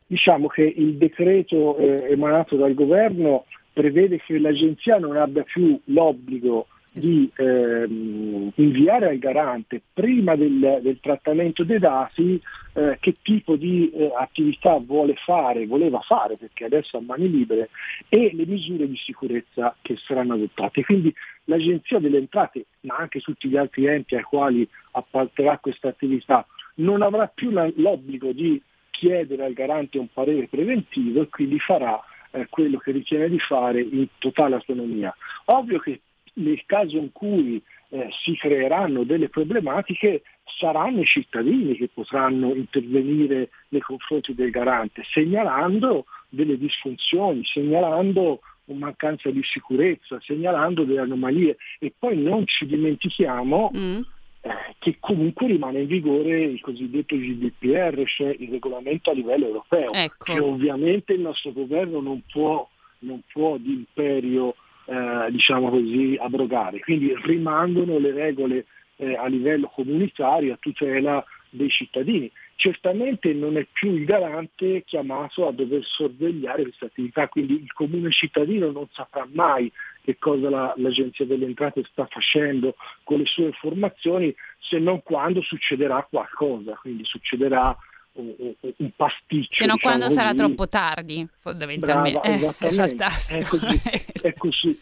diciamo 0.06 0.48
che 0.48 0.62
il 0.62 0.96
decreto 0.96 1.76
eh, 1.76 2.10
emanato 2.10 2.56
dal 2.56 2.74
governo 2.74 3.46
prevede 3.72 4.20
che 4.24 4.38
l'agenzia 4.38 4.98
non 4.98 5.16
abbia 5.16 5.42
più 5.42 5.78
l'obbligo 5.86 6.68
di 6.96 7.28
ehm, 7.34 8.52
inviare 8.54 9.08
al 9.08 9.18
garante 9.18 9.82
prima 9.92 10.36
del, 10.36 10.78
del 10.80 10.98
trattamento 11.00 11.64
dei 11.64 11.80
dati 11.80 12.40
eh, 12.74 12.98
che 13.00 13.16
tipo 13.20 13.56
di 13.56 13.90
eh, 13.90 14.12
attività 14.16 14.76
vuole 14.78 15.14
fare, 15.16 15.66
voleva 15.66 15.98
fare 16.00 16.36
perché 16.36 16.64
adesso 16.64 16.96
ha 16.96 17.00
mani 17.00 17.28
libere 17.28 17.70
e 18.08 18.30
le 18.32 18.46
misure 18.46 18.86
di 18.88 18.96
sicurezza 18.96 19.74
che 19.82 19.96
saranno 19.96 20.34
adottate. 20.34 20.84
Quindi 20.84 21.12
l'Agenzia 21.46 21.98
delle 21.98 22.18
Entrate, 22.18 22.66
ma 22.82 22.94
anche 22.96 23.20
tutti 23.20 23.48
gli 23.48 23.56
altri 23.56 23.86
enti 23.86 24.14
ai 24.14 24.22
quali 24.22 24.66
appalterà 24.92 25.58
questa 25.58 25.88
attività, 25.88 26.46
non 26.76 27.02
avrà 27.02 27.26
più 27.26 27.50
la, 27.50 27.68
l'obbligo 27.74 28.30
di 28.30 28.62
chiedere 28.90 29.44
al 29.44 29.52
garante 29.52 29.98
un 29.98 30.06
parere 30.12 30.46
preventivo 30.46 31.22
e 31.22 31.28
quindi 31.28 31.58
farà 31.58 32.00
eh, 32.30 32.46
quello 32.48 32.78
che 32.78 32.92
ritiene 32.92 33.28
di 33.28 33.40
fare 33.40 33.80
in 33.80 34.06
totale 34.18 34.54
autonomia. 34.54 35.12
Ovvio 35.46 35.80
che 35.80 36.00
nel 36.34 36.62
caso 36.66 36.96
in 36.96 37.12
cui 37.12 37.62
eh, 37.90 38.08
si 38.22 38.36
creeranno 38.36 39.04
delle 39.04 39.28
problematiche 39.28 40.22
saranno 40.58 41.00
i 41.00 41.06
cittadini 41.06 41.76
che 41.76 41.88
potranno 41.92 42.54
intervenire 42.54 43.50
nei 43.68 43.80
confronti 43.80 44.34
del 44.34 44.50
garante, 44.50 45.02
segnalando 45.04 46.06
delle 46.28 46.58
disfunzioni, 46.58 47.44
segnalando 47.44 48.40
una 48.66 48.86
mancanza 48.86 49.30
di 49.30 49.42
sicurezza, 49.42 50.18
segnalando 50.20 50.84
delle 50.84 51.00
anomalie 51.00 51.56
e 51.78 51.92
poi 51.96 52.16
non 52.16 52.46
ci 52.46 52.66
dimentichiamo 52.66 53.70
mm. 53.76 54.00
eh, 54.40 54.50
che 54.78 54.96
comunque 55.00 55.46
rimane 55.46 55.80
in 55.80 55.86
vigore 55.86 56.44
il 56.44 56.60
cosiddetto 56.60 57.16
GDPR, 57.16 58.02
cioè 58.06 58.34
il 58.38 58.48
regolamento 58.50 59.10
a 59.10 59.14
livello 59.14 59.46
europeo, 59.46 59.92
ecco. 59.92 60.24
che 60.24 60.38
ovviamente 60.38 61.12
il 61.12 61.20
nostro 61.20 61.52
governo 61.52 62.00
non 62.00 62.22
può, 62.30 62.66
non 63.00 63.20
può 63.30 63.56
di 63.58 63.72
imperio 63.72 64.54
eh, 64.86 65.30
diciamo 65.30 65.70
così, 65.70 66.16
abrogare. 66.20 66.80
Quindi 66.80 67.14
rimangono 67.22 67.98
le 67.98 68.12
regole 68.12 68.66
eh, 68.96 69.14
a 69.16 69.26
livello 69.26 69.70
comunitario 69.72 70.54
a 70.54 70.58
tutela 70.60 71.24
dei 71.50 71.70
cittadini. 71.70 72.30
Certamente 72.56 73.32
non 73.32 73.56
è 73.56 73.66
più 73.70 73.94
il 73.94 74.04
garante 74.04 74.84
chiamato 74.84 75.48
a 75.48 75.52
dover 75.52 75.84
sorvegliare 75.84 76.62
questa 76.62 76.86
attività, 76.86 77.28
quindi 77.28 77.54
il 77.54 77.72
comune 77.72 78.10
cittadino 78.12 78.70
non 78.70 78.86
saprà 78.92 79.26
mai 79.32 79.70
che 80.02 80.16
cosa 80.18 80.50
la, 80.50 80.74
l'Agenzia 80.76 81.24
delle 81.24 81.46
Entrate 81.46 81.82
sta 81.90 82.06
facendo 82.06 82.76
con 83.02 83.18
le 83.18 83.26
sue 83.26 83.46
informazioni 83.46 84.34
se 84.60 84.78
non 84.78 85.02
quando 85.02 85.42
succederà 85.42 86.06
qualcosa, 86.08 86.78
quindi 86.80 87.04
succederà 87.04 87.76
un, 88.14 88.90
pasticcio. 88.94 89.62
Se 89.62 89.66
no 89.66 89.74
diciamo 89.74 89.96
quando 89.98 90.10
sarà 90.10 90.34
troppo 90.34 90.68
tardi, 90.68 91.26
fondamentalmente. 91.36 92.20
Brava, 92.20 92.54
eh, 92.58 92.68
è, 92.68 93.38
è, 93.38 93.44
così, 93.44 93.82
è 94.22 94.34
così. 94.34 94.80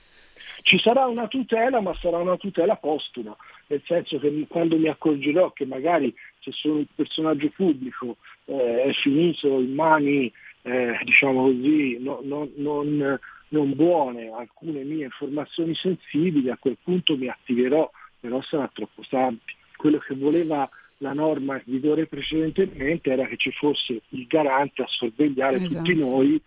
Ci 0.62 0.79
sarà 0.79 1.07
una 1.07 1.27
tutela, 1.27 1.81
ma 1.81 1.95
sarà 2.01 2.18
una 2.18 2.37
tutela 2.37 2.77
postuma, 2.77 3.37
nel 3.66 3.83
senso 3.85 4.18
che 4.18 4.47
quando 4.49 4.79
mi 4.79 4.88
accorgerò 4.88 5.51
che 5.53 5.66
magari 5.66 6.14
se 6.38 6.53
sono 6.53 6.77
un 6.77 6.87
personaggio 6.95 7.51
pubblico 7.55 8.16
eh, 8.45 8.83
è 8.83 8.92
finito 8.92 9.59
in 9.59 9.75
mani, 9.75 10.33
eh, 10.62 10.99
diciamo 11.03 11.42
così, 11.42 11.99
no, 11.99 12.21
no, 12.23 12.49
non, 12.57 13.18
non 13.49 13.75
buone 13.75 14.31
alcune 14.31 14.85
mie 14.85 15.05
informazioni 15.05 15.75
sensibili, 15.75 16.49
a 16.49 16.57
quel 16.57 16.79
punto 16.81 17.16
mi 17.16 17.29
attiverò, 17.29 17.90
però 18.21 18.40
sarà 18.42 18.71
troppo 18.73 19.03
tardi. 19.09 19.40
Quello 19.77 19.99
che 19.99 20.14
voleva 20.14 20.68
la 21.03 21.12
norma 21.12 21.57
in 21.57 21.62
vigore 21.65 22.07
precedentemente 22.07 23.11
era 23.11 23.27
che 23.27 23.37
ci 23.37 23.51
fosse 23.51 24.01
il 24.11 24.27
garante 24.27 24.83
a 24.83 24.87
sorvegliare 24.88 25.57
esatto. 25.57 25.75
tutti 25.75 25.99
noi, 25.99 26.41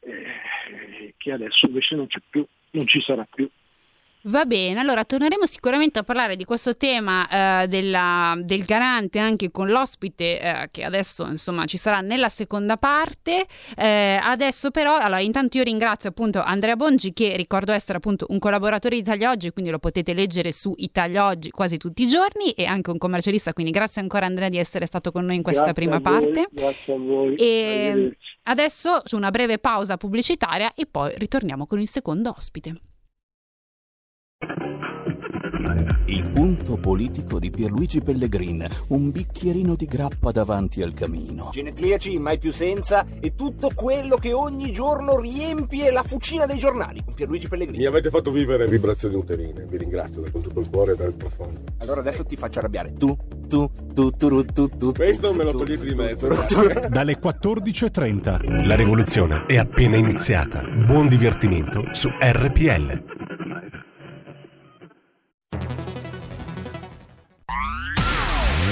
eh, 0.00 1.14
che 1.16 1.32
adesso 1.32 1.66
invece 1.66 1.94
non 1.94 2.06
c'è 2.06 2.20
più, 2.28 2.44
non 2.72 2.86
ci 2.86 3.00
sarà 3.00 3.26
più. 3.32 3.48
Va 4.22 4.44
bene, 4.46 4.80
allora 4.80 5.04
torneremo 5.04 5.46
sicuramente 5.46 6.00
a 6.00 6.02
parlare 6.02 6.34
di 6.34 6.44
questo 6.44 6.76
tema 6.76 7.62
eh, 7.62 7.68
della, 7.68 8.34
del 8.42 8.64
garante 8.64 9.20
anche 9.20 9.52
con 9.52 9.68
l'ospite 9.68 10.40
eh, 10.40 10.68
che 10.72 10.82
adesso 10.82 11.24
insomma 11.24 11.66
ci 11.66 11.76
sarà 11.76 12.00
nella 12.00 12.28
seconda 12.28 12.76
parte. 12.76 13.46
Eh, 13.76 14.18
adesso 14.20 14.72
però, 14.72 14.96
allora 14.96 15.20
intanto 15.20 15.58
io 15.58 15.62
ringrazio 15.62 16.08
appunto 16.08 16.42
Andrea 16.42 16.74
Bongi 16.74 17.12
che 17.12 17.36
ricordo 17.36 17.70
essere 17.70 17.98
appunto 17.98 18.26
un 18.30 18.40
collaboratore 18.40 18.96
di 18.96 19.02
Italia 19.02 19.30
Oggi, 19.30 19.52
quindi 19.52 19.70
lo 19.70 19.78
potete 19.78 20.12
leggere 20.14 20.50
su 20.50 20.72
Italia 20.76 21.26
Oggi 21.28 21.50
quasi 21.50 21.76
tutti 21.76 22.02
i 22.02 22.08
giorni 22.08 22.50
e 22.50 22.64
anche 22.64 22.90
un 22.90 22.98
commercialista, 22.98 23.52
quindi 23.52 23.70
grazie 23.70 24.02
ancora 24.02 24.26
Andrea 24.26 24.48
di 24.48 24.58
essere 24.58 24.86
stato 24.86 25.12
con 25.12 25.26
noi 25.26 25.36
in 25.36 25.42
questa 25.42 25.72
grazie 25.72 25.80
prima 25.80 26.00
voi, 26.00 26.32
parte. 26.32 26.48
Grazie 26.50 26.92
a 26.92 26.98
voi. 26.98 27.34
E 27.36 28.16
adesso 28.42 29.00
su 29.04 29.16
una 29.16 29.30
breve 29.30 29.58
pausa 29.58 29.96
pubblicitaria 29.96 30.72
e 30.74 30.86
poi 30.86 31.12
ritorniamo 31.16 31.66
con 31.68 31.78
il 31.78 31.88
secondo 31.88 32.34
ospite. 32.36 32.80
Il 36.06 36.24
punto 36.28 36.76
politico 36.76 37.38
di 37.38 37.50
Pierluigi 37.50 38.00
Pellegrin, 38.00 38.66
un 38.88 39.10
bicchierino 39.10 39.74
di 39.74 39.84
grappa 39.84 40.30
davanti 40.30 40.82
al 40.82 40.94
camino. 40.94 41.50
Genetriaci 41.52 42.18
mai 42.18 42.38
più 42.38 42.52
senza 42.52 43.04
e 43.20 43.34
tutto 43.34 43.72
quello 43.74 44.16
che 44.16 44.32
ogni 44.32 44.72
giorno 44.72 45.18
riempie 45.18 45.90
la 45.92 46.02
fucina 46.02 46.46
dei 46.46 46.58
giornali 46.58 47.02
con 47.04 47.12
Pierluigi 47.12 47.48
Pellegrini. 47.48 47.78
Mi 47.78 47.84
avete 47.84 48.08
fatto 48.08 48.30
vivere 48.30 48.66
vibrazioni 48.66 49.14
uterine, 49.16 49.66
vi 49.68 49.76
ringrazio 49.76 50.22
da 50.22 50.30
con 50.30 50.40
tutto 50.40 50.60
il 50.60 50.68
cuore 50.70 50.92
e 50.92 50.96
dal 50.96 51.12
profondo. 51.12 51.60
Allora 51.78 52.00
adesso 52.00 52.24
ti 52.24 52.36
faccio 52.36 52.60
arrabbiare. 52.60 52.94
Tu, 52.94 53.16
tu, 53.46 53.70
tu, 53.92 54.10
tu, 54.10 54.44
tu, 54.46 54.68
tu. 54.68 54.92
Questo 54.92 55.30
tu, 55.30 55.36
me 55.36 55.44
lo 55.44 55.50
tu, 55.50 55.58
togliete 55.58 55.84
di 55.84 55.94
tu, 55.94 56.02
mezzo. 56.02 56.28
tu, 56.28 56.44
tu. 56.46 56.88
Dalle 56.88 57.18
14.30 57.18 58.66
la 58.66 58.74
rivoluzione 58.74 59.44
è 59.46 59.58
appena 59.58 59.96
iniziata. 59.96 60.62
Buon 60.62 61.08
divertimento 61.08 61.84
su 61.92 62.08
RPL. 62.18 63.17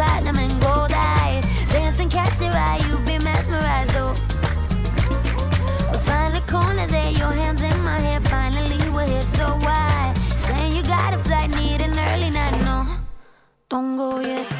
Platinum 0.00 0.38
and 0.38 0.54
gold 0.62 0.92
eyes. 0.94 1.44
Dancing, 1.70 2.08
catch 2.08 2.40
your 2.40 2.52
eye, 2.52 2.80
You'll 2.88 3.04
be 3.10 3.18
mesmerized, 3.22 3.94
oh. 3.96 4.14
Find 6.06 6.32
the 6.34 6.44
corner 6.50 6.86
there, 6.86 7.10
your 7.10 7.32
hands 7.40 7.62
in 7.62 7.78
my 7.84 7.98
hair. 8.06 8.20
Finally, 8.20 8.78
we're 8.94 9.06
here, 9.06 9.28
so 9.38 9.46
why? 9.66 10.14
Saying 10.44 10.74
you 10.74 10.82
got 10.84 11.12
a 11.12 11.18
flight, 11.18 11.50
need 11.50 11.82
an 11.82 11.98
early 12.08 12.30
night, 12.30 12.56
no. 12.64 12.86
Don't 13.68 13.96
go 13.96 14.20
yet. 14.20 14.59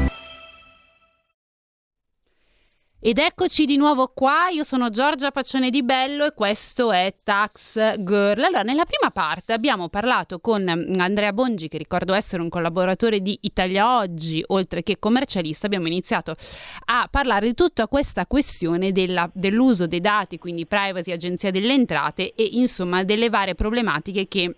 Eccoci 3.51 3.65
di 3.65 3.75
nuovo 3.75 4.13
qua, 4.15 4.47
io 4.47 4.63
sono 4.63 4.89
Giorgia 4.89 5.29
Paccione 5.29 5.69
di 5.69 5.83
Bello 5.83 6.23
e 6.23 6.33
questo 6.33 6.93
è 6.93 7.15
Tax 7.21 7.97
Girl. 7.97 8.41
Allora, 8.41 8.61
nella 8.61 8.85
prima 8.85 9.11
parte 9.11 9.51
abbiamo 9.51 9.89
parlato 9.89 10.39
con 10.39 10.65
Andrea 10.69 11.33
Bongi, 11.33 11.67
che 11.67 11.77
ricordo 11.77 12.13
essere 12.13 12.41
un 12.41 12.47
collaboratore 12.47 13.19
di 13.19 13.37
Italia 13.41 13.97
Oggi, 13.97 14.41
oltre 14.47 14.83
che 14.83 14.99
commercialista, 14.99 15.65
abbiamo 15.65 15.87
iniziato 15.87 16.33
a 16.85 17.09
parlare 17.11 17.47
di 17.47 17.53
tutta 17.53 17.89
questa 17.89 18.25
questione 18.25 18.93
della- 18.93 19.29
dell'uso 19.33 19.85
dei 19.85 19.99
dati, 19.99 20.37
quindi 20.37 20.65
privacy, 20.65 21.11
agenzia 21.11 21.51
delle 21.51 21.73
entrate 21.73 22.33
e 22.33 22.47
insomma 22.53 23.03
delle 23.03 23.29
varie 23.29 23.55
problematiche 23.55 24.29
che 24.29 24.55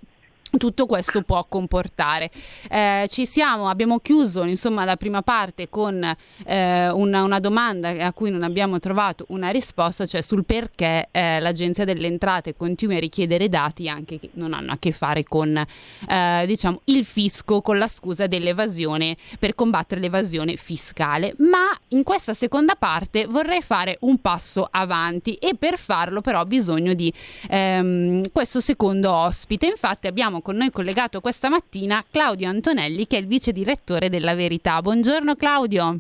tutto 0.58 0.86
questo 0.86 1.22
può 1.24 1.46
comportare. 1.48 2.30
Eh, 2.70 3.08
ci 3.10 3.26
siamo, 3.26 3.68
abbiamo 3.68 4.00
chiuso 4.00 4.44
insomma 4.44 4.86
la 4.86 4.96
prima 4.96 5.22
parte 5.22 5.70
con 5.70 6.04
eh, 6.46 6.90
una, 6.90 7.24
una, 7.24 7.40
domanda 7.40 7.90
a 7.90 8.14
cui 8.14 8.30
non 8.30 8.44
abbiamo 8.44 8.80
trovato 8.80 9.26
una 9.30 9.50
risposta, 9.50 10.06
cioè 10.06 10.22
sul 10.22 10.46
perché 10.46 11.08
eh, 11.12 11.40
l'Agenzia 11.40 11.86
delle 11.86 12.08
Entrate 12.08 12.56
continui 12.56 12.98
a 12.98 13.00
richiedere 13.00 13.50
dati 13.50 13.90
anche 13.90 14.20
che 14.20 14.30
non 14.34 14.54
hanno 14.54 14.74
a 14.74 14.78
che 14.78 14.92
fare 14.92 15.24
con 15.24 15.56
eh, 15.58 16.44
diciamo 16.46 16.82
il 16.86 17.04
fisco 17.04 17.62
con 17.62 17.78
la 17.78 17.88
scusa 17.88 18.28
dell'evasione 18.28 19.18
per 19.40 19.56
combattere 19.56 20.00
l'evasione 20.00 20.56
fiscale. 20.56 21.34
Ma 21.40 21.78
in 21.90 22.04
questa 22.04 22.34
seconda 22.34 22.76
parte 22.76 23.26
vorrei 23.26 23.62
fare 23.62 23.98
un 24.02 24.20
passo 24.20 24.68
avanti 24.70 25.34
e 25.36 25.56
per 25.56 25.78
farlo 25.80 26.22
però 26.22 26.42
ho 26.42 26.46
bisogno 26.46 26.94
di 26.94 27.12
ehm, 27.50 28.32
questo 28.32 28.62
secondo 28.62 29.12
ospite. 29.12 29.66
Infatti 29.66 30.08
abbiamo 30.08 30.42
con 30.44 30.58
noi 30.58 30.70
collegato 30.70 31.22
questa 31.22 31.50
mattina 31.50 32.06
Claudio 32.08 32.48
Antonelli 32.50 33.08
che 33.08 33.18
è 33.18 33.20
il 33.20 33.26
vice 33.26 33.52
direttore 33.52 34.10
della 34.10 34.36
Verità. 34.36 34.80
Buongiorno 34.80 35.36
Claudio. 35.36 35.98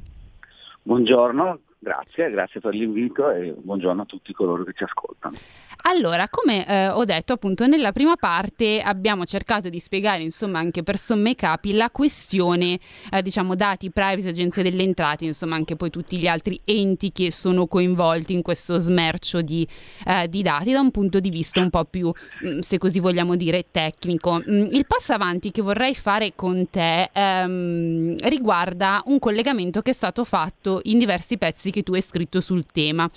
Buongiorno, 0.84 1.60
grazie, 1.80 2.30
grazie 2.30 2.60
per 2.60 2.76
l'invito 2.76 3.32
e 3.32 3.56
buongiorno 3.58 4.04
a 4.04 4.06
tutti 4.06 4.34
coloro 4.34 4.64
che 4.64 4.74
ci 4.74 4.84
ascoltano. 4.84 5.36
Allora, 5.86 6.30
come 6.30 6.66
eh, 6.66 6.88
ho 6.88 7.04
detto 7.04 7.34
appunto 7.34 7.68
nella 7.68 7.92
prima 7.92 8.16
parte 8.16 8.80
abbiamo 8.80 9.26
cercato 9.26 9.68
di 9.68 9.80
spiegare 9.80 10.24
insomma 10.24 10.60
anche 10.60 10.82
per 10.82 10.98
somme 10.98 11.36
capi 11.36 11.74
la 11.74 11.90
questione 11.90 12.80
eh, 13.12 13.22
diciamo 13.22 13.54
dati 13.54 13.92
privacy, 13.92 14.30
agenzie 14.30 14.64
delle 14.64 14.84
entrate, 14.84 15.26
insomma 15.26 15.56
anche 15.56 15.76
poi 15.76 15.90
tutti 15.90 16.18
gli 16.18 16.26
altri 16.26 16.62
enti 16.64 17.12
che 17.12 17.32
sono 17.34 17.68
coinvolti 17.68 18.32
in 18.32 18.42
questo 18.42 18.80
smercio 18.80 19.42
di, 19.42 19.68
eh, 20.06 20.30
di 20.30 20.42
dati 20.42 20.72
da 20.72 20.80
un 20.80 20.90
punto 20.90 21.20
di 21.20 21.30
vista 21.30 21.60
un 21.60 21.70
po' 21.70 21.84
più, 21.84 22.10
mm, 22.46 22.60
se 22.60 22.78
così 22.78 23.02
vogliamo 23.02 23.36
dire, 23.36 23.66
tecnico. 23.70 24.42
Mm, 24.50 24.68
il 24.72 24.86
passo 24.88 25.12
avanti 25.12 25.52
che 25.52 25.62
vorrei 25.62 25.96
fare 25.96 26.32
con 26.34 26.70
te 26.70 27.10
ehm, 27.12 28.16
riguarda 28.20 29.04
un 29.08 29.20
collegamento 29.20 29.82
che 29.82 29.92
è 29.92 29.94
stato 29.94 30.24
fatto 30.24 30.80
in 30.84 30.98
diversi 30.98 31.38
pezzi 31.38 31.72
che 31.72 31.84
tu 31.84 31.94
hai 31.94 32.02
scritto 32.02 32.40
sul 32.40 32.66
tema. 32.72 33.10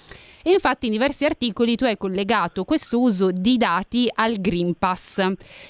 E 0.46 0.52
infatti 0.52 0.86
in 0.86 0.92
diversi 0.92 1.24
articoli 1.24 1.74
tu 1.74 1.82
hai 1.86 1.96
collegato 1.96 2.55
questo 2.64 3.00
uso 3.00 3.30
di 3.30 3.56
dati 3.56 4.10
al 4.14 4.40
Green 4.40 4.74
Pass. 4.78 5.18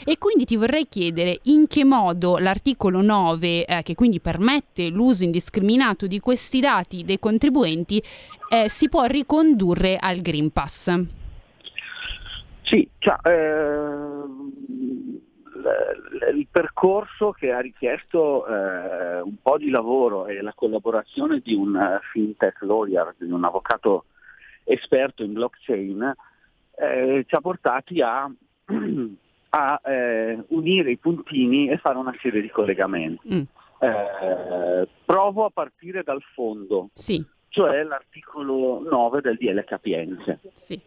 E 0.05 0.19
quindi 0.19 0.45
ti 0.45 0.57
vorrei 0.57 0.87
chiedere 0.89 1.41
in 1.45 1.67
che 1.67 1.85
modo 1.85 2.39
l'articolo 2.39 3.01
9, 3.03 3.65
eh, 3.65 3.83
che 3.83 3.95
quindi 3.95 4.21
permette 4.21 4.89
l'uso 4.89 5.25
indiscriminato 5.25 6.07
di 6.07 6.21
questi 6.21 6.61
dati 6.61 7.05
dei 7.05 7.19
contribuenti, 7.19 8.03
eh, 8.51 8.69
si 8.69 8.89
può 8.89 9.05
ricondurre 9.05 9.97
al 9.99 10.21
Green 10.21 10.51
Pass. 10.51 10.93
Sì, 12.63 12.89
cioè, 12.99 13.17
eh, 13.23 14.47
il 16.35 16.47
percorso 16.51 17.33
che 17.33 17.53
ha 17.53 17.61
richiesto 17.61 18.47
eh, 18.47 19.21
un 19.21 19.37
po' 19.41 19.57
di 19.57 19.71
lavoro 19.71 20.27
e 20.27 20.41
la 20.43 20.53
collaborazione 20.55 21.41
di 21.41 21.55
un 21.55 21.77
eh, 21.77 22.01
fintech 22.13 22.63
lawyer, 22.63 23.15
di 23.19 23.31
un 23.31 23.45
avvocato 23.45 24.07
esperto 24.65 25.23
in 25.23 25.33
blockchain, 25.33 26.15
eh, 26.77 27.25
ci 27.27 27.35
ha 27.35 27.41
portati 27.41 28.01
a, 28.01 28.31
a 29.51 29.81
eh, 29.85 30.45
unire 30.49 30.91
i 30.91 30.99
puntini 30.99 31.69
e 31.69 31.79
fare 31.79 31.99
una 31.99 32.15
serie 32.21 32.43
di 32.43 32.51
collegamenti. 32.51 33.35
Mm. 33.35 33.43
Eh, 33.79 34.89
provo 35.05 35.45
a 35.45 35.51
partire 35.51 36.03
dal 36.03 36.23
fondo, 36.35 36.91
sì. 36.95 37.25
cioè 37.49 37.83
l'articolo 37.83 38.83
9 38.89 39.21
del 39.21 39.37
DL 39.37 39.65
Capienze. 39.65 40.41
Sì. 40.57 40.81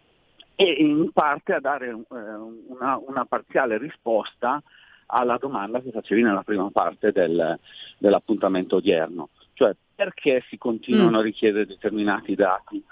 E 0.55 0.65
in 0.65 1.11
parte 1.11 1.53
a 1.53 1.59
dare 1.59 1.87
eh, 1.87 1.95
una, 2.09 2.99
una 3.05 3.25
parziale 3.25 3.77
risposta 3.77 4.61
alla 5.11 5.37
domanda 5.37 5.81
che 5.81 5.91
facevi 5.91 6.21
nella 6.21 6.43
prima 6.43 6.69
parte 6.71 7.11
del, 7.11 7.57
dell'appuntamento 7.97 8.75
odierno, 8.75 9.29
cioè 9.53 9.75
perché 9.95 10.43
si 10.49 10.57
continuano 10.57 11.17
mm. 11.17 11.19
a 11.19 11.23
richiedere 11.23 11.65
determinati 11.65 12.35
dati 12.35 12.83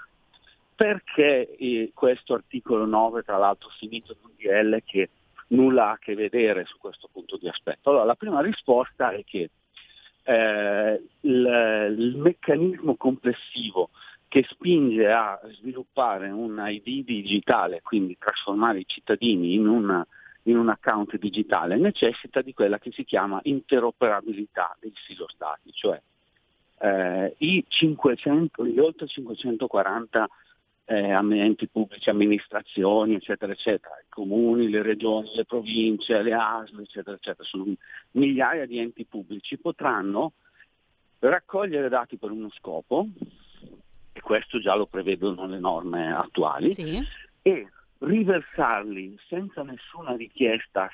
perché 0.78 1.56
eh, 1.56 1.90
questo 1.92 2.34
articolo 2.34 2.86
9, 2.86 3.24
tra 3.24 3.36
l'altro 3.36 3.68
finito 3.80 4.12
in 4.12 4.18
un 4.22 4.30
DL 4.36 4.80
che 4.84 5.10
nulla 5.48 5.88
ha 5.88 5.90
a 5.94 5.98
che 5.98 6.14
vedere 6.14 6.66
su 6.66 6.78
questo 6.78 7.08
punto 7.12 7.36
di 7.36 7.48
aspetto? 7.48 7.90
Allora, 7.90 8.04
la 8.04 8.14
prima 8.14 8.40
risposta 8.40 9.10
è 9.10 9.24
che 9.24 9.50
eh, 10.22 11.02
il, 11.22 11.94
il, 11.98 12.16
meccanismo 12.18 12.94
complessivo 12.94 13.90
che 14.28 14.46
spinge 14.48 15.10
a 15.10 15.40
sviluppare 15.58 16.30
un 16.30 16.62
ID 16.64 17.04
digitale, 17.04 17.80
quindi 17.82 18.16
trasformare 18.16 18.78
i 18.78 18.86
cittadini 18.86 19.54
in 19.54 19.66
un, 19.66 20.00
in 20.44 20.56
un 20.56 20.68
account 20.68 21.16
digitale, 21.16 21.76
necessita 21.76 22.40
di 22.40 22.54
quella 22.54 22.78
che 22.78 22.92
si 22.92 23.02
chiama 23.02 23.40
interoperabilità 23.42 24.76
dei 24.78 24.92
silo 24.94 25.26
stati, 25.28 25.72
cioè 25.72 26.00
eh, 26.82 27.34
i 27.38 27.64
500, 27.66 28.64
gli 28.64 28.78
oltre 28.78 29.08
540 29.08 30.28
eh, 30.90 31.10
enti 31.10 31.68
pubblici, 31.68 32.08
amministrazioni, 32.08 33.14
eccetera, 33.14 33.52
eccetera, 33.52 33.94
i 34.00 34.08
comuni, 34.08 34.70
le 34.70 34.80
regioni, 34.80 35.30
le 35.34 35.44
province, 35.44 36.22
le 36.22 36.32
ASL, 36.32 36.80
eccetera, 36.80 37.14
eccetera, 37.14 37.46
sono 37.46 37.66
migliaia 38.12 38.64
di 38.64 38.78
enti 38.78 39.04
pubblici, 39.04 39.58
potranno 39.58 40.32
raccogliere 41.18 41.90
dati 41.90 42.16
per 42.16 42.30
uno 42.30 42.48
scopo, 42.50 43.06
e 44.12 44.20
questo 44.22 44.58
già 44.60 44.74
lo 44.74 44.86
prevedono 44.86 45.46
le 45.46 45.58
norme 45.58 46.10
attuali, 46.10 46.72
sì. 46.72 47.06
e 47.42 47.68
riversarli 47.98 49.18
senza 49.28 49.62
nessuna 49.62 50.16
richiesta 50.16 50.88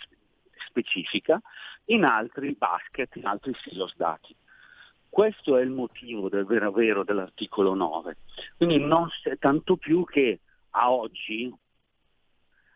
specifica 0.66 1.40
in 1.86 2.02
altri 2.02 2.52
basket, 2.58 3.14
in 3.14 3.26
altri 3.26 3.54
silos 3.62 3.94
dati. 3.96 4.34
Questo 5.14 5.56
è 5.56 5.62
il 5.62 5.70
motivo 5.70 6.28
del 6.28 6.44
vero 6.44 6.72
vero 6.72 7.04
dell'articolo 7.04 7.72
9. 7.74 8.16
Quindi 8.56 8.78
non 8.80 9.08
c'è 9.22 9.38
tanto 9.38 9.76
più 9.76 10.04
che 10.04 10.40
a 10.70 10.90
oggi 10.90 11.54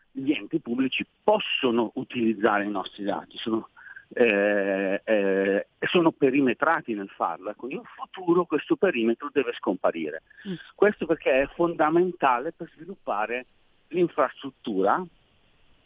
gli 0.09 0.31
enti 0.31 0.61
pubblici 0.61 1.05
possono 1.21 1.91
utilizzare 1.95 2.63
i 2.63 2.69
nostri 2.69 3.03
dati, 3.03 3.35
sono, 3.35 3.67
eh, 4.13 5.01
eh, 5.03 5.67
sono 5.81 6.13
perimetrati 6.13 6.93
nel 6.93 7.09
farlo. 7.09 7.49
Ecco, 7.49 7.67
in 7.67 7.81
futuro 7.83 8.45
questo 8.45 8.77
perimetro 8.77 9.29
deve 9.33 9.51
scomparire. 9.57 10.21
Mm. 10.47 10.53
Questo 10.75 11.05
perché 11.05 11.41
è 11.41 11.47
fondamentale 11.55 12.53
per 12.53 12.71
sviluppare 12.73 13.47
l'infrastruttura 13.89 15.05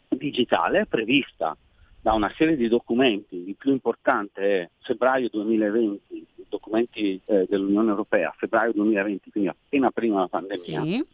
digitale 0.06 0.86
prevista 0.86 1.56
da 2.04 2.12
una 2.12 2.30
serie 2.36 2.54
di 2.54 2.68
documenti, 2.68 3.48
il 3.48 3.56
più 3.56 3.72
importante 3.72 4.42
è 4.42 4.70
febbraio 4.82 5.30
2020, 5.30 6.14
i 6.14 6.44
documenti 6.50 7.18
eh, 7.24 7.46
dell'Unione 7.48 7.88
Europea, 7.88 8.30
febbraio 8.36 8.72
2020, 8.72 9.30
quindi 9.30 9.48
appena 9.48 9.90
prima 9.90 10.16
della 10.16 10.28
pandemia, 10.28 10.82
sì. 10.82 11.06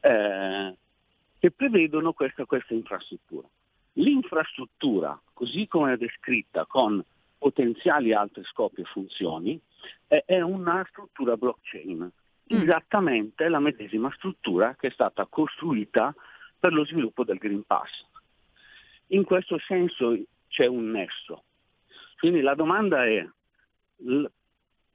eh, 0.00 0.74
che 1.38 1.50
prevedono 1.52 2.12
questa, 2.12 2.44
questa 2.44 2.74
infrastruttura. 2.74 3.46
L'infrastruttura, 3.92 5.16
così 5.32 5.68
come 5.68 5.92
è 5.92 5.96
descritta 5.96 6.66
con 6.66 7.00
potenziali 7.38 8.12
altri 8.12 8.42
scopi 8.46 8.80
e 8.80 8.84
funzioni, 8.84 9.60
è, 10.08 10.24
è 10.26 10.40
una 10.40 10.84
struttura 10.88 11.36
blockchain, 11.36 11.98
mm. 12.00 12.62
esattamente 12.62 13.48
la 13.48 13.60
medesima 13.60 14.10
struttura 14.16 14.74
che 14.74 14.88
è 14.88 14.90
stata 14.90 15.24
costruita 15.26 16.12
per 16.58 16.72
lo 16.72 16.84
sviluppo 16.84 17.22
del 17.22 17.38
Green 17.38 17.62
Pass. 17.64 18.14
In 19.08 19.24
questo 19.24 19.58
senso 19.58 20.16
c'è 20.48 20.66
un 20.66 20.90
nesso. 20.90 21.44
Quindi 22.18 22.40
la 22.40 22.54
domanda 22.54 23.04
è 23.04 23.26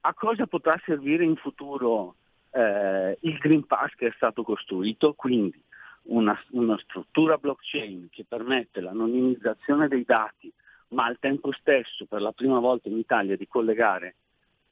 a 0.02 0.14
cosa 0.14 0.48
potrà 0.48 0.80
servire 0.86 1.24
in 1.24 1.36
futuro 1.36 2.16
eh, 2.52 3.18
il 3.22 3.38
Green 3.38 3.66
Pass 3.66 3.94
che 3.96 4.08
è 4.08 4.14
stato 4.16 4.44
costruito? 4.44 5.14
Quindi 5.14 5.62
una, 6.04 6.38
una 6.52 6.78
struttura 6.80 7.38
blockchain 7.38 8.10
che 8.10 8.26
permette 8.28 8.82
l'anonimizzazione 8.82 9.88
dei 9.88 10.04
dati, 10.04 10.52
ma 10.90 11.06
al 11.06 11.20
tempo 11.20 11.52
stesso 11.54 12.06
per 12.06 12.22
la 12.22 12.32
prima 12.32 12.60
volta 12.60 12.90
in 12.90 12.98
Italia 12.98 13.38
di 13.38 13.48
collegare 13.48 14.16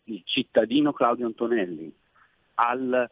il 0.06 0.22
cittadino 0.26 0.92
Claudio 0.92 1.28
Antonelli 1.28 1.94
al, 2.56 3.10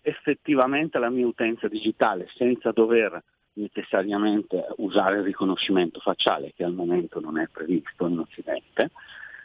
effettivamente 0.00 0.96
alla 0.96 1.10
mia 1.10 1.26
utenza 1.26 1.68
digitale 1.68 2.28
senza 2.34 2.72
dover 2.72 3.22
necessariamente 3.58 4.66
usare 4.78 5.18
il 5.18 5.24
riconoscimento 5.24 6.00
facciale 6.00 6.52
che 6.54 6.64
al 6.64 6.72
momento 6.72 7.20
non 7.20 7.38
è 7.38 7.48
previsto 7.48 8.06
in 8.06 8.18
Occidente. 8.18 8.90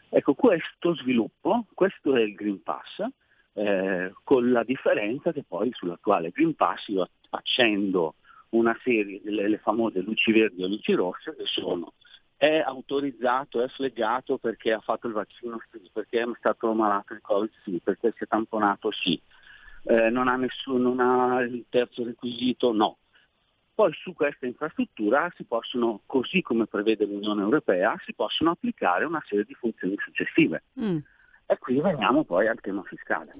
Ecco, 0.10 0.34
questo 0.36 0.96
sviluppo, 0.96 1.66
questo 1.74 2.16
è 2.16 2.22
il 2.22 2.36
Green 2.36 2.62
Pass, 2.62 3.04
eh, 3.54 4.14
con 4.24 4.52
la 4.52 4.64
differenza 4.64 5.32
che 5.32 5.44
poi 5.48 5.72
sull'attuale 5.74 6.32
Green 6.32 6.56
Pass 6.56 6.88
io 6.88 7.08
accendo 7.30 8.16
una 8.50 8.78
serie 8.84 9.22
delle 9.24 9.58
famose 9.58 10.02
luci 10.02 10.32
verdi 10.32 10.64
o 10.64 10.68
luci 10.68 10.94
rosse 10.94 11.36
che 11.36 11.46
sono 11.46 11.94
è 12.36 12.60
autorizzato, 12.60 13.62
è 13.62 13.68
fleggato 13.70 14.38
perché 14.38 14.74
ha 14.74 14.82
fatto 14.82 15.08
il 15.08 15.14
vaccino 15.14 15.58
perché 15.94 16.22
è 16.22 16.26
stato 16.38 16.74
malato 16.74 17.14
di 17.14 17.22
Covid 17.22 17.50
sì, 17.64 17.80
perché 17.82 18.12
si 18.18 18.26
è 18.26 18.28
tamponato 18.28 18.92
sì, 18.92 19.20
eh, 19.84 20.10
non 20.10 20.28
ha 20.28 20.36
nessuno, 20.36 20.94
non 20.94 21.00
ha 21.00 21.42
il 21.42 21.66
terzo 21.70 22.04
requisito 22.04 22.74
no 22.74 22.98
Poi 23.76 23.92
su 23.94 24.14
questa 24.14 24.46
infrastruttura 24.46 25.32
si 25.36 25.44
possono, 25.46 26.02
così 26.06 26.42
come 26.42 26.68
prevede 26.68 27.06
l'Unione 27.06 27.42
Europea, 27.42 27.96
si 28.06 28.14
possono 28.14 28.52
applicare 28.52 29.06
una 29.06 29.24
serie 29.28 29.46
di 29.46 29.56
funzioni 29.56 29.96
successive. 29.98 30.64
Mm. 30.80 30.98
E 31.46 31.58
qui 31.58 31.82
veniamo 31.82 32.24
poi 32.24 32.48
al 32.48 32.60
tema 32.62 32.84
fiscale. 32.84 33.34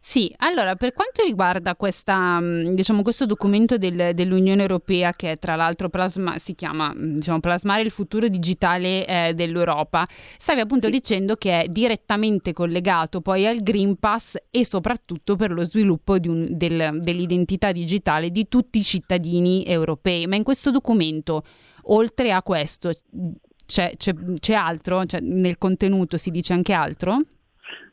Sì, 0.00 0.32
allora 0.38 0.74
per 0.74 0.92
quanto 0.94 1.22
riguarda 1.22 1.74
questa, 1.76 2.40
mh, 2.40 2.74
diciamo, 2.74 3.02
questo 3.02 3.26
documento 3.26 3.76
del- 3.76 4.12
dell'Unione 4.14 4.62
Europea 4.62 5.12
che 5.12 5.36
tra 5.38 5.54
l'altro 5.54 5.88
plasma- 5.90 6.38
si 6.38 6.54
chiama 6.54 6.92
mh, 6.94 7.16
diciamo, 7.16 7.40
Plasmare 7.40 7.82
il 7.82 7.90
futuro 7.90 8.28
digitale 8.28 9.04
eh, 9.06 9.34
dell'Europa, 9.34 10.06
stavi 10.38 10.60
appunto 10.60 10.88
dicendo 10.88 11.36
che 11.36 11.62
è 11.62 11.68
direttamente 11.68 12.52
collegato 12.52 13.20
poi 13.20 13.46
al 13.46 13.58
Green 13.58 13.96
Pass 13.96 14.36
e 14.50 14.64
soprattutto 14.64 15.36
per 15.36 15.50
lo 15.50 15.64
sviluppo 15.64 16.18
di 16.18 16.28
un- 16.28 16.46
del- 16.56 16.98
dell'identità 17.00 17.72
digitale 17.72 18.30
di 18.30 18.48
tutti 18.48 18.78
i 18.78 18.82
cittadini 18.82 19.64
europei. 19.66 20.26
Ma 20.26 20.36
in 20.36 20.42
questo 20.42 20.70
documento, 20.70 21.44
oltre 21.90 22.32
a 22.32 22.42
questo, 22.42 22.92
c'è, 23.66 23.92
c'è- 23.96 24.14
c'è 24.38 24.54
altro? 24.54 25.04
Cioè, 25.04 25.20
nel 25.20 25.58
contenuto 25.58 26.16
si 26.16 26.30
dice 26.30 26.52
anche 26.54 26.72
altro? 26.72 27.20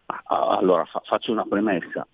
Ah, 0.07 0.57
Allora 0.57 0.85
fa- 0.85 1.01
faccio 1.03 1.31
una 1.31 1.45
premessa. 1.45 2.07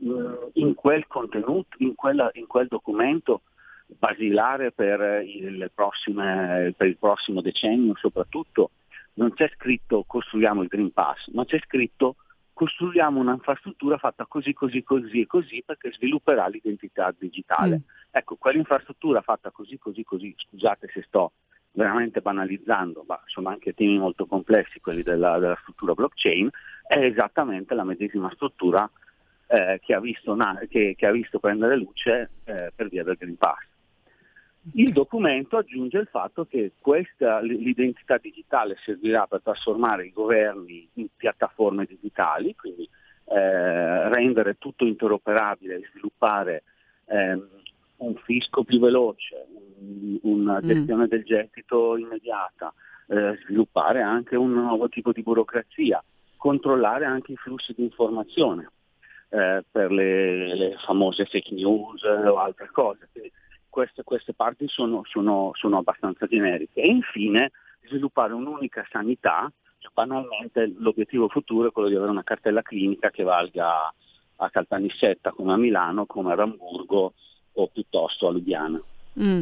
In 0.53 0.73
quel 0.75 1.07
contenuto, 1.07 1.75
in, 1.79 1.95
quella- 1.95 2.29
in 2.33 2.47
quel 2.47 2.67
documento 2.67 3.41
basilare 3.87 4.71
per 4.71 5.23
il, 5.25 5.69
prossime- 5.73 6.73
per 6.77 6.87
il 6.87 6.97
prossimo 6.97 7.41
decennio 7.41 7.95
soprattutto, 7.97 8.71
non 9.13 9.33
c'è 9.33 9.49
scritto 9.55 10.05
costruiamo 10.07 10.61
il 10.61 10.69
Green 10.69 10.91
Pass, 10.93 11.27
ma 11.33 11.43
c'è 11.43 11.59
scritto 11.65 12.15
costruiamo 12.53 13.19
un'infrastruttura 13.19 13.97
fatta 13.97 14.25
così, 14.27 14.53
così, 14.53 14.83
così 14.83 15.21
e 15.21 15.27
così 15.27 15.63
perché 15.65 15.91
svilupperà 15.91 16.47
l'identità 16.47 17.13
digitale. 17.17 17.77
Mm. 17.77 17.81
Ecco, 18.11 18.35
quell'infrastruttura 18.35 19.21
fatta 19.21 19.51
così, 19.51 19.77
così, 19.77 20.03
così, 20.03 20.33
scusate 20.37 20.87
se 20.93 21.01
sto 21.07 21.31
veramente 21.73 22.21
banalizzando, 22.21 23.03
ma 23.07 23.19
sono 23.25 23.49
anche 23.49 23.73
temi 23.73 23.97
molto 23.97 24.25
complessi 24.25 24.79
quelli 24.79 25.03
della, 25.03 25.39
della 25.39 25.57
struttura 25.61 25.93
blockchain, 25.93 26.49
è 26.91 27.05
esattamente 27.05 27.73
la 27.73 27.85
medesima 27.85 28.29
struttura 28.33 28.89
eh, 29.47 29.79
che, 29.81 29.93
ha 29.93 29.99
visto 30.01 30.35
che- 30.69 30.93
che 30.97 31.05
ha 31.05 31.11
visto 31.11 31.39
prendere 31.39 31.77
luce 31.77 32.31
eh, 32.43 32.71
per 32.75 32.89
via 32.89 33.03
del 33.03 33.15
Green 33.17 33.37
Pass. 33.37 33.59
Il 34.73 34.91
documento 34.91 35.57
aggiunge 35.57 35.97
il 35.99 36.07
fatto 36.07 36.45
che 36.45 36.73
questa, 36.79 37.39
l'identità 37.39 38.17
digitale 38.17 38.75
servirà 38.83 39.25
per 39.25 39.41
trasformare 39.41 40.05
i 40.05 40.11
governi 40.11 40.87
in 40.95 41.07
piattaforme 41.15 41.85
digitali, 41.85 42.53
quindi 42.55 42.87
eh, 43.25 44.09
rendere 44.09 44.57
tutto 44.57 44.85
interoperabile 44.85 45.75
e 45.77 45.87
sviluppare 45.91 46.63
ehm, 47.05 47.47
un 47.97 48.15
fisco 48.25 48.63
più 48.63 48.79
veloce, 48.79 49.45
un- 49.79 50.19
una 50.23 50.59
Mm. 50.61 50.67
gestione 50.67 51.07
del 51.07 51.23
gettito 51.23 51.95
immediata, 51.97 52.73
eh, 53.07 53.37
sviluppare 53.43 54.01
anche 54.01 54.35
un 54.35 54.51
nuovo 54.51 54.89
tipo 54.89 55.11
di 55.13 55.23
burocrazia, 55.23 56.03
controllare 56.41 57.05
anche 57.05 57.33
i 57.33 57.35
flussi 57.35 57.71
di 57.77 57.83
informazione 57.83 58.71
eh, 59.29 59.63
per 59.69 59.91
le, 59.91 60.55
le 60.55 60.75
famose 60.83 61.25
fake 61.25 61.53
news 61.53 62.01
eh, 62.03 62.27
o 62.27 62.37
altre 62.39 62.67
cose. 62.71 63.11
Queste, 63.69 64.01
queste 64.03 64.33
parti 64.33 64.67
sono, 64.67 65.03
sono- 65.05 65.51
sono 65.53 65.77
abbastanza 65.77 66.25
generiche. 66.25 66.81
E 66.81 66.87
infine 66.87 67.51
sviluppare 67.85 68.33
un'unica 68.33 68.83
sanità, 68.89 69.51
cioè, 69.77 69.91
banalmente 69.93 70.73
l'obiettivo 70.79 71.29
futuro 71.29 71.67
è 71.67 71.71
quello 71.71 71.89
di 71.89 71.95
avere 71.95 72.09
una 72.09 72.23
cartella 72.23 72.63
clinica 72.63 73.11
che 73.11 73.21
valga 73.21 73.93
a 74.37 74.49
Caltanissetta 74.49 75.33
come 75.33 75.53
a 75.53 75.57
Milano, 75.57 76.07
come 76.07 76.33
a 76.33 76.41
Hamburgo 76.41 77.13
o 77.53 77.67
piuttosto 77.67 78.27
a 78.27 78.31
Lubiana. 78.31 78.81
Mm. 79.21 79.41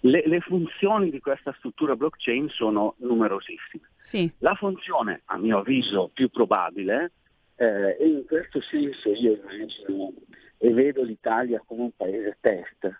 Le, 0.00 0.22
le 0.26 0.40
funzioni 0.40 1.10
di 1.10 1.20
questa 1.20 1.52
struttura 1.58 1.96
blockchain 1.96 2.48
sono 2.48 2.94
numerosissime. 2.98 3.88
Sì. 3.96 4.30
La 4.38 4.54
funzione, 4.54 5.22
a 5.26 5.38
mio 5.38 5.58
avviso, 5.58 6.10
più 6.12 6.28
probabile, 6.28 7.12
eh, 7.56 7.96
e 7.98 8.06
in 8.06 8.24
questo 8.26 8.60
senso 8.60 9.10
io 9.10 9.32
immagino 9.40 10.12
e 10.58 10.72
vedo 10.72 11.02
l'Italia 11.02 11.62
come 11.66 11.82
un 11.82 11.90
paese 11.96 12.36
test, 12.40 12.90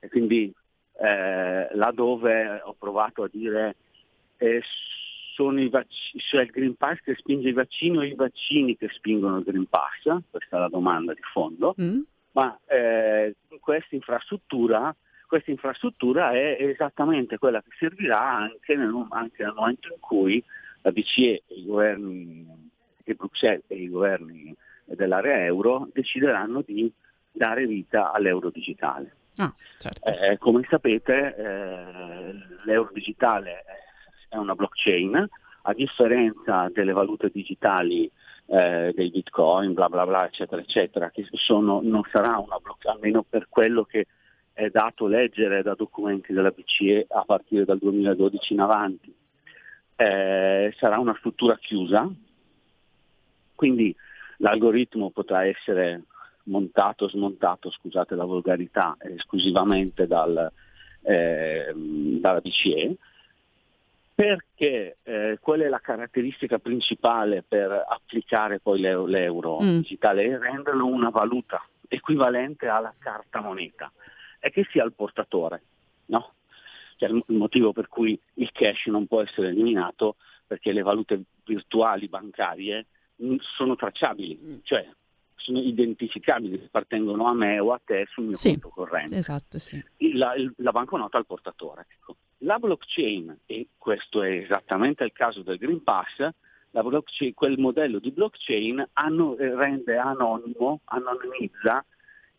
e 0.00 0.08
quindi 0.08 0.52
eh, 1.00 1.68
là 1.72 1.90
dove 1.94 2.60
ho 2.64 2.74
provato 2.78 3.22
a 3.22 3.28
dire 3.30 3.76
eh, 4.38 4.62
sono 5.34 5.60
i 5.60 5.68
vac- 5.68 5.86
cioè 6.16 6.42
il 6.42 6.50
Green 6.50 6.74
Pass 6.74 6.98
che 7.00 7.14
spinge 7.14 7.48
i 7.48 7.52
vaccini 7.52 7.98
o 7.98 8.02
i 8.02 8.14
vaccini 8.14 8.76
che 8.76 8.88
spingono 8.90 9.38
il 9.38 9.44
Green 9.44 9.66
Pass, 9.68 10.02
questa 10.30 10.56
è 10.56 10.60
la 10.60 10.68
domanda 10.68 11.14
di 11.14 11.22
fondo, 11.32 11.74
Mm. 11.80 12.00
ma 12.32 12.58
eh, 12.66 13.36
questa 13.60 13.94
infrastruttura 13.94 14.94
questa 15.28 15.50
infrastruttura 15.50 16.32
è 16.32 16.56
esattamente 16.58 17.38
quella 17.38 17.62
che 17.62 17.70
servirà 17.78 18.20
anche 18.20 18.74
nel, 18.74 18.92
anche 19.10 19.44
nel 19.44 19.52
momento 19.54 19.88
in 19.92 20.00
cui 20.00 20.42
la 20.82 20.90
BCE 20.90 21.42
e 21.46 21.54
i 21.54 21.66
governi 21.66 22.70
di 23.04 23.14
Bruxelles 23.14 23.64
e 23.68 23.76
i 23.76 23.88
governi 23.88 24.56
dell'area 24.84 25.44
euro 25.44 25.88
decideranno 25.92 26.62
di 26.62 26.90
dare 27.30 27.66
vita 27.66 28.10
all'euro 28.10 28.50
digitale. 28.50 29.12
Ah, 29.36 29.52
certo. 29.78 30.08
Eh, 30.08 30.38
come 30.38 30.66
sapete 30.68 31.36
eh, 31.36 32.32
l'euro 32.64 32.90
digitale 32.92 33.64
è 34.28 34.36
una 34.36 34.54
blockchain, 34.54 35.28
a 35.62 35.72
differenza 35.74 36.70
delle 36.72 36.92
valute 36.92 37.30
digitali 37.30 38.10
eh, 38.46 38.92
dei 38.96 39.10
bitcoin, 39.10 39.74
bla 39.74 39.88
bla 39.88 40.06
bla, 40.06 40.24
eccetera, 40.26 40.60
eccetera, 40.60 41.10
che 41.10 41.26
sono, 41.32 41.80
non 41.82 42.02
sarà 42.10 42.38
una 42.38 42.58
blockchain, 42.58 42.94
almeno 42.94 43.24
per 43.28 43.46
quello 43.48 43.84
che 43.84 44.06
è 44.58 44.70
dato 44.70 45.06
leggere 45.06 45.62
da 45.62 45.74
documenti 45.74 46.32
della 46.32 46.50
BCE 46.50 47.06
a 47.10 47.22
partire 47.24 47.64
dal 47.64 47.78
2012 47.78 48.54
in 48.54 48.60
avanti. 48.60 49.14
Eh, 49.94 50.74
sarà 50.76 50.98
una 50.98 51.14
struttura 51.16 51.56
chiusa, 51.58 52.10
quindi 53.54 53.94
l'algoritmo 54.38 55.10
potrà 55.10 55.44
essere 55.46 56.02
montato 56.44 57.04
o 57.04 57.08
smontato, 57.08 57.70
scusate 57.70 58.16
la 58.16 58.24
volgarità, 58.24 58.96
esclusivamente 58.98 60.08
dal, 60.08 60.50
eh, 61.02 61.72
dalla 61.74 62.40
BCE, 62.40 62.96
perché 64.12 64.96
eh, 65.04 65.38
qual 65.40 65.60
è 65.60 65.68
la 65.68 65.78
caratteristica 65.78 66.58
principale 66.58 67.44
per 67.46 67.84
applicare 67.88 68.58
poi 68.58 68.80
l'euro, 68.80 69.06
l'euro 69.06 69.60
Mm. 69.60 69.76
digitale? 69.76 70.24
È 70.24 70.36
renderlo 70.36 70.84
una 70.84 71.10
valuta 71.10 71.64
equivalente 71.86 72.66
alla 72.66 72.92
carta 72.98 73.40
moneta 73.40 73.92
e 74.38 74.50
che 74.50 74.66
sia 74.70 74.84
il 74.84 74.92
portatore, 74.92 75.62
no? 76.06 76.32
Cioè, 76.96 77.08
il 77.10 77.22
motivo 77.28 77.72
per 77.72 77.88
cui 77.88 78.18
il 78.34 78.50
cash 78.52 78.86
non 78.86 79.06
può 79.06 79.22
essere 79.22 79.48
eliminato 79.48 80.16
perché 80.46 80.72
le 80.72 80.82
valute 80.82 81.22
virtuali 81.44 82.08
bancarie 82.08 82.86
mm, 83.22 83.36
sono 83.40 83.76
tracciabili, 83.76 84.60
cioè 84.64 84.88
sono 85.36 85.60
identificabili, 85.60 86.64
appartengono 86.64 87.26
a 87.26 87.34
me 87.34 87.60
o 87.60 87.72
a 87.72 87.80
te 87.84 88.06
sul 88.10 88.24
mio 88.24 88.36
Sì, 88.36 88.50
conto 88.52 88.68
corrente 88.70 89.16
esatto, 89.16 89.58
sì. 89.60 89.80
la, 90.14 90.34
il- 90.34 90.52
la 90.56 90.72
banconota 90.72 91.16
al 91.18 91.26
portatore. 91.26 91.86
ecco. 91.88 92.16
La 92.42 92.58
blockchain, 92.58 93.38
e 93.46 93.68
questo 93.78 94.22
è 94.22 94.30
esattamente 94.30 95.04
il 95.04 95.12
caso 95.12 95.42
del 95.42 95.58
Green 95.58 95.82
Pass, 95.82 96.28
quel 97.34 97.58
modello 97.58 97.98
di 97.98 98.10
blockchain 98.10 98.88
anno- 98.94 99.36
eh, 99.36 99.54
rende 99.54 99.96
anonimo, 99.96 100.80
anonimizza 100.84 101.84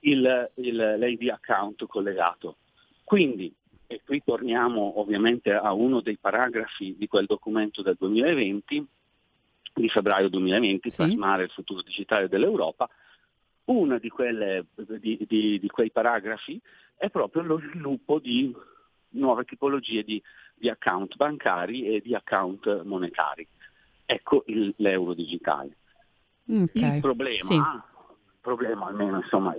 il, 0.01 0.51
il, 0.55 0.95
l'ID 0.99 1.29
account 1.29 1.85
collegato. 1.87 2.57
Quindi, 3.03 3.53
e 3.87 4.01
qui 4.05 4.21
torniamo 4.23 4.99
ovviamente 4.99 5.51
a 5.51 5.73
uno 5.73 5.99
dei 6.01 6.17
paragrafi 6.17 6.95
di 6.97 7.07
quel 7.07 7.25
documento 7.25 7.81
del 7.81 7.95
2020, 7.97 8.87
di 9.73 9.89
febbraio 9.89 10.29
2020, 10.29 10.89
plasmare 11.05 11.43
il 11.43 11.49
futuro 11.51 11.81
digitale 11.81 12.27
dell'Europa, 12.27 12.87
uno 13.65 13.97
di, 13.99 14.09
quelle- 14.09 14.65
di- 14.75 15.25
di- 15.27 15.59
di 15.59 15.67
quei 15.69 15.91
paragrafi 15.91 16.59
è 16.95 17.09
proprio 17.09 17.43
lo 17.43 17.59
sviluppo 17.59 18.19
di 18.19 18.53
nuove 19.11 19.45
tipologie 19.45 20.03
di, 20.03 20.21
di 20.55 20.69
account 20.69 21.15
bancari 21.15 21.85
e 21.85 22.01
di 22.01 22.13
account 22.13 22.83
monetari. 22.83 23.47
Ecco 24.05 24.43
il- 24.47 24.73
l'euro 24.77 25.13
digitale. 25.13 25.77
Ok, 26.49 26.71
Il 26.95 26.99
problema, 26.99 27.43
sì. 27.43 27.55
Il 28.39 28.45
problema 28.55 28.87
almeno 28.87 29.17
insomma, 29.17 29.53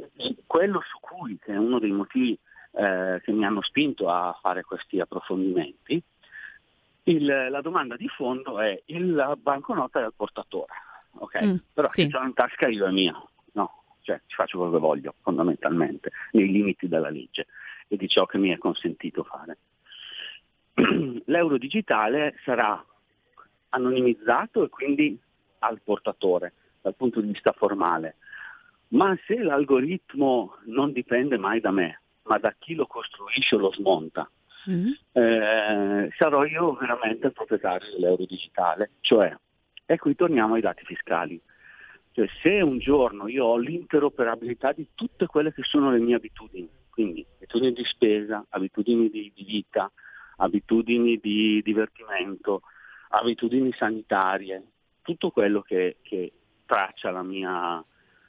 quello 0.47 0.81
su 0.81 0.99
cui, 1.01 1.39
che 1.39 1.53
è 1.53 1.57
uno 1.57 1.79
dei 1.79 1.91
motivi 1.93 2.37
eh, 2.73 3.21
che 3.25 3.33
mi 3.33 3.45
hanno 3.45 3.63
spinto 3.63 4.09
a 4.09 4.37
fare 4.41 4.63
questi 4.63 5.01
approfondimenti, 5.01 6.01
il- 7.05 7.49
la 7.51 7.61
domanda 7.61 7.97
di 7.97 8.09
fondo 8.09 8.59
è 8.61 8.81
il- 8.87 9.37
banconota 9.43 10.01
del 10.01 10.13
portatore, 10.17 10.73
ok? 11.19 11.45
Mm, 11.45 11.57
Però 11.75 11.89
sì. 11.91 12.03
se 12.03 12.09
l'ho 12.11 12.25
in 12.25 12.33
tasca 12.33 12.69
io 12.69 12.87
è 12.87 12.91
mia, 12.91 13.13
no? 13.53 13.83
Cioè 14.03 14.21
ci 14.27 14.35
faccio 14.37 14.57
quello 14.59 14.73
che 14.73 14.79
voglio 14.79 15.15
fondamentalmente, 15.21 16.11
nei 16.33 16.49
limiti 16.51 16.89
della 16.89 17.11
legge 17.11 17.49
e 17.89 17.97
di 17.97 18.09
ciò 18.09 18.25
che 18.25 18.39
mi 18.39 18.51
è 18.51 18.57
consentito 18.59 19.25
fare. 19.25 19.59
L'euro 21.27 21.59
digitale 21.59 22.37
sarà 22.45 22.83
anonimizzato 23.71 24.65
e 24.65 24.69
quindi 24.69 25.19
al 25.59 25.81
portatore 25.83 26.53
dal 26.81 26.95
punto 26.95 27.21
di 27.21 27.27
vista 27.33 27.53
formale. 27.53 28.17
Ma 28.91 29.17
se 29.27 29.39
l'algoritmo 29.39 30.57
non 30.67 30.93
dipende 30.93 31.39
mai 31.39 31.61
da 31.61 31.71
me, 31.71 32.01
ma 32.25 32.39
da 32.39 32.55
chi 32.59 32.75
lo 32.75 32.87
costruisce 32.87 33.55
o 33.55 33.59
lo 33.59 33.73
smonta. 33.73 34.29
Mm. 34.69 34.91
Eh, 35.13 36.11
sarò 36.17 36.45
io 36.45 36.75
veramente 36.75 37.27
il 37.27 37.33
proprietario 37.33 37.91
dell'euro 37.93 38.25
digitale, 38.27 38.93
cioè, 39.01 39.35
e 39.87 39.99
qui 39.99 40.15
torniamo 40.15 40.55
ai 40.55 40.61
dati 40.61 40.85
fiscali. 40.85 41.41
Cioè, 42.13 42.29
se 42.43 42.61
un 42.61 42.79
giorno 42.79 43.29
io 43.29 43.47
ho 43.47 43.57
l'interoperabilità 43.57 44.73
di 44.73 44.89
tutte 44.95 45.27
quelle 45.27 45.53
che 45.53 45.63
sono 45.63 45.91
le 45.91 45.99
mie 45.99 46.17
abitudini, 46.17 46.69
quindi 46.91 47.25
abitudini 47.37 47.73
di 47.73 47.85
spesa, 47.85 48.45
abitudini 48.51 49.09
di, 49.09 49.33
di 49.35 49.45
vita, 49.45 49.91
abitudini 50.37 51.19
di 51.19 51.63
divertimento, 51.63 52.63
abitudini 53.11 53.73
sanitarie, 53.73 54.63
tutto 55.03 55.31
quello 55.31 55.63
che, 55.63 55.97
che 56.03 56.33
traccia 56.67 57.11
la 57.11 57.23
mia, 57.23 57.85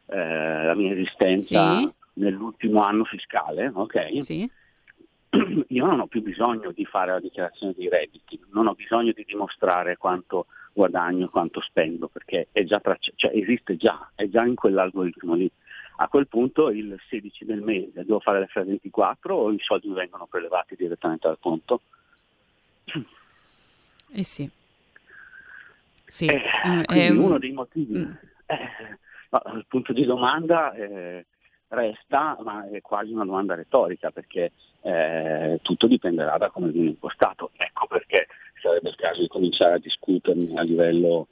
eh, 0.07 0.63
la 0.65 0.75
mia 0.75 0.93
esistenza 0.93 1.79
Sì. 1.79 1.93
nell'ultimo 2.13 2.83
anno 2.83 3.03
fiscale, 3.05 3.71
ok? 3.73 4.23
Sì. 4.23 4.49
Io 5.69 5.85
non 5.85 5.99
ho 6.01 6.07
più 6.07 6.21
bisogno 6.21 6.71
di 6.71 6.85
fare 6.85 7.11
la 7.11 7.19
dichiarazione 7.19 7.73
dei 7.75 7.87
redditi, 7.89 8.39
non 8.51 8.67
ho 8.67 8.73
bisogno 8.73 9.11
di 9.13 9.23
dimostrare 9.25 9.97
quanto 9.97 10.47
guadagno, 10.73 11.29
quanto 11.29 11.61
spendo, 11.61 12.07
perché 12.07 12.47
è 12.51 12.63
già 12.63 12.79
traccia- 12.79 13.13
cioè 13.15 13.31
esiste 13.35 13.77
già, 13.77 14.11
è 14.15 14.27
già 14.27 14.45
in 14.45 14.55
quell'algoritmo 14.55 15.35
lì. 15.35 15.49
A 15.97 16.07
quel 16.07 16.27
punto 16.27 16.69
il 16.69 16.99
16 17.09 17.45
del 17.45 17.61
mese 17.61 18.03
devo 18.03 18.19
fare 18.19 18.49
l'F24 18.53 19.31
o 19.31 19.51
i 19.51 19.59
soldi 19.59 19.87
mi 19.87 19.93
vengono 19.95 20.25
prelevati 20.25 20.75
direttamente 20.75 21.27
dal 21.27 21.37
conto? 21.39 21.81
Eh 24.13 24.23
sì. 24.23 24.49
Sì. 26.05 26.25
Eh, 26.25 26.41
quindi 26.85 27.05
ehm, 27.05 27.23
uno 27.23 27.37
dei 27.37 27.51
motivi, 27.51 27.97
mm. 27.99 28.11
eh, 28.47 28.69
no, 29.31 29.53
il 29.55 29.65
punto 29.67 29.93
di 29.93 30.05
domanda 30.05 30.73
eh, 30.73 31.25
resta, 31.69 32.37
ma 32.43 32.69
è 32.69 32.81
quasi 32.81 33.11
una 33.11 33.25
domanda 33.25 33.55
retorica, 33.55 34.11
perché 34.11 34.51
eh, 34.81 35.59
tutto 35.61 35.87
dipenderà 35.87 36.37
da 36.37 36.49
come 36.49 36.69
viene 36.69 36.89
impostato. 36.89 37.51
Ecco 37.55 37.87
perché 37.87 38.27
sarebbe 38.61 38.89
il 38.89 38.95
caso 38.95 39.21
di 39.21 39.27
cominciare 39.27 39.75
a 39.75 39.79
discuterne 39.79 40.59
a 40.59 40.63
livello, 40.63 41.27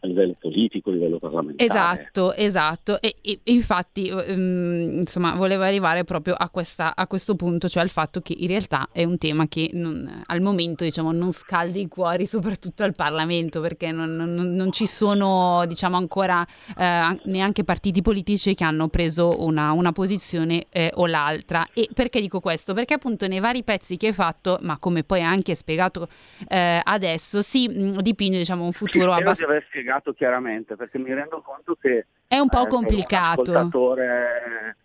a 0.00 0.06
livello 0.06 0.36
politico, 0.38 0.90
a 0.90 0.92
livello 0.92 1.18
parlamentare. 1.18 1.68
Esatto, 1.68 2.34
esatto. 2.34 3.00
E, 3.00 3.16
e- 3.22 3.40
infatti, 3.44 4.08
ehm, 4.08 4.98
insomma, 4.98 5.34
volevo 5.34 5.62
arrivare 5.62 6.04
proprio 6.04 6.34
a, 6.34 6.48
questa- 6.50 6.94
a 6.94 7.06
questo 7.06 7.34
punto, 7.34 7.68
cioè 7.68 7.82
al 7.82 7.88
fatto 7.88 8.20
che 8.20 8.34
in 8.36 8.46
realtà 8.48 8.88
è 8.92 9.04
un 9.04 9.16
tema 9.18 9.48
che 9.48 9.70
non- 9.72 10.22
al 10.26 10.40
momento, 10.40 10.84
diciamo, 10.84 11.12
non 11.12 11.32
scalda 11.32 11.78
i 11.78 11.88
cuori, 11.88 12.26
soprattutto 12.28 12.82
al 12.82 12.94
Parlamento, 12.94 13.60
perché 13.60 13.90
non, 13.90 14.14
non- 14.14 14.34
non 14.54 14.70
ci 14.72 14.86
sono, 14.86 15.64
diciamo, 15.66 15.96
ancora 15.96 16.44
eh, 16.76 16.84
an- 16.84 17.20
neanche 17.24 17.64
partiti 17.64 18.02
politici 18.02 18.54
che 18.54 18.64
hanno 18.64 18.88
preso 18.88 19.42
una, 19.44 19.72
una 19.72 19.92
posizione 19.92 20.66
eh, 20.70 20.90
o 20.94 21.06
l'altra. 21.06 21.66
E 21.72 21.88
perché 21.92 22.20
dico 22.20 22.40
questo? 22.40 22.74
Perché 22.74 22.94
appunto 22.94 23.26
nei 23.26 23.40
vari 23.40 23.64
pezzi 23.64 23.96
che 23.96 24.08
hai 24.08 24.12
fatto, 24.12 24.58
ma 24.60 24.78
come 24.78 25.02
poi 25.04 25.22
anche 25.22 25.54
spiegato 25.54 26.08
eh, 26.48 26.80
adesso, 26.84 27.42
si 27.42 27.66
mh, 27.68 28.02
dipinge, 28.02 28.38
diciamo, 28.38 28.64
un 28.64 28.72
futuro 28.72 29.12
abbastanza... 29.12 29.54
spiegato 29.86 30.12
chiaramente, 30.12 30.74
perché 30.74 30.98
mi 30.98 31.14
rendo 31.14 31.40
conto 31.40 31.76
che 31.76 32.06
È 32.26 32.38
un 32.38 32.48
po' 32.48 32.62
eh, 32.62 32.64
per 32.64 32.72
un 32.72 32.78
complicato. 32.78 33.40
ascoltatore, 33.42 34.76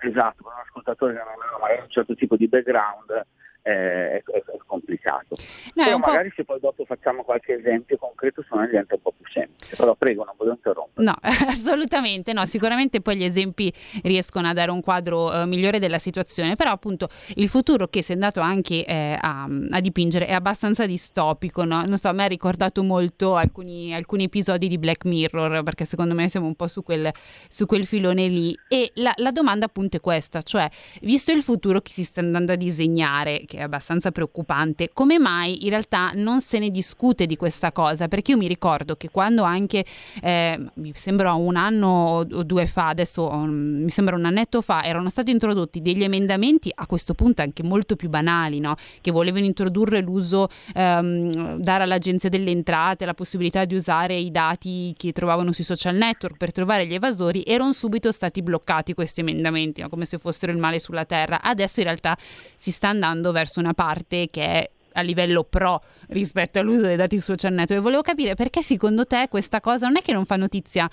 esatto, 0.00 0.42
per 0.42 0.52
un 0.52 0.60
ascoltatore 0.64 1.12
che 1.12 1.18
non 1.18 1.28
ha 1.28 1.58
magari 1.60 1.80
un 1.82 1.90
certo 1.90 2.14
tipo 2.14 2.36
di 2.36 2.48
background 2.48 3.26
eh, 3.62 4.16
è, 4.16 4.22
è- 4.24 4.58
complicato. 4.70 5.36
No, 5.74 5.84
però 5.84 5.98
magari 5.98 6.32
se 6.36 6.44
poi 6.44 6.60
dopo 6.60 6.84
facciamo 6.84 7.24
qualche 7.24 7.54
esempio 7.54 7.96
concreto 7.96 8.44
me 8.52 8.66
diventa 8.66 8.94
un 8.94 9.02
po' 9.02 9.12
più 9.16 9.28
semplice. 9.32 9.74
Però 9.76 9.94
prego, 9.94 10.24
non 10.24 10.34
voglio 10.36 10.52
interrompere. 10.52 11.04
No, 11.04 11.16
assolutamente 11.20 12.32
no, 12.32 12.44
sicuramente 12.46 13.00
poi 13.00 13.16
gli 13.16 13.24
esempi 13.24 13.72
riescono 14.02 14.48
a 14.48 14.52
dare 14.52 14.70
un 14.70 14.80
quadro 14.80 15.32
eh, 15.32 15.46
migliore 15.46 15.78
della 15.78 15.98
situazione, 15.98 16.54
però 16.54 16.70
appunto 16.70 17.08
il 17.36 17.48
futuro 17.48 17.88
che 17.88 18.02
si 18.02 18.12
è 18.12 18.14
andato 18.14 18.40
anche 18.40 18.84
eh, 18.84 19.16
a, 19.20 19.48
a 19.70 19.80
dipingere 19.80 20.26
è 20.26 20.32
abbastanza 20.32 20.86
distopico, 20.86 21.64
no? 21.64 21.82
non 21.84 21.98
so, 21.98 22.08
a 22.08 22.12
me 22.12 22.24
ha 22.24 22.28
ricordato 22.28 22.82
molto 22.82 23.34
alcuni, 23.34 23.94
alcuni 23.94 24.24
episodi 24.24 24.68
di 24.68 24.78
Black 24.78 25.04
Mirror, 25.04 25.62
perché 25.62 25.84
secondo 25.84 26.14
me 26.14 26.28
siamo 26.28 26.46
un 26.46 26.54
po' 26.54 26.68
su 26.68 26.82
quel, 26.82 27.10
su 27.48 27.66
quel 27.66 27.86
filone 27.86 28.28
lì 28.28 28.56
e 28.68 28.92
la, 28.94 29.12
la 29.16 29.32
domanda 29.32 29.66
appunto 29.66 29.96
è 29.96 30.00
questa, 30.00 30.42
cioè 30.42 30.68
visto 31.02 31.32
il 31.32 31.42
futuro 31.42 31.80
che 31.80 31.90
si 31.90 32.04
sta 32.04 32.20
andando 32.20 32.52
a 32.52 32.56
disegnare, 32.56 33.44
che 33.50 33.56
è 33.56 33.62
abbastanza 33.62 34.12
preoccupante, 34.12 34.90
come 34.92 35.18
mai 35.18 35.64
in 35.64 35.70
realtà 35.70 36.12
non 36.14 36.40
se 36.40 36.60
ne 36.60 36.70
discute 36.70 37.26
di 37.26 37.34
questa 37.34 37.72
cosa? 37.72 38.06
Perché 38.06 38.30
io 38.30 38.36
mi 38.36 38.46
ricordo 38.46 38.94
che 38.94 39.10
quando 39.10 39.42
anche, 39.42 39.84
eh, 40.22 40.56
mi 40.74 40.92
sembra 40.94 41.32
un 41.32 41.56
anno 41.56 42.24
o 42.30 42.42
due 42.44 42.68
fa, 42.68 42.86
adesso 42.86 43.28
um, 43.28 43.82
mi 43.82 43.90
sembra 43.90 44.14
un 44.14 44.24
annetto 44.24 44.60
fa, 44.62 44.84
erano 44.84 45.10
stati 45.10 45.32
introdotti 45.32 45.82
degli 45.82 46.04
emendamenti 46.04 46.70
a 46.72 46.86
questo 46.86 47.14
punto 47.14 47.42
anche 47.42 47.64
molto 47.64 47.96
più 47.96 48.08
banali, 48.08 48.60
no? 48.60 48.76
che 49.00 49.10
volevano 49.10 49.44
introdurre 49.44 50.00
l'uso, 50.00 50.48
ehm, 50.72 51.56
dare 51.56 51.82
all'agenzia 51.82 52.28
delle 52.28 52.52
entrate 52.52 53.04
la 53.04 53.14
possibilità 53.14 53.64
di 53.64 53.74
usare 53.74 54.14
i 54.14 54.30
dati 54.30 54.94
che 54.96 55.10
trovavano 55.10 55.50
sui 55.50 55.64
social 55.64 55.96
network 55.96 56.36
per 56.36 56.52
trovare 56.52 56.86
gli 56.86 56.94
evasori, 56.94 57.42
erano 57.44 57.72
subito 57.72 58.12
stati 58.12 58.42
bloccati 58.42 58.94
questi 58.94 59.20
emendamenti, 59.20 59.80
no? 59.80 59.88
come 59.88 60.04
se 60.04 60.18
fossero 60.18 60.52
il 60.52 60.58
male 60.58 60.78
sulla 60.78 61.04
terra. 61.04 61.42
Adesso 61.42 61.80
in 61.80 61.86
realtà 61.86 62.16
si 62.54 62.70
sta 62.70 62.90
andando 62.90 63.32
verso 63.32 63.38
una 63.60 63.74
parte 63.74 64.28
che 64.30 64.42
è 64.42 64.70
a 64.94 65.00
livello 65.02 65.44
pro 65.44 65.82
rispetto 66.08 66.58
all'uso 66.58 66.82
dei 66.82 66.96
dati 66.96 67.18
social 67.18 67.52
network 67.52 67.80
e 67.80 67.82
volevo 67.82 68.02
capire 68.02 68.34
perché 68.34 68.62
secondo 68.62 69.06
te 69.06 69.28
questa 69.28 69.60
cosa 69.60 69.86
non 69.86 69.96
è 69.96 70.02
che 70.02 70.12
non 70.12 70.24
fa 70.24 70.36
notizia 70.36 70.88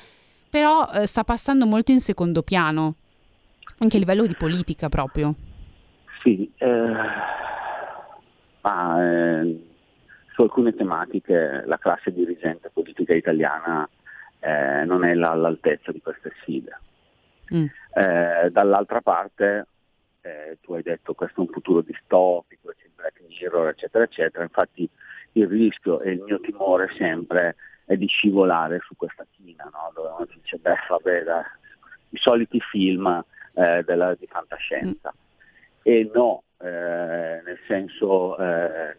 però 0.49 0.87
eh, 0.93 1.07
sta 1.07 1.23
passando 1.23 1.65
molto 1.65 1.91
in 1.91 1.99
secondo 1.99 2.43
piano 2.43 2.95
anche 3.79 3.97
a 3.97 3.99
livello 3.99 4.25
di 4.25 4.35
politica 4.35 4.87
proprio 4.87 5.33
Sì, 6.21 6.51
eh, 6.57 6.93
ma 8.61 9.03
eh, 9.03 9.67
su 10.33 10.43
alcune 10.43 10.75
tematiche 10.75 11.63
la 11.65 11.77
classe 11.79 12.11
dirigente 12.13 12.69
politica 12.71 13.15
italiana 13.15 13.89
eh, 14.39 14.85
non 14.85 15.03
è 15.03 15.13
là 15.15 15.31
all'altezza 15.31 15.91
di 15.91 15.99
queste 16.01 16.31
sfide. 16.41 16.79
Mm. 17.53 17.65
Eh, 17.93 18.49
dall'altra 18.51 19.01
parte, 19.01 19.67
eh, 20.27 20.57
tu 20.61 20.73
hai 20.73 20.81
detto 20.81 21.13
questo 21.13 21.41
è 21.41 21.43
un 21.45 21.51
futuro 21.51 21.81
distopico, 21.81 22.73
c'è 22.75 22.89
Black 22.95 23.21
Mirror, 23.27 23.69
eccetera, 23.69 24.03
eccetera. 24.03 24.43
Infatti 24.43 24.89
il 25.33 25.47
rischio 25.47 26.01
e 26.01 26.11
il 26.11 26.21
mio 26.21 26.39
timore 26.39 26.89
sempre 26.97 27.55
è 27.85 27.95
di 27.95 28.07
scivolare 28.07 28.79
su 28.85 28.95
questa 28.95 29.25
china, 29.31 29.69
no? 29.71 29.91
dove 29.93 30.09
uno 30.09 30.27
dice, 30.33 30.57
beh, 30.57 30.75
vabbè, 30.89 31.23
dai, 31.23 31.43
i 32.09 32.17
soliti 32.17 32.59
film 32.59 33.23
eh, 33.53 33.83
della- 33.85 34.15
di 34.15 34.27
fantascienza. 34.27 35.13
E 35.81 36.09
no, 36.13 36.43
eh, 36.59 37.41
nel 37.45 37.59
senso 37.65 38.37
eh, 38.37 38.97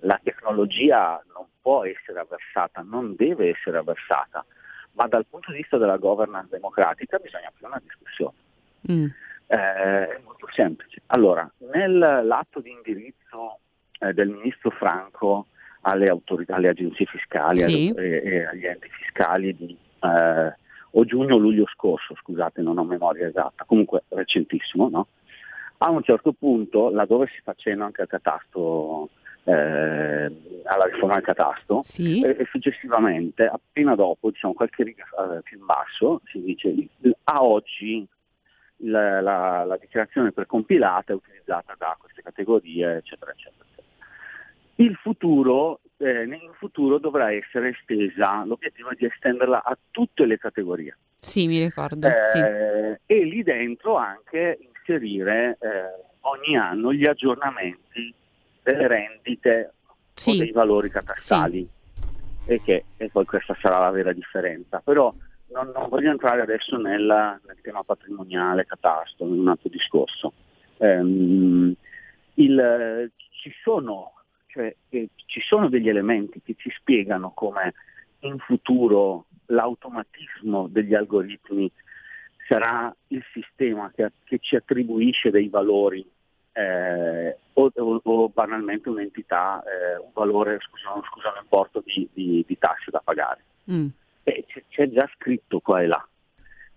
la 0.00 0.20
tecnologia 0.22 1.22
non 1.34 1.46
può 1.60 1.84
essere 1.84 2.20
avversata, 2.20 2.82
non 2.82 3.14
deve 3.16 3.50
essere 3.50 3.78
avversata, 3.78 4.44
ma 4.92 5.08
dal 5.08 5.26
punto 5.26 5.50
di 5.50 5.58
vista 5.58 5.78
della 5.78 5.96
governance 5.96 6.50
democratica 6.50 7.18
bisogna 7.18 7.48
aprire 7.48 7.66
una 7.66 7.82
discussione. 7.82 8.36
Mm. 8.90 9.06
Eh, 9.52 9.56
è 10.16 10.20
molto 10.24 10.46
semplice. 10.50 11.02
Allora, 11.08 11.50
nell'atto 11.74 12.60
di 12.60 12.70
indirizzo 12.70 13.58
eh, 14.00 14.14
del 14.14 14.28
ministro 14.30 14.70
Franco 14.70 15.48
alle 15.82 16.08
autorità, 16.08 16.54
alle 16.54 16.68
agenzie 16.68 17.04
fiscali 17.04 17.58
Sì. 17.58 17.92
e, 17.94 18.22
e 18.24 18.44
agli 18.46 18.64
enti 18.64 18.88
fiscali 18.88 19.54
di 19.54 19.76
eh, 20.00 20.54
o 20.94 21.04
giugno 21.04 21.34
o 21.34 21.38
luglio 21.38 21.66
scorso, 21.66 22.14
scusate, 22.14 22.62
non 22.62 22.78
ho 22.78 22.84
memoria 22.84 23.26
esatta, 23.26 23.64
comunque 23.64 24.04
recentissimo, 24.08 24.88
no? 24.88 25.08
A 25.78 25.90
un 25.90 26.02
certo 26.02 26.32
punto, 26.32 26.90
laddove 26.90 27.26
si 27.26 27.40
fa 27.42 27.52
cenno 27.54 27.84
anche 27.84 28.02
al 28.02 28.08
catasto, 28.08 29.08
eh, 29.44 29.52
alla 30.64 30.84
riforma 30.90 31.14
del 31.14 31.24
catasto, 31.24 31.82
Sì. 31.84 32.22
e, 32.22 32.36
e 32.38 32.46
successivamente, 32.50 33.44
appena 33.46 33.94
dopo, 33.96 34.30
diciamo 34.30 34.52
qualche 34.54 34.82
riga 34.84 35.04
eh, 35.04 35.42
più 35.42 35.58
in 35.58 35.66
basso, 35.66 36.20
si 36.26 36.40
dice 36.42 36.74
a 37.24 37.42
oggi 37.42 38.06
la, 38.84 39.20
la- 39.20 39.64
la 39.64 39.76
dichiarazione 39.76 40.32
precompilata 40.32 41.12
è 41.12 41.16
utilizzata 41.16 41.74
da 41.78 41.96
queste 42.00 42.22
categorie, 42.22 42.96
eccetera, 42.96 43.30
eccetera. 43.32 43.64
eccetera. 43.64 43.80
Il 44.76 44.94
futuro, 44.96 45.80
eh, 45.98 46.24
in 46.24 46.52
futuro 46.58 46.98
dovrà 46.98 47.30
essere 47.32 47.70
estesa, 47.70 48.44
l'obiettivo 48.44 48.90
è 48.90 48.94
di 48.96 49.04
estenderla 49.06 49.62
a 49.62 49.76
tutte 49.90 50.24
le 50.26 50.38
categorie. 50.38 50.96
sì 51.20 51.46
mi 51.46 51.62
ricordo 51.62 52.08
sì. 52.32 52.38
Eh, 52.38 53.00
e 53.06 53.24
lì 53.24 53.42
dentro 53.42 53.96
anche 53.96 54.58
inserire 54.60 55.56
eh, 55.60 55.68
ogni 56.22 56.56
anno 56.56 56.92
gli 56.92 57.04
aggiornamenti 57.06 58.12
delle 58.62 58.86
rendite 58.88 59.72
Sì. 60.14 60.30
o 60.32 60.36
dei 60.38 60.50
valori 60.52 60.90
catastali 60.90 61.68
e 62.46 62.60
che 62.60 62.84
e 62.96 63.08
poi 63.08 63.24
questa 63.24 63.56
sarà 63.60 63.78
la 63.78 63.90
vera 63.90 64.12
differenza 64.12 64.80
però 64.80 65.12
non, 65.52 65.70
non 65.74 65.88
voglio 65.88 66.10
entrare 66.10 66.40
adesso 66.42 66.76
nel, 66.76 67.04
nel 67.46 67.58
tema 67.62 67.82
patrimoniale 67.82 68.64
catasto 68.66 69.24
in 69.24 69.38
un 69.40 69.48
altro 69.48 69.68
discorso 69.68 70.32
Ehm, 70.78 71.74
il- 72.34 73.10
ci 73.30 73.52
sono 73.62 74.14
cioè, 74.48 74.74
eh, 74.90 75.08
ci 75.26 75.40
sono 75.40 75.68
degli 75.68 75.88
elementi 75.88 76.42
che 76.42 76.54
ci 76.58 76.70
spiegano 76.76 77.30
come 77.32 77.72
in 78.20 78.38
futuro 78.38 79.26
l'automatismo 79.46 80.66
degli 80.68 80.94
algoritmi 80.94 81.70
sarà 82.48 82.94
il 83.08 83.22
sistema 83.32 83.90
che, 83.94 84.10
che 84.24 84.38
ci 84.40 84.56
attribuisce 84.56 85.30
dei 85.30 85.48
valori 85.48 86.04
eh, 86.54 87.36
o, 87.54 87.70
o- 87.74 88.00
o 88.02 88.28
banalmente 88.28 88.88
un'entità, 88.90 89.62
eh, 89.62 89.96
un 89.98 90.10
valore, 90.12 90.58
scusa, 90.60 91.00
scusa 91.08 91.28
un 91.30 91.38
importo 91.42 91.82
di, 91.84 92.06
di- 92.12 92.44
di 92.46 92.58
tasse 92.58 92.90
da 92.90 93.00
pagare. 93.02 93.42
Mm. 93.70 93.86
Eh, 94.24 94.44
c'è, 94.46 94.62
c'è 94.68 94.88
già 94.90 95.08
scritto 95.16 95.60
qua 95.60 95.82
e 95.82 95.86
là, 95.86 96.06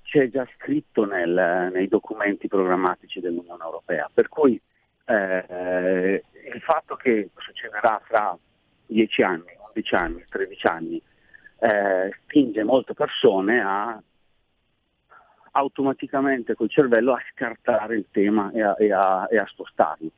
c'è 0.04 0.30
già 0.30 0.48
scritto 0.58 1.06
nel- 1.06 1.70
nei 1.74 1.88
documenti 1.88 2.48
programmatici 2.48 3.20
dell'Unione 3.20 3.64
Europea, 3.64 4.10
per 4.14 4.28
cui 4.30 4.60
eh, 5.08 6.24
il 6.54 6.62
fatto 6.62 6.96
che 6.96 7.30
succederà 7.38 8.02
fra 8.06 8.36
10 8.88 9.22
anni, 9.22 9.44
11 9.74 9.96
anni, 9.96 10.26
13 10.28 10.68
anni, 10.68 11.02
eh, 11.60 12.12
spinge 12.24 12.64
molte 12.64 12.94
persone 12.96 13.62
a 13.62 14.02
automaticamente 15.52 16.54
col 16.56 16.70
cervello 16.70 17.14
a 17.14 17.22
scartare 17.32 17.96
il 17.96 18.08
tema 18.12 18.52
e 18.52 18.62
a, 18.62 18.76
e 18.78 18.92
a- 18.92 19.28
e 19.30 19.38
a 19.38 19.46
spostarlo. 19.46 20.10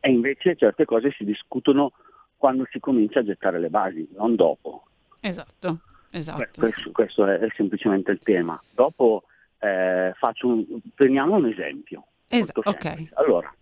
E 0.00 0.10
invece 0.10 0.56
certe 0.56 0.84
cose 0.84 1.10
si 1.10 1.24
discutono 1.24 1.92
quando 2.36 2.66
si 2.70 2.80
comincia 2.80 3.20
a 3.20 3.24
gettare 3.24 3.58
le 3.58 3.68
basi, 3.68 4.08
non 4.16 4.34
dopo. 4.34 4.84
Esatto, 5.24 5.80
esatto. 6.10 6.60
Questo, 6.60 6.90
questo 6.90 7.26
è, 7.26 7.46
semplicemente 7.54 8.10
il 8.10 8.18
tema. 8.18 8.60
Dopo 8.72 9.22
eh, 9.60 10.12
faccio 10.16 10.48
un, 10.48 10.64
prendiamo 10.94 11.36
un 11.36 11.46
esempio. 11.46 12.06
Esa- 12.26 12.52
molto 12.56 12.70
ok. 12.70 13.08
Allora, 13.14 13.54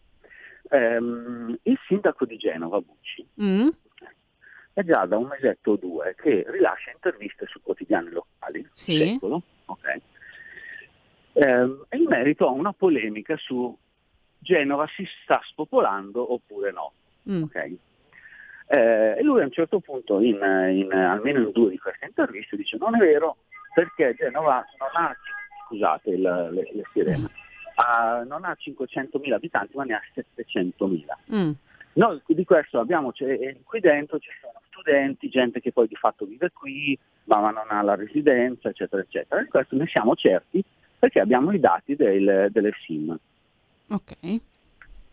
ehm, 0.70 1.58
il 1.64 1.78
sindaco 1.86 2.24
di 2.24 2.36
Genova, 2.38 2.80
Bucci, 2.80 3.26
Mm? 3.42 3.68
è 4.72 4.82
già 4.84 5.04
da 5.04 5.18
un 5.18 5.26
mesetto 5.26 5.72
o 5.72 5.76
due 5.76 6.14
che 6.16 6.44
rilascia 6.48 6.90
interviste 6.92 7.44
su 7.46 7.60
quotidiani 7.60 8.08
locali, 8.10 8.66
Sì. 8.72 8.96
secolo, 8.96 9.42
ok? 9.66 10.00
Ehm, 11.34 11.84
in 11.92 12.04
merito 12.08 12.46
a 12.46 12.52
una 12.52 12.72
polemica 12.72 13.36
su 13.36 13.76
Genova 14.38 14.86
si 14.96 15.06
sta 15.22 15.40
spopolando 15.44 16.32
oppure 16.32 16.72
no. 16.72 16.92
Mm. 17.30 17.42
ok? 17.42 17.72
Eh, 18.72 19.16
e 19.18 19.22
lui 19.24 19.40
a 19.40 19.44
un 19.46 19.50
certo 19.50 19.80
punto, 19.80 20.20
in, 20.20 20.36
in- 20.36 20.92
almeno 20.92 21.40
in 21.40 21.50
due 21.50 21.70
di 21.70 21.78
queste 21.78 22.06
interviste, 22.06 22.56
dice 22.56 22.76
non 22.78 22.94
è 22.94 22.98
vero 22.98 23.38
perché 23.74 24.14
Genova 24.16 24.64
non 24.78 24.88
ha, 25.04 25.12
scusate 25.66 26.10
il- 26.10 26.20
le, 26.22 26.70
le 26.72 26.82
sirene, 26.92 27.28
ha- 27.74 28.22
non 28.24 28.44
ha 28.44 28.56
500.000 28.56 29.32
abitanti 29.32 29.76
ma 29.76 29.82
ne 29.82 29.94
ha 29.94 30.00
700.000. 30.14 31.04
Mm. 31.34 31.50
Noi 31.94 32.22
di 32.24 32.44
questo 32.44 32.78
abbiamo, 32.78 33.12
cioè, 33.12 33.56
qui 33.64 33.80
dentro 33.80 34.20
ci 34.20 34.30
sono 34.40 34.60
studenti, 34.68 35.28
gente 35.28 35.60
che 35.60 35.72
poi 35.72 35.88
di 35.88 35.96
fatto 35.96 36.24
vive 36.24 36.50
qui, 36.52 36.96
ma 37.24 37.40
ma 37.40 37.50
non 37.50 37.66
ha 37.70 37.82
la 37.82 37.96
residenza, 37.96 38.68
eccetera, 38.68 39.02
eccetera. 39.02 39.42
Di 39.42 39.48
questo 39.48 39.74
ne 39.74 39.86
siamo 39.88 40.14
certi 40.14 40.62
perché 40.96 41.18
abbiamo 41.18 41.50
i 41.50 41.58
dati 41.58 41.96
del- 41.96 42.46
delle 42.52 42.70
SIM 42.84 43.18
Ok. 43.90 44.12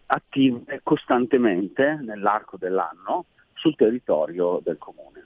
attive 0.07 0.79
costantemente 0.83 1.97
nell'arco 2.03 2.57
dell'anno 2.57 3.25
sul 3.57 3.75
territorio 3.75 4.59
del 4.63 4.77
comune. 4.77 5.25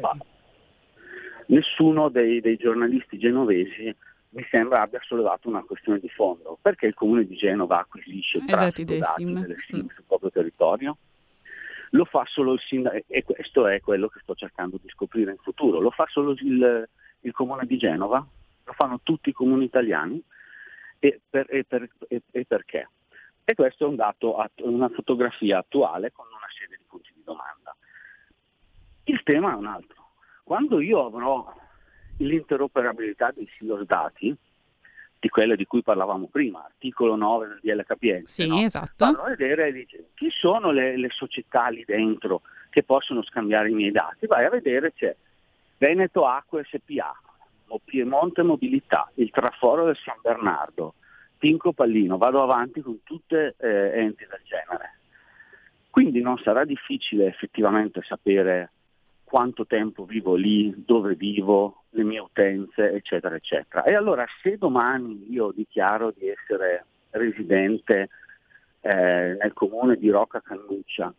Ma 0.00 0.16
nessuno 1.46 2.08
dei, 2.08 2.40
dei 2.40 2.56
giornalisti 2.56 3.18
genovesi 3.18 3.94
mi 4.30 4.46
sembra 4.50 4.80
abbia 4.80 5.00
sollevato 5.02 5.48
una 5.48 5.62
questione 5.62 5.98
di 5.98 6.08
fondo. 6.08 6.58
Perché 6.60 6.86
il 6.86 6.94
comune 6.94 7.26
di 7.26 7.36
Genova 7.36 7.80
acquisisce 7.80 8.38
il 8.38 8.44
I 8.44 8.46
dati 8.46 8.84
traffico 8.84 9.00
dati 9.00 9.24
delle 9.24 9.56
SIM 9.66 9.88
sul 9.92 10.04
proprio 10.06 10.30
territorio? 10.30 10.96
Lo 11.90 12.06
fa 12.06 12.24
solo 12.26 12.54
il 12.54 12.60
sindaco, 12.60 13.04
e 13.06 13.22
questo 13.22 13.66
è 13.66 13.80
quello 13.80 14.08
che 14.08 14.20
sto 14.22 14.34
cercando 14.34 14.78
di 14.80 14.88
scoprire 14.88 15.32
in 15.32 15.36
futuro, 15.36 15.78
lo 15.78 15.90
fa 15.90 16.06
solo 16.08 16.30
il, 16.38 16.88
il 17.20 17.32
comune 17.32 17.66
di 17.66 17.76
Genova? 17.76 18.26
Lo 18.64 18.72
fanno 18.72 19.00
tutti 19.02 19.28
i 19.28 19.32
comuni 19.32 19.64
italiani? 19.64 20.22
E, 20.98 21.20
per- 21.28 21.52
e 21.52 21.64
per- 21.64 21.90
e- 22.08 22.22
e 22.30 22.44
perché? 22.46 22.88
E 23.44 23.54
questo 23.54 23.84
è 23.84 23.88
un 23.88 23.96
dato, 23.96 24.36
una 24.58 24.88
fotografia 24.88 25.58
attuale 25.58 26.12
con 26.12 26.26
una 26.28 26.46
serie 26.56 26.76
di 26.76 26.84
punti 26.86 27.10
di 27.14 27.22
domanda. 27.24 27.74
Il 29.04 29.22
tema 29.24 29.52
è 29.52 29.54
un 29.54 29.66
altro. 29.66 30.10
Quando 30.44 30.80
io 30.80 31.04
avrò 31.06 31.52
l'interoperabilità 32.18 33.32
dei 33.32 33.48
silos 33.58 33.84
dati, 33.84 34.34
di 35.18 35.28
quelle 35.28 35.56
di 35.56 35.66
cui 35.66 35.82
parlavamo 35.82 36.26
prima, 36.26 36.64
articolo 36.64 37.14
9 37.16 37.46
del 37.48 37.60
DL 37.62 37.84
Capienza, 37.84 38.32
Sì, 38.42 38.48
no? 38.48 38.58
esatto. 38.60 39.04
Vanno 39.04 39.22
a 39.22 39.28
vedere 39.28 39.68
e 39.68 39.72
dice, 39.72 40.10
chi 40.14 40.30
sono 40.30 40.70
le, 40.72 40.96
le 40.96 41.10
società 41.10 41.68
lì 41.68 41.84
dentro 41.84 42.42
che 42.70 42.82
possono 42.82 43.22
scambiare 43.22 43.70
i 43.70 43.74
miei 43.74 43.92
dati? 43.92 44.26
Vai 44.26 44.44
a 44.44 44.50
vedere, 44.50 44.92
c'è 44.92 45.14
Veneto 45.78 46.26
Acque 46.26 46.64
SPA, 46.64 47.14
Mo- 47.66 47.80
Piemonte 47.84 48.42
Mobilità, 48.42 49.10
il 49.14 49.30
Traforo 49.30 49.84
del 49.84 49.96
San 49.96 50.16
Bernardo, 50.20 50.94
Pinco 51.42 51.72
Pallino, 51.72 52.18
vado 52.18 52.40
avanti 52.40 52.80
con 52.82 53.02
tutte 53.02 53.56
eh, 53.58 53.98
enti 53.98 54.24
del 54.30 54.42
genere. 54.44 54.98
Quindi 55.90 56.20
non 56.20 56.38
sarà 56.38 56.64
difficile 56.64 57.26
effettivamente 57.26 58.00
sapere 58.02 58.70
quanto 59.24 59.66
tempo 59.66 60.04
vivo 60.04 60.36
lì, 60.36 60.72
dove 60.86 61.16
vivo, 61.16 61.82
le 61.90 62.04
mie 62.04 62.20
utenze, 62.20 62.92
eccetera, 62.92 63.34
eccetera. 63.34 63.82
E 63.82 63.92
allora 63.94 64.24
se 64.40 64.56
domani 64.56 65.26
io 65.32 65.50
dichiaro 65.50 66.12
di 66.16 66.28
essere 66.28 66.84
residente 67.10 68.08
eh, 68.82 69.36
nel 69.40 69.52
comune 69.52 69.96
di 69.96 70.10
Rocca 70.10 70.40
Cannuccia, 70.40 71.12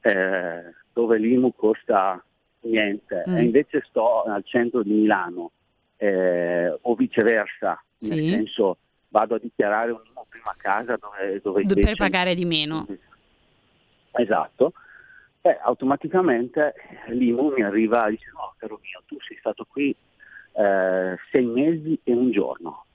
eh, 0.00 0.74
dove 0.92 1.16
l'IMU 1.18 1.54
costa 1.54 2.20
niente, 2.62 3.22
Mm. 3.28 3.36
e 3.36 3.42
invece 3.44 3.84
sto 3.88 4.24
al 4.24 4.42
centro 4.42 4.82
di 4.82 4.90
Milano, 4.94 5.52
eh, 5.96 6.76
o 6.80 6.94
viceversa, 6.96 7.80
nel 7.98 8.18
Sì. 8.18 8.30
senso 8.30 8.78
vado 9.08 9.34
a 9.34 9.38
dichiarare 9.38 9.90
un 9.90 10.00
IMU 10.04 10.24
prima 10.28 10.54
casa 10.56 10.96
dove, 10.96 11.40
dove 11.40 11.62
invece 11.62 11.80
per 11.86 11.96
pagare 11.96 12.34
di 12.34 12.44
meno. 12.44 12.86
Esatto. 14.12 14.72
Eh, 15.40 15.58
automaticamente 15.62 16.74
l'IMU 17.08 17.52
mi 17.54 17.62
arriva 17.62 18.06
e 18.06 18.10
dice 18.10 18.30
no 18.34 18.54
caro 18.58 18.78
mio, 18.82 19.02
tu 19.06 19.16
sei 19.20 19.36
stato 19.38 19.64
qui 19.64 19.94
eh, 20.52 21.16
sei 21.30 21.46
mesi 21.46 21.98
e 22.02 22.12
un 22.12 22.32
giorno, 22.32 22.86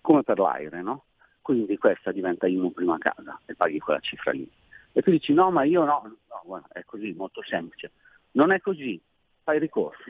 come 0.00 0.22
per 0.22 0.38
l'aereo, 0.38 0.82
no? 0.82 1.04
Quindi 1.40 1.78
questa 1.78 2.12
diventa 2.12 2.46
IMU 2.46 2.72
prima 2.72 2.98
casa 2.98 3.40
e 3.46 3.54
paghi 3.54 3.78
quella 3.78 4.00
cifra 4.00 4.32
lì. 4.32 4.48
E 4.92 5.02
tu 5.02 5.10
dici 5.10 5.32
no 5.32 5.50
ma 5.50 5.62
io 5.62 5.84
no, 5.84 6.02
no 6.04 6.42
guarda, 6.44 6.68
è 6.72 6.84
così, 6.84 7.12
molto 7.12 7.42
semplice. 7.42 7.92
Non 8.32 8.50
è 8.52 8.60
così, 8.60 9.00
fai 9.44 9.58
ricorso. 9.58 10.02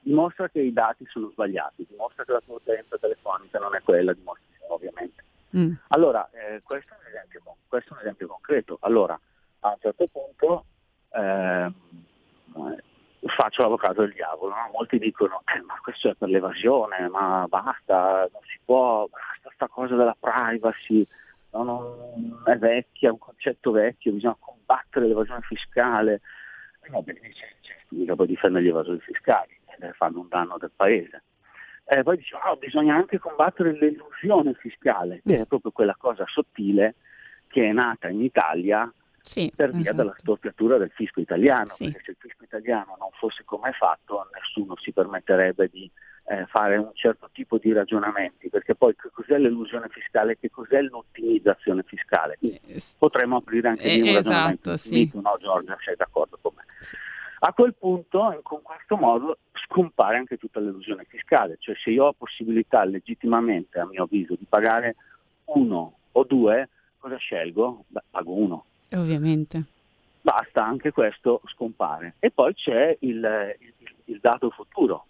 Dimostra 0.00 0.48
che 0.48 0.60
i 0.60 0.72
dati 0.72 1.04
sono 1.08 1.30
sbagliati, 1.30 1.86
dimostra 1.88 2.24
che 2.24 2.32
la 2.32 2.42
tua 2.44 2.56
utenza 2.56 2.98
telefonica 2.98 3.58
non 3.58 3.74
è 3.74 3.82
quella, 3.82 4.12
dimostra 4.12 4.53
ovviamente. 4.68 5.24
Mm. 5.56 5.72
Allora, 5.88 6.28
eh, 6.32 6.60
questo, 6.62 6.94
è 6.94 6.96
un 7.00 7.06
esempio, 7.06 7.56
questo 7.68 7.90
è 7.90 7.96
un 7.96 8.00
esempio 8.00 8.26
concreto. 8.26 8.78
Allora, 8.80 9.18
a 9.60 9.68
un 9.68 9.76
certo 9.80 10.06
punto 10.08 10.64
eh, 11.10 11.72
faccio 13.28 13.62
l'avvocato 13.62 14.02
del 14.02 14.12
diavolo, 14.12 14.54
no? 14.54 14.70
molti 14.72 14.98
dicono 14.98 15.42
"Eh, 15.54 15.60
ma 15.62 15.78
questo 15.82 16.10
è 16.10 16.14
per 16.14 16.28
l'evasione, 16.28 17.08
ma 17.08 17.46
basta, 17.48 18.28
non 18.32 18.42
si 18.44 18.58
può, 18.64 19.06
basta 19.08 19.50
sta 19.54 19.68
cosa 19.68 19.94
della 19.94 20.16
privacy, 20.18 21.06
no, 21.50 21.62
non- 21.62 22.42
è 22.44 22.56
vecchia, 22.56 23.08
è 23.08 23.12
un 23.12 23.18
concetto 23.18 23.70
vecchio, 23.70 24.12
bisogna 24.12 24.36
combattere 24.38 25.06
l'evasione 25.06 25.40
fiscale. 25.42 26.20
E 26.82 26.90
va 26.90 27.00
bene, 27.00 27.20
c'è, 27.20 27.46
c'è, 27.60 27.76
mica 27.88 28.14
puoi 28.14 28.26
difendere 28.26 28.64
gli 28.64 28.68
evasori 28.68 29.00
fiscali, 29.00 29.58
eh, 29.80 29.92
fanno 29.92 30.20
un 30.20 30.28
danno 30.28 30.58
del 30.58 30.72
paese. 30.74 31.22
Eh, 31.86 32.02
poi 32.02 32.16
dice, 32.16 32.36
"Ah, 32.42 32.56
bisogna 32.56 32.94
anche 32.94 33.18
combattere 33.18 33.72
l'illusione 33.72 34.54
fiscale, 34.54 35.20
che 35.24 35.40
è 35.40 35.46
proprio 35.46 35.70
quella 35.70 35.94
cosa 35.98 36.24
sottile 36.26 36.94
che 37.46 37.68
è 37.68 37.72
nata 37.72 38.08
in 38.08 38.22
Italia 38.22 38.90
Sì, 39.20 39.50
per 39.54 39.70
via 39.70 39.80
esatto. 39.80 39.96
della 39.96 40.14
storpiatura 40.18 40.76
del 40.76 40.90
fisco 40.90 41.18
italiano, 41.20 41.68
Sì. 41.74 41.84
perché 41.84 42.00
se 42.04 42.10
il 42.12 42.16
fisco 42.18 42.44
italiano 42.44 42.96
non 42.98 43.08
fosse 43.12 43.42
come 43.44 43.70
è 43.70 43.72
fatto, 43.72 44.28
nessuno 44.34 44.76
si 44.76 44.92
permetterebbe 44.92 45.68
di 45.68 45.90
eh, 46.26 46.46
fare 46.46 46.76
un 46.78 46.90
certo 46.94 47.28
tipo 47.32 47.58
di 47.58 47.72
ragionamenti, 47.72 48.48
perché 48.48 48.74
poi 48.74 48.94
che 48.96 49.10
cos'è 49.12 49.38
l'illusione 49.38 49.88
fiscale, 49.88 50.38
che 50.38 50.50
cos'è 50.50 50.80
l'ottimizzazione 50.82 51.82
fiscale? 51.84 52.36
Quindi 52.38 52.60
potremmo 52.98 53.36
aprire 53.36 53.68
anche 53.68 53.88
lì 53.88 54.00
un 54.02 54.08
Eh, 54.08 54.12
ragionamento 54.14 54.72
esatto, 54.72 54.76
sì. 54.78 55.00
infinito, 55.00 55.20
no 55.20 55.36
Giorgia, 55.38 55.76
sei 55.84 55.96
d'accordo 55.96 56.38
con 56.40 56.52
me? 56.56 56.64
A 57.46 57.52
quel 57.52 57.74
punto, 57.74 58.40
con 58.42 58.62
questo 58.62 58.96
modo, 58.96 59.36
scompare 59.52 60.16
anche 60.16 60.38
tutta 60.38 60.60
l'illusione 60.60 61.04
fiscale, 61.04 61.56
cioè 61.58 61.74
se 61.76 61.90
io 61.90 62.06
ho 62.06 62.12
possibilità 62.14 62.82
legittimamente, 62.84 63.78
a 63.78 63.84
mio 63.84 64.04
avviso, 64.04 64.34
di 64.34 64.46
pagare 64.48 64.96
uno 65.46 65.92
o 66.12 66.24
due, 66.24 66.70
cosa 66.98 67.16
scelgo? 67.16 67.84
Beh, 67.88 68.00
pago 68.08 68.32
uno. 68.32 68.64
Ovviamente. 68.92 69.62
Basta, 70.22 70.64
anche 70.64 70.90
questo 70.90 71.42
scompare. 71.48 72.14
E 72.18 72.30
poi 72.30 72.54
c'è 72.54 72.96
il, 73.00 73.56
il- 73.58 73.94
il 74.06 74.18
dato 74.22 74.48
futuro. 74.48 75.04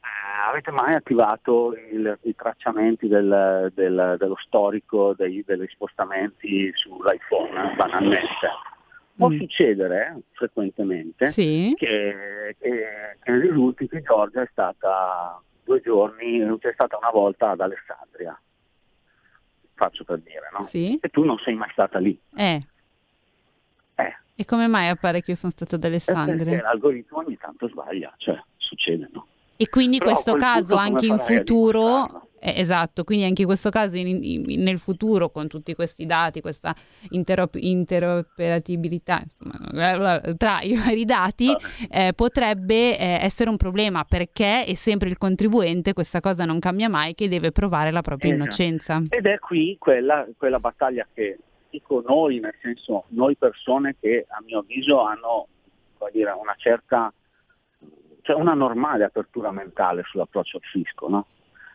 Eh, 0.00 0.48
avete 0.50 0.72
mai 0.72 0.94
attivato 0.94 1.72
il- 1.92 2.18
i 2.22 2.34
tracciamenti 2.34 3.06
del- 3.06 3.70
del- 3.72 4.16
dello 4.18 4.36
storico 4.44 5.14
dei, 5.14 5.44
degli 5.46 5.66
spostamenti 5.68 6.68
sull'iPhone, 6.74 7.74
banalmente? 7.76 8.74
Può 9.16 9.30
Mm. 9.30 9.38
succedere 9.38 10.14
eh, 10.16 10.22
frequentemente 10.32 11.26
Sì. 11.28 11.72
che, 11.76 12.54
che- 12.58 13.16
che 13.22 13.38
risulti 13.40 13.88
che 13.88 14.02
Giorgia 14.02 14.42
è 14.42 14.48
stata 14.52 15.40
due 15.64 15.80
giorni, 15.80 16.38
c'è 16.60 16.72
stata 16.74 16.98
una 16.98 17.10
volta 17.10 17.50
ad 17.50 17.60
Alessandria, 17.60 18.38
faccio 19.74 20.04
per 20.04 20.18
dire, 20.20 20.48
no? 20.52 20.66
Sì. 20.66 20.98
E 21.00 21.08
tu 21.08 21.24
non 21.24 21.38
sei 21.38 21.54
mai 21.54 21.70
stata 21.72 21.98
lì. 21.98 22.18
Eh. 22.36 22.60
Eh. 23.94 24.16
E 24.34 24.44
come 24.44 24.66
mai 24.66 24.88
appare 24.88 25.22
che 25.22 25.30
io 25.30 25.36
sono 25.36 25.52
stata 25.52 25.76
ad 25.76 25.80
Perché 25.80 25.96
Alessandria? 26.10 26.62
l'algoritmo 26.62 27.18
ogni 27.18 27.38
tanto 27.38 27.68
sbaglia, 27.68 28.12
cioè 28.18 28.38
succede, 28.58 29.08
no? 29.12 29.26
E 29.56 29.68
quindi 29.68 29.96
in 29.96 30.02
Però 30.02 30.12
questo 30.12 30.34
caso 30.34 30.76
anche 30.76 31.06
in 31.06 31.18
futuro, 31.18 32.28
eh, 32.40 32.60
esatto, 32.60 33.04
quindi 33.04 33.24
anche 33.24 33.40
in 33.42 33.46
questo 33.46 33.70
caso 33.70 33.96
in- 33.96 34.22
in- 34.22 34.62
nel 34.62 34.78
futuro 34.78 35.30
con 35.30 35.48
tutti 35.48 35.74
questi 35.74 36.04
dati, 36.06 36.40
questa 36.40 36.74
interop- 37.10 37.56
interoperabilità 37.58 39.22
insomma, 39.22 40.20
tra 40.36 40.60
i 40.60 40.74
vari 40.76 41.04
dati, 41.04 41.54
eh, 41.90 42.12
potrebbe 42.14 42.98
eh, 42.98 43.18
essere 43.22 43.50
un 43.50 43.56
problema 43.56 44.04
perché 44.04 44.64
è 44.64 44.74
sempre 44.74 45.08
il 45.08 45.18
contribuente, 45.18 45.92
questa 45.92 46.20
cosa 46.20 46.44
non 46.44 46.58
cambia 46.58 46.88
mai, 46.88 47.14
che 47.14 47.28
deve 47.28 47.52
provare 47.52 47.90
la 47.90 48.02
propria 48.02 48.34
Esatto. 48.34 48.44
innocenza. 48.44 49.02
Ed 49.08 49.26
è 49.26 49.38
qui 49.38 49.76
quella, 49.78 50.26
quella 50.36 50.58
battaglia 50.58 51.06
che 51.14 51.38
dico 51.70 52.02
noi, 52.06 52.40
nel 52.40 52.54
senso 52.62 53.04
noi 53.08 53.36
persone 53.36 53.96
che 54.00 54.26
a 54.28 54.42
mio 54.44 54.60
avviso 54.60 55.02
hanno 55.02 55.48
dire, 56.12 56.30
una 56.30 56.54
certa, 56.56 57.12
cioè 58.26 58.34
una 58.34 58.54
normale 58.54 59.04
apertura 59.04 59.52
mentale 59.52 60.02
sull'approccio 60.04 60.56
al 60.56 60.62
fisco, 60.64 61.08
no? 61.08 61.26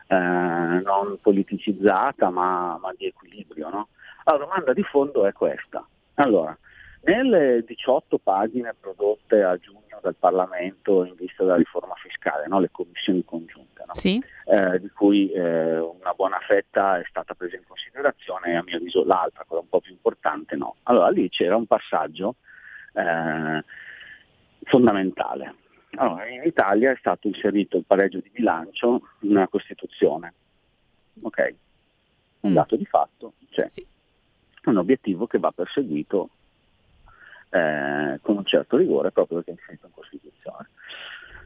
Eh, 0.07 0.15
non 0.15 1.17
politicizzata 1.21 2.29
ma, 2.29 2.77
ma 2.77 2.93
di 2.97 3.05
equilibrio. 3.05 3.69
No? 3.69 3.87
La 4.25 4.35
domanda 4.35 4.73
di 4.73 4.83
fondo 4.83 5.25
è 5.25 5.31
questa. 5.31 5.87
Allora, 6.15 6.55
nelle 7.03 7.63
18 7.65 8.17
pagine 8.17 8.75
prodotte 8.77 9.41
a 9.41 9.55
giugno 9.55 9.99
dal 10.01 10.15
Parlamento 10.19 11.05
in 11.05 11.15
vista 11.15 11.43
della 11.43 11.55
riforma 11.55 11.93
fiscale, 11.95 12.47
no? 12.47 12.59
le 12.59 12.69
commissioni 12.69 13.23
congiunte, 13.23 13.83
no? 13.87 13.95
Sì? 13.95 14.21
eh, 14.45 14.77
di 14.81 14.89
cui 14.89 15.31
eh, 15.31 15.79
una 15.79 16.11
buona 16.13 16.39
fetta 16.45 16.99
è 16.99 17.03
stata 17.07 17.33
presa 17.33 17.55
in 17.55 17.63
considerazione 17.65 18.51
e 18.51 18.55
a 18.55 18.63
mio 18.63 18.75
avviso 18.75 19.05
l'altra, 19.05 19.45
quella 19.47 19.61
un 19.61 19.69
po' 19.69 19.79
più 19.79 19.93
importante, 19.93 20.57
no. 20.57 20.75
Allora 20.83 21.07
lì 21.09 21.29
c'era 21.29 21.55
un 21.55 21.65
passaggio 21.65 22.35
eh, 22.93 23.63
fondamentale. 24.65 25.55
Allora, 25.95 26.27
in 26.27 26.43
Italia 26.43 26.91
è 26.91 26.95
stato 26.97 27.27
inserito 27.27 27.77
il 27.77 27.83
pareggio 27.85 28.19
di 28.19 28.29
bilancio 28.29 29.01
nella 29.19 29.47
Costituzione. 29.47 30.33
Ok? 31.21 31.55
Un 32.41 32.53
dato 32.53 32.75
di 32.75 32.85
fatto, 32.85 33.33
c'è 33.49 33.67
un 34.65 34.77
obiettivo 34.77 35.27
che 35.27 35.37
va 35.37 35.51
perseguito 35.51 36.29
eh, 37.49 38.19
con 38.21 38.37
un 38.37 38.45
certo 38.45 38.77
rigore 38.77 39.11
proprio 39.11 39.37
perché 39.37 39.51
è 39.51 39.53
inserito 39.59 39.87
in 39.87 39.93
Costituzione. 39.93 40.69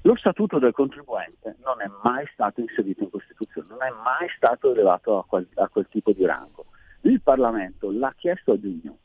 Lo 0.03 0.15
statuto 0.15 0.59
del 0.59 0.71
contribuente 0.71 1.55
non 1.63 1.81
è 1.81 1.89
mai 2.03 2.27
stato 2.31 2.61
inserito 2.61 3.03
in 3.03 3.09
Costituzione, 3.09 3.67
non 3.67 3.81
è 3.81 3.89
mai 3.89 4.29
stato 4.35 4.71
elevato 4.71 5.17
a 5.17 5.25
quel, 5.25 5.47
a 5.55 5.67
quel 5.67 5.87
tipo 5.89 6.11
di 6.11 6.23
rango. 6.25 6.65
Il 7.01 7.21
Parlamento 7.21 7.91
l'ha 7.91 8.13
chiesto 8.15 8.51
a 8.51 8.59
giugno, 8.59 8.97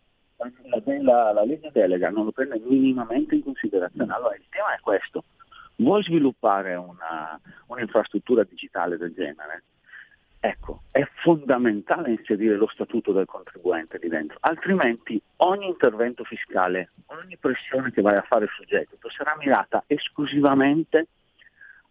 la, 1.03 1.33
la- 1.33 1.45
legge 1.45 1.71
delega 1.73 2.11
non 2.11 2.25
lo 2.25 2.33
prende 2.33 2.61
minimamente 2.65 3.35
in 3.35 3.43
considerazione. 3.43 4.13
Allora 4.13 4.35
il 4.35 4.47
tema 4.49 4.75
è 4.75 4.81
questo, 4.81 5.25
vuoi 5.77 6.03
sviluppare 6.03 6.75
una- 6.75 7.39
un'infrastruttura 7.67 8.45
digitale 8.45 8.97
del 8.97 9.13
genere? 9.13 9.65
Ecco, 10.43 10.85
è 10.91 11.07
fondamentale 11.23 12.13
inserire 12.13 12.57
lo 12.57 12.67
statuto 12.69 13.13
del 13.13 13.27
contribuente 13.27 13.99
lì 14.01 14.09
dentro, 14.09 14.39
altrimenti 14.41 15.21
ogni 15.37 15.67
intervento 15.67 16.25
fiscale, 16.25 16.93
ogni 17.07 17.37
pressione 17.37 17.93
che 17.93 18.01
vai 18.01 18.17
a 18.17 18.23
fare 18.23 18.47
sul 18.47 18.65
gettito 18.65 19.11
sarà 19.11 19.37
mirata 19.37 19.85
esclusivamente 19.87 21.09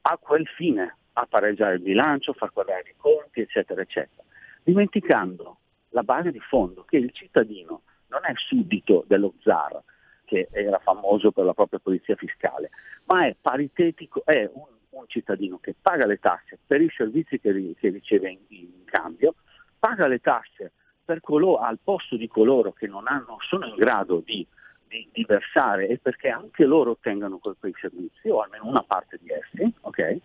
a 0.02 0.18
quel 0.18 0.48
fine, 0.48 0.96
a 1.14 1.28
pareggiare 1.30 1.76
il 1.76 1.82
bilancio, 1.82 2.34
far 2.34 2.52
quadrare 2.52 2.90
i 2.90 2.94
conti, 2.98 3.42
eccetera, 3.42 3.82
eccetera, 3.82 4.24
dimenticando 4.64 5.58
la 5.90 6.02
base 6.02 6.32
di 6.32 6.40
fondo 6.40 6.84
che 6.86 6.98
il 6.98 7.12
cittadino 7.12 7.84
non 8.10 8.22
è 8.24 8.34
suddito 8.36 9.04
dello 9.08 9.34
zar, 9.42 9.82
che 10.26 10.48
era 10.52 10.80
famoso 10.80 11.32
per 11.32 11.46
la 11.46 11.54
propria 11.54 11.80
polizia 11.80 12.16
fiscale, 12.16 12.70
ma 13.06 13.26
è 13.26 13.36
paritetico, 13.40 14.24
è 14.26 14.50
un, 14.54 14.68
un 14.90 15.04
cittadino 15.08 15.58
che 15.60 15.76
paga 15.80 16.06
le 16.06 16.20
tasse 16.20 16.60
per 16.66 16.82
i 16.82 16.90
servizi 16.96 17.40
che, 17.40 17.76
che 17.78 17.90
riceve 17.90 18.30
in, 18.30 18.40
in 18.50 18.86
cambio, 18.86 19.36
paga 19.80 20.08
le 20.08 20.20
tasse 20.20 20.74
per 21.04 21.22
colo- 21.22 21.58
al 21.58 21.80
posto 21.84 22.16
di 22.16 22.28
coloro 22.28 22.72
che 22.72 22.86
non 22.86 23.08
hanno, 23.08 23.38
sono 23.40 23.66
in 23.66 23.76
grado 23.76 24.22
di, 24.24 24.46
di- 24.88 25.10
di 25.12 25.26
versare 25.26 25.88
e 25.88 25.98
perché 25.98 26.30
anche 26.30 26.66
loro 26.66 26.92
ottengano 26.92 27.40
que- 27.40 27.56
quei 27.60 27.74
servizi, 27.80 28.30
o 28.30 28.42
almeno 28.42 28.68
una 28.68 28.84
parte 28.84 29.18
di 29.22 29.30
essi, 29.32 29.74
ok? 29.82 30.18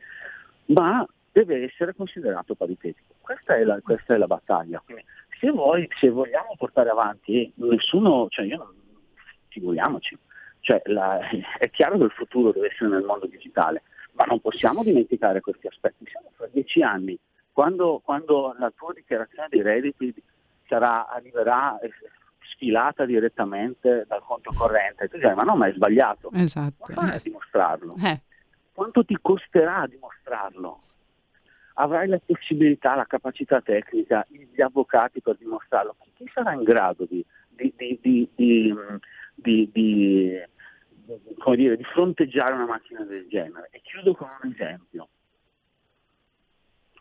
ma 0.66 1.06
deve 1.32 1.64
essere 1.64 1.94
considerato 1.94 2.54
paritetico. 2.54 3.14
Questa 3.20 3.56
è 3.56 3.64
la, 3.64 3.80
questa 3.82 4.14
è 4.14 4.18
la 4.18 4.26
battaglia. 4.26 4.80
Quindi, 4.84 5.04
se, 5.44 5.50
vuoi, 5.50 5.88
se 6.00 6.08
vogliamo 6.08 6.54
portare 6.56 6.88
avanti, 6.88 7.52
nessuno, 7.56 8.26
cioè 8.30 8.46
io 8.46 8.56
non, 8.56 8.74
figuriamoci, 9.48 10.16
cioè 10.60 10.80
la- 10.86 11.20
è 11.58 11.70
chiaro 11.70 11.98
che 11.98 12.04
il 12.04 12.10
futuro 12.10 12.52
deve 12.52 12.68
essere 12.68 12.90
nel 12.90 13.04
mondo 13.04 13.26
digitale, 13.26 13.82
ma 14.12 14.24
non 14.24 14.40
possiamo 14.40 14.82
dimenticare 14.82 15.40
questi 15.40 15.66
aspetti. 15.66 16.06
Siamo 16.06 16.30
fra 16.34 16.48
dieci 16.50 16.82
anni, 16.82 17.18
quando, 17.52 18.00
quando 18.02 18.54
la 18.58 18.72
tua 18.74 18.92
dichiarazione 18.92 19.48
dei 19.50 19.62
redditi 19.62 20.14
sarà, 20.66 21.08
arriverà 21.08 21.78
eh, 21.80 21.90
sfilata 22.52 23.04
direttamente 23.04 24.04
dal 24.08 24.22
conto 24.22 24.50
corrente, 24.56 25.08
tu 25.08 25.16
dirai 25.16 25.34
ma 25.34 25.42
no, 25.42 25.56
ma 25.56 25.66
è 25.66 25.72
sbagliato. 25.72 26.30
Esatto. 26.32 26.86
Ma 26.88 26.94
fai 26.94 27.16
a 27.16 27.20
dimostrarlo? 27.22 27.94
Eh. 28.02 28.20
Quanto 28.72 29.04
ti 29.04 29.16
costerà 29.20 29.86
dimostrarlo? 29.86 30.80
Avrai 31.74 32.06
la 32.06 32.20
possibilità, 32.24 32.94
la 32.94 33.06
capacità 33.06 33.60
tecnica, 33.60 34.24
gli 34.28 34.60
avvocati 34.60 35.20
per 35.20 35.36
dimostrarlo. 35.36 35.96
Chi 36.14 36.30
sarà 36.32 36.52
in 36.52 36.62
grado 36.62 37.04
di, 37.04 37.24
di- 37.48 37.74
di- 37.76 37.98
di- 38.00 38.30
dire, 39.72 40.48
di 41.76 41.84
fronteggiare 41.84 42.54
una 42.54 42.66
macchina 42.66 43.02
del 43.02 43.26
genere? 43.28 43.68
E 43.72 43.80
chiudo 43.82 44.14
con 44.14 44.28
un 44.42 44.52
esempio. 44.52 45.08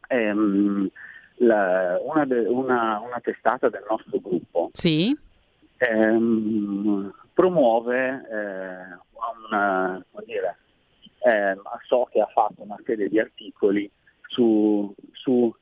Ehm, 0.07 0.89
la- 1.37 1.99
una, 2.01 2.25
de- 2.25 2.47
una- 2.47 2.99
una 2.99 3.19
testata 3.19 3.69
del 3.69 3.85
nostro 3.87 4.19
gruppo 4.19 4.69
Sì? 4.73 5.15
ehm, 5.77 7.13
promuove 7.33 8.07
eh, 8.07 8.97
una, 9.49 10.03
come 10.11 10.23
dire, 10.25 10.57
ehm, 11.25 11.61
so 11.85 12.07
che 12.11 12.21
ha 12.21 12.27
fatto 12.27 12.63
una 12.63 12.77
serie 12.85 13.07
di 13.07 13.19
articoli 13.19 13.89
su, 14.33 14.93
su 15.11 15.53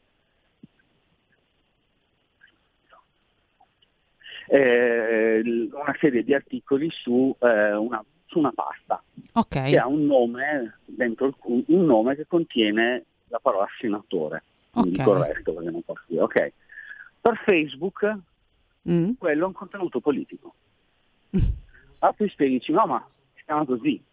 eh, 4.47 5.41
una 5.72 5.95
serie 5.99 6.24
di 6.24 6.34
articoli 6.34 6.89
su, 6.91 7.36
eh, 7.39 7.74
una, 7.74 8.03
su 8.26 8.39
una 8.39 8.51
pasta 8.53 9.01
Ok. 9.34 9.65
che 9.65 9.78
ha 9.78 9.88
un 9.88 10.05
nome 10.05 10.80
dentro 10.86 11.28
il 11.28 11.36
cu- 11.38 11.63
un 11.67 11.86
nome 11.86 12.15
che 12.15 12.26
contiene 12.28 13.05
la 13.28 13.39
parola 13.39 13.67
senatore. 13.80 14.43
Quindi 14.72 14.91
Ok. 14.91 14.97
dico 14.97 15.13
il 15.15 15.24
resto 15.24 15.53
perché 15.53 15.69
non 15.69 15.82
posso 15.84 16.01
dire. 16.07 16.22
Ok. 16.22 16.51
Per 17.22 17.41
Facebook 17.45 18.17
Mm. 18.89 19.11
quello 19.19 19.43
è 19.43 19.45
un 19.47 19.53
contenuto 19.53 19.99
politico. 19.99 20.55
Ah, 22.03 22.13
tu 22.13 22.28
spieghi, 22.30 22.53
dici, 22.53 22.72
no, 22.72 22.88
ma 22.88 23.07
si 23.36 23.43
chiama 23.45 23.63
così. 23.63 24.03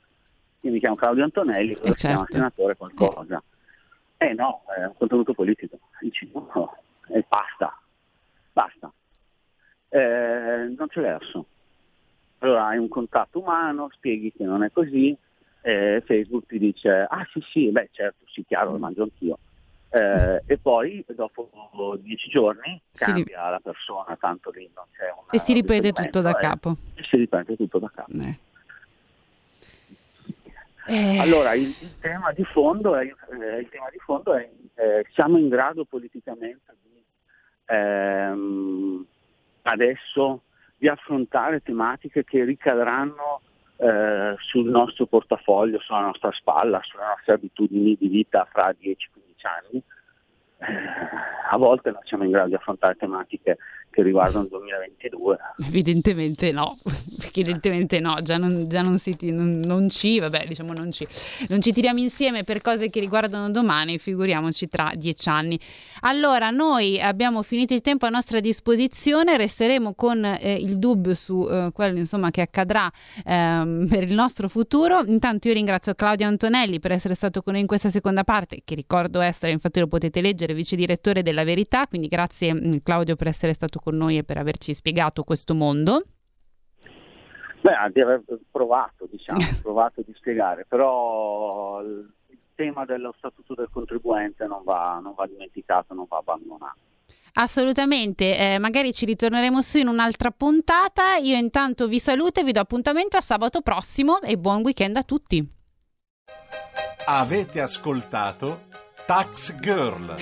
Io 0.60 0.70
mi 0.70 0.78
chiamo 0.78 0.94
Claudio 0.94 1.24
Antonelli, 1.24 1.74
quello 1.74 1.94
si 1.96 2.00
chiama 2.04 2.18
certo. 2.18 2.32
senatore 2.34 2.76
qualcosa. 2.76 3.38
Eh 3.38 3.56
no, 4.34 4.64
è 4.76 4.84
un 4.84 4.94
contenuto 4.96 5.32
politico. 5.32 5.78
No, 6.54 6.76
e 7.08 7.24
basta, 7.28 7.78
basta. 8.52 8.92
Eh, 9.88 10.74
non 10.76 10.86
c'è 10.88 11.00
verso. 11.00 11.46
Allora 12.38 12.66
hai 12.66 12.78
un 12.78 12.88
contatto 12.88 13.40
umano, 13.40 13.88
spieghi 13.92 14.32
che 14.32 14.44
non 14.44 14.62
è 14.62 14.70
così, 14.70 15.16
eh, 15.62 16.02
Facebook 16.06 16.46
ti 16.46 16.58
dice, 16.58 17.06
ah 17.08 17.26
sì 17.32 17.40
sì, 17.50 17.70
beh 17.70 17.88
certo, 17.92 18.24
sì 18.26 18.44
chiaro, 18.44 18.72
lo 18.72 18.78
mangio 18.78 19.02
anch'io. 19.04 19.38
Eh, 19.90 20.42
e 20.44 20.58
poi 20.58 21.02
dopo 21.08 21.96
dieci 22.00 22.28
giorni 22.28 22.78
Si 22.92 23.04
cambia 23.04 23.48
la 23.48 23.60
persona, 23.60 24.16
tanto 24.20 24.50
lì 24.50 24.70
non 24.74 24.84
c'è 24.92 25.04
una 25.04 25.30
E 25.30 25.38
si 25.38 25.54
ripete 25.54 25.92
tutto 25.92 26.20
da 26.20 26.30
eh, 26.36 26.40
capo. 26.40 26.76
e 26.94 27.02
si 27.04 27.16
ripete 27.16 27.56
tutto 27.56 27.78
da 27.78 27.90
capo. 27.94 28.12
Eh. 28.12 28.38
Allora, 31.20 31.54
il, 31.54 31.74
il 31.80 31.98
tema 32.00 32.32
di 32.32 32.44
fondo 32.44 32.96
è, 32.96 33.04
eh, 33.04 33.68
tema 33.68 33.88
di 33.90 33.98
fondo 33.98 34.34
è 34.34 34.48
eh, 34.74 35.04
siamo 35.12 35.36
in 35.36 35.48
grado 35.48 35.84
politicamente 35.84 36.74
di 36.82 37.02
ehm, 37.66 39.04
adesso 39.62 40.42
di 40.76 40.88
affrontare 40.88 41.60
tematiche 41.60 42.24
che 42.24 42.44
ricadranno 42.44 43.42
eh, 43.76 44.34
sul 44.38 44.68
nostro 44.68 45.06
portafoglio, 45.06 45.80
sulla 45.80 46.00
nostra 46.00 46.30
spalla, 46.32 46.80
sulle 46.82 47.04
nostre 47.04 47.34
abitudini 47.34 47.96
di 47.98 48.08
vita 48.08 48.46
fra 48.50 48.70
10-15 48.70 48.96
anni. 49.42 49.82
Eh, 50.58 50.66
a 51.50 51.56
volte 51.56 51.90
non 51.90 52.00
siamo 52.04 52.24
in 52.24 52.30
grado 52.30 52.48
di 52.48 52.54
affrontare 52.54 52.96
tematiche 52.96 53.58
che 53.90 54.02
riguardano 54.02 54.44
il 54.44 54.50
2022. 54.50 55.38
Evidentemente 55.66 56.52
no, 56.52 56.78
evidentemente 57.34 57.98
no, 58.00 58.20
già 58.22 58.36
non, 58.36 58.64
già 58.68 58.82
non 58.82 58.98
si 58.98 59.16
non, 59.22 59.60
non 59.60 59.88
ci, 59.88 60.20
vabbè, 60.20 60.46
diciamo 60.46 60.72
non 60.72 60.92
ci, 60.92 61.06
non 61.48 61.60
ci 61.60 61.72
tiriamo 61.72 61.98
insieme 61.98 62.44
per 62.44 62.60
cose 62.60 62.90
che 62.90 63.00
riguardano 63.00 63.50
domani, 63.50 63.98
figuriamoci 63.98 64.68
tra 64.68 64.92
dieci 64.94 65.28
anni. 65.28 65.58
Allora, 66.02 66.50
noi 66.50 67.00
abbiamo 67.00 67.42
finito 67.42 67.74
il 67.74 67.80
tempo 67.80 68.06
a 68.06 68.08
nostra 68.08 68.38
disposizione, 68.38 69.36
resteremo 69.36 69.94
con 69.94 70.24
eh, 70.24 70.54
il 70.54 70.78
dubbio 70.78 71.14
su 71.14 71.48
eh, 71.50 71.70
quello 71.72 71.98
insomma, 71.98 72.30
che 72.30 72.42
accadrà 72.42 72.90
ehm, 73.24 73.86
per 73.88 74.04
il 74.04 74.14
nostro 74.14 74.48
futuro. 74.48 75.02
Intanto 75.06 75.48
io 75.48 75.54
ringrazio 75.54 75.94
Claudio 75.94 76.26
Antonelli 76.28 76.78
per 76.78 76.92
essere 76.92 77.14
stato 77.14 77.42
con 77.42 77.54
noi 77.54 77.62
in 77.62 77.68
questa 77.68 77.90
seconda 77.90 78.22
parte, 78.22 78.60
che 78.64 78.76
ricordo 78.76 79.20
essere, 79.20 79.50
infatti 79.50 79.80
lo 79.80 79.88
potete 79.88 80.20
leggere, 80.20 80.54
vice 80.54 80.76
direttore 80.76 81.22
della 81.22 81.42
Verità, 81.42 81.86
quindi 81.88 82.06
grazie 82.06 82.54
mm, 82.54 82.76
Claudio 82.84 83.16
per 83.16 83.26
essere 83.26 83.52
stato 83.54 83.80
con 83.80 83.86
noi 83.87 83.87
e 83.90 84.24
per 84.24 84.38
averci 84.38 84.74
spiegato 84.74 85.24
questo 85.24 85.54
mondo. 85.54 86.02
Beh, 87.60 87.90
di 87.92 88.00
aver 88.00 88.22
provato, 88.50 89.06
diciamo, 89.10 89.40
provato 89.62 90.02
di 90.02 90.12
spiegare, 90.16 90.64
però 90.66 91.80
il 91.82 92.08
tema 92.54 92.84
dello 92.84 93.14
statuto 93.16 93.54
del 93.54 93.68
contribuente 93.70 94.46
non 94.46 94.62
va, 94.64 95.00
non 95.02 95.14
va 95.14 95.26
dimenticato, 95.26 95.94
non 95.94 96.06
va 96.08 96.18
abbandonato. 96.18 96.78
Assolutamente, 97.34 98.36
eh, 98.36 98.58
magari 98.58 98.92
ci 98.92 99.04
ritorneremo 99.04 99.62
su 99.62 99.78
in 99.78 99.86
un'altra 99.86 100.30
puntata. 100.30 101.16
Io 101.16 101.36
intanto 101.36 101.86
vi 101.86 102.00
saluto 102.00 102.40
e 102.40 102.44
vi 102.44 102.52
do 102.52 102.60
appuntamento 102.60 103.16
a 103.16 103.20
sabato 103.20 103.60
prossimo 103.60 104.20
e 104.20 104.36
buon 104.36 104.62
weekend 104.62 104.96
a 104.96 105.02
tutti. 105.02 105.56
Avete 107.06 107.60
ascoltato 107.60 108.66
Tax 109.06 109.58
Girl. 109.60 110.16